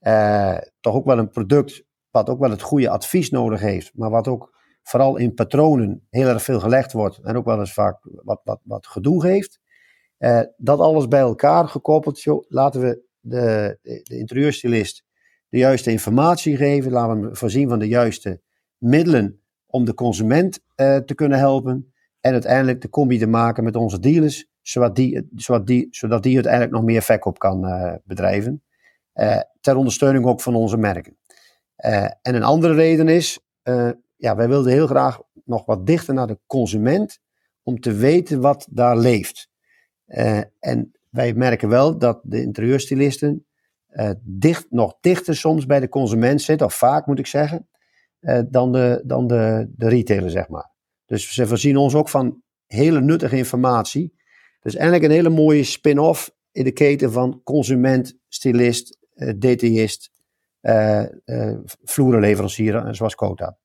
Uh, 0.00 0.58
toch 0.80 0.94
ook 0.94 1.04
wel 1.04 1.18
een 1.18 1.28
product 1.28 1.84
wat 2.10 2.28
ook 2.28 2.38
wel 2.38 2.50
het 2.50 2.62
goede 2.62 2.88
advies 2.88 3.30
nodig 3.30 3.60
heeft, 3.60 3.92
maar 3.94 4.10
wat 4.10 4.28
ook 4.28 4.58
vooral 4.82 5.16
in 5.16 5.34
patronen 5.34 6.06
heel 6.10 6.28
erg 6.28 6.42
veel 6.42 6.60
gelegd 6.60 6.92
wordt 6.92 7.18
en 7.18 7.36
ook 7.36 7.44
wel 7.44 7.58
eens 7.58 7.72
vaak 7.72 7.98
wat, 8.02 8.40
wat, 8.44 8.60
wat 8.62 8.86
gedoe 8.86 9.20
geeft. 9.20 9.60
Uh, 10.18 10.40
dat 10.56 10.78
alles 10.78 11.08
bij 11.08 11.20
elkaar 11.20 11.68
gekoppeld, 11.68 12.22
joh, 12.22 12.44
laten 12.48 12.80
we 12.80 13.02
de, 13.20 13.78
de, 13.82 14.00
de 14.02 14.18
interieurstylist 14.18 15.04
de 15.54 15.60
juiste 15.60 15.90
informatie 15.90 16.56
geven, 16.56 16.92
laten 16.92 17.20
we 17.20 17.36
voorzien 17.36 17.68
van 17.68 17.78
de 17.78 17.88
juiste 17.88 18.40
middelen 18.78 19.40
om 19.66 19.84
de 19.84 19.94
consument 19.94 20.60
uh, 20.76 20.96
te 20.96 21.14
kunnen 21.14 21.38
helpen 21.38 21.92
en 22.20 22.32
uiteindelijk 22.32 22.80
de 22.80 22.88
combi 22.88 23.18
te 23.18 23.26
maken 23.26 23.64
met 23.64 23.76
onze 23.76 23.98
dealers, 23.98 24.46
zodat 24.60 24.96
die, 24.96 25.28
zodat 25.34 25.66
die, 25.66 25.88
zodat 25.90 26.22
die 26.22 26.34
uiteindelijk 26.34 26.72
nog 26.72 26.82
meer 26.82 27.02
verkoop 27.02 27.38
kan 27.38 27.64
uh, 27.64 27.94
bedrijven. 28.04 28.62
Uh, 29.14 29.40
ter 29.60 29.76
ondersteuning 29.76 30.26
ook 30.26 30.40
van 30.40 30.54
onze 30.54 30.76
merken. 30.76 31.16
en 31.76 32.34
een 32.34 32.42
andere 32.42 32.74
reden 32.74 33.08
is, 33.08 33.40
ja, 34.16 34.36
wij 34.36 34.48
wilden 34.48 34.72
heel 34.72 34.86
graag 34.86 35.20
nog 35.44 35.64
wat 35.64 35.86
dichter 35.86 36.14
naar 36.14 36.26
de 36.26 36.38
consument 36.46 37.20
om 37.62 37.80
te 37.80 37.92
weten 37.92 38.40
wat 38.40 38.66
daar 38.70 38.96
leeft. 38.96 39.48
En 40.60 40.92
wij 41.10 41.34
merken 41.34 41.68
wel 41.68 41.98
dat 41.98 42.20
de 42.22 42.42
interieurstylisten 42.42 43.46
dicht, 44.22 44.66
nog 44.70 44.96
dichter 45.00 45.36
soms 45.36 45.66
bij 45.66 45.80
de 45.80 45.88
consument 45.88 46.42
zitten, 46.42 46.66
of 46.66 46.74
vaak 46.74 47.06
moet 47.06 47.18
ik 47.18 47.26
zeggen, 47.26 47.68
uh, 48.20 48.40
dan, 48.48 48.72
de, 48.72 49.02
dan 49.04 49.26
de, 49.26 49.72
de 49.76 49.88
retailer, 49.88 50.30
zeg 50.30 50.48
maar. 50.48 50.70
Dus 51.06 51.32
ze 51.32 51.46
voorzien 51.46 51.76
ons 51.76 51.94
ook 51.94 52.08
van 52.08 52.42
hele 52.66 53.00
nuttige 53.00 53.36
informatie. 53.36 54.14
Dus 54.60 54.74
eigenlijk 54.74 55.04
een 55.04 55.16
hele 55.16 55.28
mooie 55.28 55.64
spin-off 55.64 56.30
in 56.52 56.64
de 56.64 56.72
keten 56.72 57.12
van 57.12 57.40
consument, 57.42 58.18
stylist, 58.28 58.98
detailist, 59.36 60.10
vloerenleverancier, 61.84 62.94
zoals 62.94 63.14
Kota. 63.14 63.58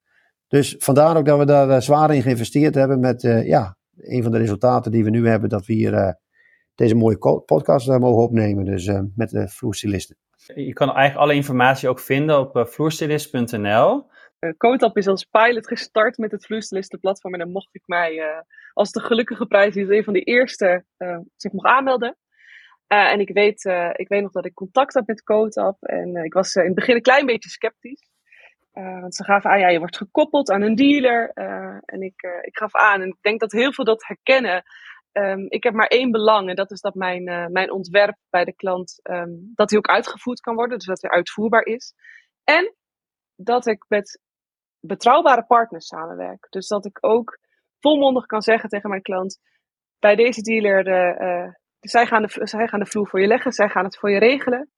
Dus 0.49 0.75
vandaar 0.79 1.17
ook 1.17 1.25
dat 1.25 1.37
we 1.39 1.45
daar 1.45 1.69
uh, 1.69 1.79
zwaar 1.79 2.15
in 2.15 2.21
geïnvesteerd 2.21 2.75
hebben 2.75 2.99
met 2.99 3.23
uh, 3.23 3.47
ja, 3.47 3.77
een 3.97 4.23
van 4.23 4.31
de 4.31 4.37
resultaten 4.37 4.91
die 4.91 5.03
we 5.03 5.09
nu 5.09 5.27
hebben, 5.27 5.49
dat 5.49 5.65
we 5.65 5.73
hier 5.73 5.93
uh, 5.93 6.11
deze 6.79 6.95
mooie 6.95 7.17
podcast 7.45 7.87
mogen 7.87 8.23
opnemen, 8.23 8.65
dus 8.65 8.91
met 9.15 9.29
de 9.29 9.47
vloerstilisten. 9.47 10.17
Je 10.55 10.73
kan 10.73 10.87
eigenlijk 10.87 11.17
alle 11.17 11.33
informatie 11.33 11.89
ook 11.89 11.99
vinden 11.99 12.39
op 12.39 12.67
vloerstilist.nl. 12.69 14.07
Coatap 14.57 14.97
is 14.97 15.07
als 15.07 15.23
pilot 15.23 15.67
gestart 15.67 16.17
met 16.17 16.31
het 16.31 16.45
vloerstilistenplatform 16.45 17.33
en 17.33 17.39
dan 17.39 17.51
mocht 17.51 17.75
ik 17.75 17.81
mij 17.85 18.43
als 18.73 18.91
de 18.91 18.99
gelukkige 18.99 19.45
prijs 19.45 19.75
is 19.75 19.89
een 19.89 20.03
van 20.03 20.13
de 20.13 20.21
eerste 20.21 20.85
zich 21.35 21.51
mocht 21.51 21.65
aanmelden. 21.65 22.17
en 22.87 23.19
ik 23.19 23.29
weet, 23.33 23.63
ik 23.93 24.07
weet 24.07 24.21
nog 24.21 24.31
dat 24.31 24.45
ik 24.45 24.53
contact 24.53 24.93
had 24.93 25.07
met 25.07 25.23
Coatap 25.23 25.83
en 25.83 26.15
ik 26.15 26.33
was 26.33 26.55
in 26.55 26.65
het 26.65 26.75
begin 26.75 26.95
een 26.95 27.01
klein 27.01 27.25
beetje 27.25 27.49
sceptisch. 27.49 28.09
Uh, 28.73 29.01
want 29.01 29.15
ze 29.15 29.23
gaven 29.23 29.49
aan, 29.49 29.59
ja, 29.59 29.67
je 29.67 29.79
wordt 29.79 29.97
gekoppeld 29.97 30.49
aan 30.49 30.61
een 30.61 30.75
dealer. 30.75 31.31
Uh, 31.35 31.77
en 31.85 32.01
ik, 32.01 32.23
uh, 32.23 32.31
ik 32.41 32.57
gaf 32.57 32.75
aan, 32.75 33.01
en 33.01 33.07
ik 33.07 33.17
denk 33.21 33.39
dat 33.39 33.51
heel 33.51 33.73
veel 33.73 33.85
dat 33.85 34.05
herkennen. 34.07 34.63
Um, 35.11 35.45
ik 35.49 35.63
heb 35.63 35.73
maar 35.73 35.87
één 35.87 36.11
belang, 36.11 36.49
en 36.49 36.55
dat 36.55 36.71
is 36.71 36.81
dat 36.81 36.95
mijn, 36.95 37.23
mijn 37.51 37.71
ontwerp 37.71 38.17
bij 38.29 38.45
de 38.45 38.53
klant, 38.53 38.99
um, 39.03 39.51
dat 39.55 39.69
die 39.69 39.77
ook 39.77 39.87
uitgevoerd 39.87 40.39
kan 40.39 40.55
worden, 40.55 40.77
dus 40.77 40.87
dat 40.87 41.01
hij 41.01 41.11
uitvoerbaar 41.11 41.65
is. 41.65 41.93
En 42.43 42.75
dat 43.35 43.67
ik 43.67 43.85
met 43.87 44.21
betrouwbare 44.79 45.45
partners 45.45 45.87
samenwerk. 45.87 46.47
Dus 46.49 46.67
dat 46.67 46.85
ik 46.85 46.97
ook 47.01 47.39
volmondig 47.79 48.25
kan 48.25 48.41
zeggen 48.41 48.69
tegen 48.69 48.89
mijn 48.89 49.01
klant, 49.01 49.39
bij 49.99 50.15
deze 50.15 50.41
dealer, 50.41 50.83
de, 50.83 51.53
zij, 51.79 52.05
gaan 52.05 52.21
de, 52.21 52.47
zij 52.47 52.67
gaan 52.67 52.79
de 52.79 52.85
vloer 52.85 53.07
voor 53.07 53.21
je 53.21 53.27
leggen, 53.27 53.51
zij 53.51 53.69
gaan 53.69 53.83
het 53.83 53.97
voor 53.97 54.11
je 54.11 54.19
regelen. 54.19 54.69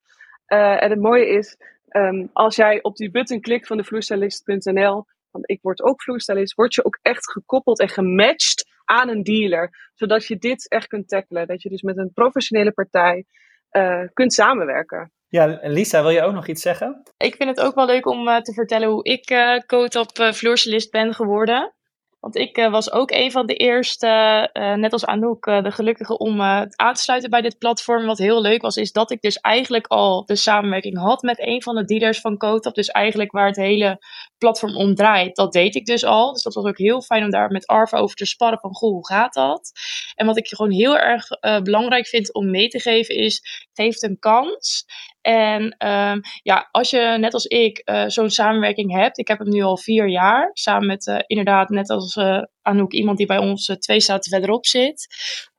en 0.46 0.89
het 0.89 1.00
mooie 1.00 1.28
is, 1.28 1.58
Um, 1.91 2.30
als 2.34 2.56
jij 2.56 2.84
op 2.84 2.96
die 2.96 3.12
button 3.12 3.41
klikt 3.41 3.67
van 3.67 3.78
de 3.78 3.84
vloerstylist.nl, 3.84 5.06
want 5.32 5.50
ik 5.50 5.62
word 5.62 5.82
ook 5.82 6.02
vloerstylist, 6.02 6.54
word 6.54 6.74
je 6.74 6.86
ook 6.86 7.00
echt 7.02 7.32
gekoppeld 7.32 7.80
en 7.80 7.89
gematcht 7.89 8.71
aan 8.91 9.10
een 9.10 9.23
dealer. 9.23 9.91
Zodat 9.93 10.27
je 10.27 10.38
dit 10.38 10.69
echt 10.69 10.88
kunt 10.88 11.08
tackelen. 11.08 11.47
Dat 11.47 11.62
je 11.62 11.69
dus 11.69 11.82
met 11.82 11.97
een 11.97 12.12
professionele 12.13 12.71
partij 12.71 13.25
uh, 13.71 14.04
kunt 14.13 14.34
samenwerken. 14.34 15.12
Ja, 15.27 15.60
Lisa, 15.62 16.01
wil 16.01 16.12
je 16.12 16.21
ook 16.21 16.34
nog 16.34 16.47
iets 16.47 16.62
zeggen? 16.62 17.04
Ik 17.17 17.36
vind 17.36 17.49
het 17.49 17.60
ook 17.60 17.75
wel 17.75 17.86
leuk 17.86 18.06
om 18.06 18.27
uh, 18.27 18.38
te 18.38 18.54
vertellen 18.54 18.89
hoe 18.89 19.04
ik 19.04 19.30
uh, 19.30 19.58
coach 19.60 19.95
op 19.95 20.17
uh, 20.19 20.89
ben 20.91 21.13
geworden. 21.13 21.73
Want 22.22 22.36
ik 22.36 22.58
uh, 22.58 22.72
was 22.72 22.92
ook 22.92 23.12
een 23.12 23.32
van 23.32 23.46
de 23.46 23.56
eerste, 23.56 24.50
uh, 24.54 24.74
net 24.74 24.94
als 24.94 25.06
Anouk, 25.06 25.46
uh, 25.46 25.64
de 25.64 25.72
gelukkige 25.72 26.18
om 26.18 26.42
aan 26.42 26.94
te 26.94 27.02
sluiten 27.02 27.30
bij 27.30 27.42
dit 27.42 27.58
platform. 27.58 28.06
Wat 28.06 28.18
heel 28.18 28.42
leuk 28.42 28.62
was, 28.62 28.76
is 28.76 28.92
dat 28.92 29.12
ik 29.12 29.22
dus 29.22 29.38
eigenlijk 29.40 29.88
al 29.88 30.26
de 30.26 30.36
samenwerking 30.36 30.98
had 30.98 31.22
met 31.22 31.40
een 31.40 31.62
van 31.62 31.76
de 31.76 31.86
dealers 31.86 32.20
van 32.20 32.38
Kotap. 32.38 32.76
Dus 32.76 32.88
eigenlijk 32.88 33.32
waar 33.32 33.48
het 33.48 33.56
hele 33.56 34.00
platform 34.38 34.76
om 34.76 34.96
draait, 34.96 35.36
dat 35.36 35.54
deed 35.54 35.76
ik 35.76 35.86
dus 35.86 36.04
al. 36.04 36.34
Dus 36.34 36.44
dat 36.44 36.54
was 36.54 36.66
ook 36.66 36.78
heel 36.78 37.02
fijn 37.02 37.24
om 37.24 37.30
daar 37.30 37.52
met 37.52 37.68
Arva 37.68 37.98
over 37.98 38.16
te 38.16 38.26
sparren 38.26 38.60
van, 38.60 38.76
goh, 38.76 38.92
hoe 38.92 39.08
gaat 39.08 39.34
dat? 39.34 39.72
En 40.16 40.26
wat 40.26 40.38
ik 40.38 40.48
gewoon 40.48 40.72
heel 40.72 40.98
erg 40.98 41.28
belangrijk 41.64 42.08
vind 42.08 42.34
om 42.34 42.50
mee 42.50 42.68
te 42.68 42.80
geven 42.80 43.16
is, 43.16 43.68
geef 43.74 44.02
een 44.02 44.20
kans. 44.20 44.86
En 45.22 45.64
um, 45.88 46.22
ja, 46.44 46.68
als 46.72 46.90
je 46.90 47.16
net 47.20 47.34
als 47.34 47.46
ik 47.46 47.82
uh, 47.86 48.04
zo'n 48.08 48.30
samenwerking 48.30 48.92
hebt, 48.92 49.18
ik 49.18 49.28
heb 49.28 49.40
hem 49.40 49.50
nu 49.50 49.62
al 49.62 49.78
vier 49.78 50.10
jaar, 50.10 50.50
samen 50.54 50.88
met 50.88 51.08
uh, 51.08 51.20
inderdaad 51.28 51.70
net 51.70 51.90
als 51.90 52.16
uh, 52.16 52.42
Anouk, 52.62 52.92
iemand 52.92 53.18
die 53.18 53.28
bij 53.28 53.38
ons 53.38 53.66
twee 53.80 54.00
staten 54.00 54.32
verderop 54.32 54.66
zit. 54.66 55.08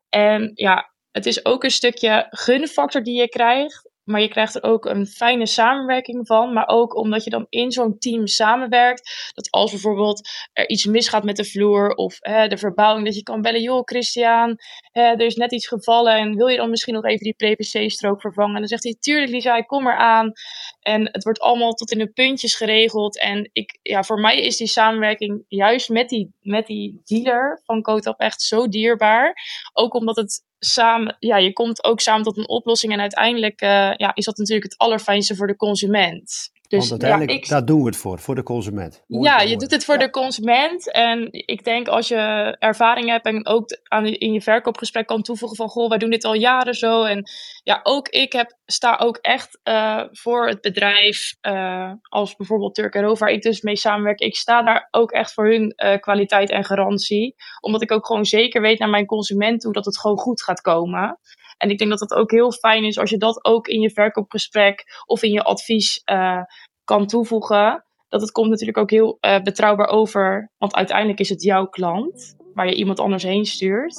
En 0.08 0.50
ja, 0.54 0.92
het 1.10 1.26
is 1.26 1.44
ook 1.44 1.64
een 1.64 1.70
stukje 1.70 2.26
gunfactor 2.30 3.02
die 3.02 3.20
je 3.20 3.28
krijgt. 3.28 3.90
Maar 4.04 4.20
je 4.20 4.28
krijgt 4.28 4.54
er 4.54 4.62
ook 4.62 4.84
een 4.84 5.06
fijne 5.06 5.46
samenwerking 5.46 6.26
van. 6.26 6.52
Maar 6.52 6.68
ook 6.68 6.96
omdat 6.96 7.24
je 7.24 7.30
dan 7.30 7.46
in 7.48 7.72
zo'n 7.72 7.98
team 7.98 8.26
samenwerkt. 8.26 9.30
Dat 9.34 9.50
als 9.50 9.70
bijvoorbeeld 9.70 10.28
er 10.52 10.68
iets 10.68 10.84
misgaat 10.84 11.24
met 11.24 11.36
de 11.36 11.44
vloer 11.44 11.94
of 11.94 12.16
hè, 12.20 12.48
de 12.48 12.56
verbouwing. 12.56 13.06
Dat 13.06 13.14
je 13.14 13.22
kan 13.22 13.40
bellen, 13.40 13.62
joh 13.62 13.82
Christian, 13.84 14.58
hè, 14.92 15.02
er 15.02 15.20
is 15.20 15.36
net 15.36 15.52
iets 15.52 15.66
gevallen. 15.66 16.14
En 16.14 16.36
wil 16.36 16.46
je 16.46 16.56
dan 16.56 16.70
misschien 16.70 16.94
nog 16.94 17.04
even 17.04 17.24
die 17.24 17.34
PVC-strook 17.34 18.20
vervangen? 18.20 18.54
En 18.54 18.60
dan 18.60 18.68
zegt 18.68 18.84
hij, 18.84 18.96
tuurlijk 19.00 19.30
Lisa, 19.30 19.56
ik 19.56 19.66
kom 19.66 19.86
eraan. 19.86 20.32
En 20.80 21.08
het 21.12 21.24
wordt 21.24 21.40
allemaal 21.40 21.72
tot 21.72 21.92
in 21.92 21.98
de 21.98 22.12
puntjes 22.12 22.54
geregeld. 22.54 23.18
En 23.18 23.50
ik, 23.52 23.78
ja, 23.82 24.02
voor 24.02 24.20
mij 24.20 24.40
is 24.40 24.56
die 24.56 24.66
samenwerking 24.66 25.44
juist 25.48 25.88
met 25.88 26.08
die, 26.08 26.34
met 26.40 26.66
die 26.66 27.00
dealer 27.04 27.60
van 27.64 27.82
Kotap 27.82 28.20
echt 28.20 28.42
zo 28.42 28.68
dierbaar. 28.68 29.34
Ook 29.72 29.94
omdat 29.94 30.16
het 30.16 30.44
samen, 30.64 31.16
ja, 31.18 31.36
je 31.36 31.52
komt 31.52 31.84
ook 31.84 32.00
samen 32.00 32.22
tot 32.22 32.36
een 32.36 32.48
oplossing. 32.48 32.92
En 32.92 33.00
uiteindelijk 33.00 33.62
uh, 33.62 33.68
ja, 33.96 34.14
is 34.14 34.24
dat 34.24 34.36
natuurlijk 34.36 34.70
het 34.70 34.78
allerfijnste 34.78 35.36
voor 35.36 35.46
de 35.46 35.56
consument. 35.56 36.50
Dus, 36.72 36.88
Want 36.88 37.02
uiteindelijk, 37.02 37.30
ja, 37.30 37.36
ik, 37.36 37.48
daar 37.48 37.64
doen 37.64 37.80
we 37.80 37.86
het 37.86 37.96
voor, 37.96 38.18
voor 38.18 38.34
de 38.34 38.42
consument. 38.42 39.02
ja, 39.06 39.40
je 39.40 39.56
doet 39.56 39.70
het 39.70 39.84
voor 39.84 39.98
de 39.98 40.10
consument. 40.10 40.92
En 40.92 41.28
ik 41.30 41.64
denk 41.64 41.88
als 41.88 42.08
je 42.08 42.56
ervaring 42.58 43.08
hebt 43.08 43.26
en 43.26 43.46
ook 43.46 43.78
aan, 43.82 44.06
in 44.06 44.32
je 44.32 44.40
verkoopgesprek 44.40 45.06
kan 45.06 45.22
toevoegen 45.22 45.56
van... 45.56 45.68
Goh, 45.68 45.88
wij 45.88 45.98
doen 45.98 46.10
dit 46.10 46.24
al 46.24 46.34
jaren 46.34 46.74
zo. 46.74 47.02
En 47.04 47.24
ja, 47.62 47.80
ook 47.82 48.08
ik 48.08 48.32
heb, 48.32 48.56
sta 48.66 48.96
ook 48.96 49.16
echt 49.16 49.60
uh, 49.64 50.02
voor 50.10 50.48
het 50.48 50.60
bedrijf 50.60 51.36
uh, 51.42 51.92
als 52.02 52.36
bijvoorbeeld 52.36 52.74
Turk 52.74 52.94
Roof, 52.94 53.18
waar 53.18 53.30
ik 53.30 53.42
dus 53.42 53.60
mee 53.60 53.76
samenwerk. 53.76 54.20
Ik 54.20 54.36
sta 54.36 54.62
daar 54.62 54.88
ook 54.90 55.10
echt 55.10 55.32
voor 55.32 55.50
hun 55.50 55.74
uh, 55.76 55.96
kwaliteit 55.96 56.50
en 56.50 56.64
garantie. 56.64 57.34
Omdat 57.60 57.82
ik 57.82 57.92
ook 57.92 58.06
gewoon 58.06 58.24
zeker 58.24 58.60
weet 58.60 58.78
naar 58.78 58.90
mijn 58.90 59.06
consument 59.06 59.60
toe 59.60 59.72
dat 59.72 59.84
het 59.84 59.98
gewoon 59.98 60.18
goed 60.18 60.42
gaat 60.42 60.60
komen. 60.60 61.18
En 61.62 61.70
ik 61.70 61.78
denk 61.78 61.90
dat 61.90 62.00
het 62.00 62.14
ook 62.14 62.30
heel 62.30 62.52
fijn 62.52 62.84
is 62.84 62.98
als 62.98 63.10
je 63.10 63.18
dat 63.18 63.44
ook 63.44 63.66
in 63.66 63.80
je 63.80 63.90
verkoopgesprek 63.90 65.02
of 65.06 65.22
in 65.22 65.32
je 65.32 65.42
advies 65.42 66.02
uh, 66.12 66.42
kan 66.84 67.06
toevoegen. 67.06 67.84
Dat 68.08 68.20
het 68.20 68.30
komt 68.30 68.50
natuurlijk 68.50 68.78
ook 68.78 68.90
heel 68.90 69.18
uh, 69.20 69.40
betrouwbaar 69.40 69.88
over, 69.88 70.50
want 70.58 70.74
uiteindelijk 70.74 71.20
is 71.20 71.28
het 71.28 71.42
jouw 71.42 71.66
klant 71.66 72.34
waar 72.54 72.66
je 72.66 72.74
iemand 72.74 73.00
anders 73.00 73.22
heen 73.22 73.44
stuurt. 73.44 73.96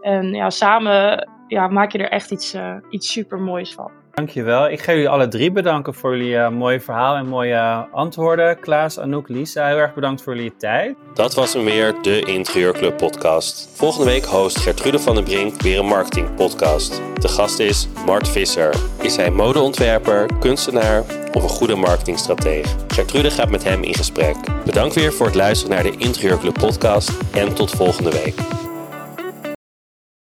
En 0.00 0.34
ja, 0.34 0.50
samen 0.50 1.28
ja, 1.46 1.68
maak 1.68 1.92
je 1.92 1.98
er 1.98 2.10
echt 2.10 2.30
iets, 2.30 2.54
uh, 2.54 2.76
iets 2.90 3.12
super 3.12 3.38
moois 3.38 3.74
van. 3.74 3.99
Dankjewel. 4.20 4.68
Ik 4.68 4.80
ga 4.80 4.92
jullie 4.92 5.08
alle 5.08 5.28
drie 5.28 5.52
bedanken 5.52 5.94
voor 5.94 6.16
jullie 6.16 6.34
uh, 6.34 6.48
mooie 6.48 6.80
verhaal 6.80 7.16
en 7.16 7.26
mooie 7.26 7.86
antwoorden. 7.92 8.60
Klaas, 8.60 8.98
Anouk, 8.98 9.28
Lisa, 9.28 9.66
heel 9.66 9.76
erg 9.76 9.94
bedankt 9.94 10.22
voor 10.22 10.34
jullie 10.34 10.56
tijd. 10.58 10.96
Dat 11.14 11.34
was 11.34 11.52
hem 11.52 11.64
weer, 11.64 11.94
de 12.02 12.20
Interieurclub 12.20 12.96
podcast. 12.96 13.68
Volgende 13.74 14.06
week 14.06 14.24
host 14.24 14.58
Gertrude 14.58 14.98
van 14.98 15.14
den 15.14 15.24
Brink 15.24 15.62
weer 15.62 15.78
een 15.78 15.86
marketing 15.86 16.34
podcast. 16.34 17.02
De 17.14 17.28
gast 17.28 17.58
is 17.58 17.88
Mart 18.06 18.28
Visser. 18.28 18.74
Is 19.00 19.16
hij 19.16 19.30
modeontwerper, 19.30 20.26
kunstenaar 20.40 21.04
of 21.32 21.42
een 21.42 21.48
goede 21.48 21.74
marketingstratege? 21.74 22.76
Gertrude 22.88 23.30
gaat 23.30 23.50
met 23.50 23.64
hem 23.64 23.82
in 23.82 23.94
gesprek. 23.94 24.36
Bedankt 24.64 24.94
weer 24.94 25.12
voor 25.12 25.26
het 25.26 25.34
luisteren 25.34 25.74
naar 25.74 25.92
de 25.92 25.96
Interieurclub 25.98 26.58
podcast 26.58 27.10
en 27.32 27.54
tot 27.54 27.70
volgende 27.70 28.10
week. 28.10 28.59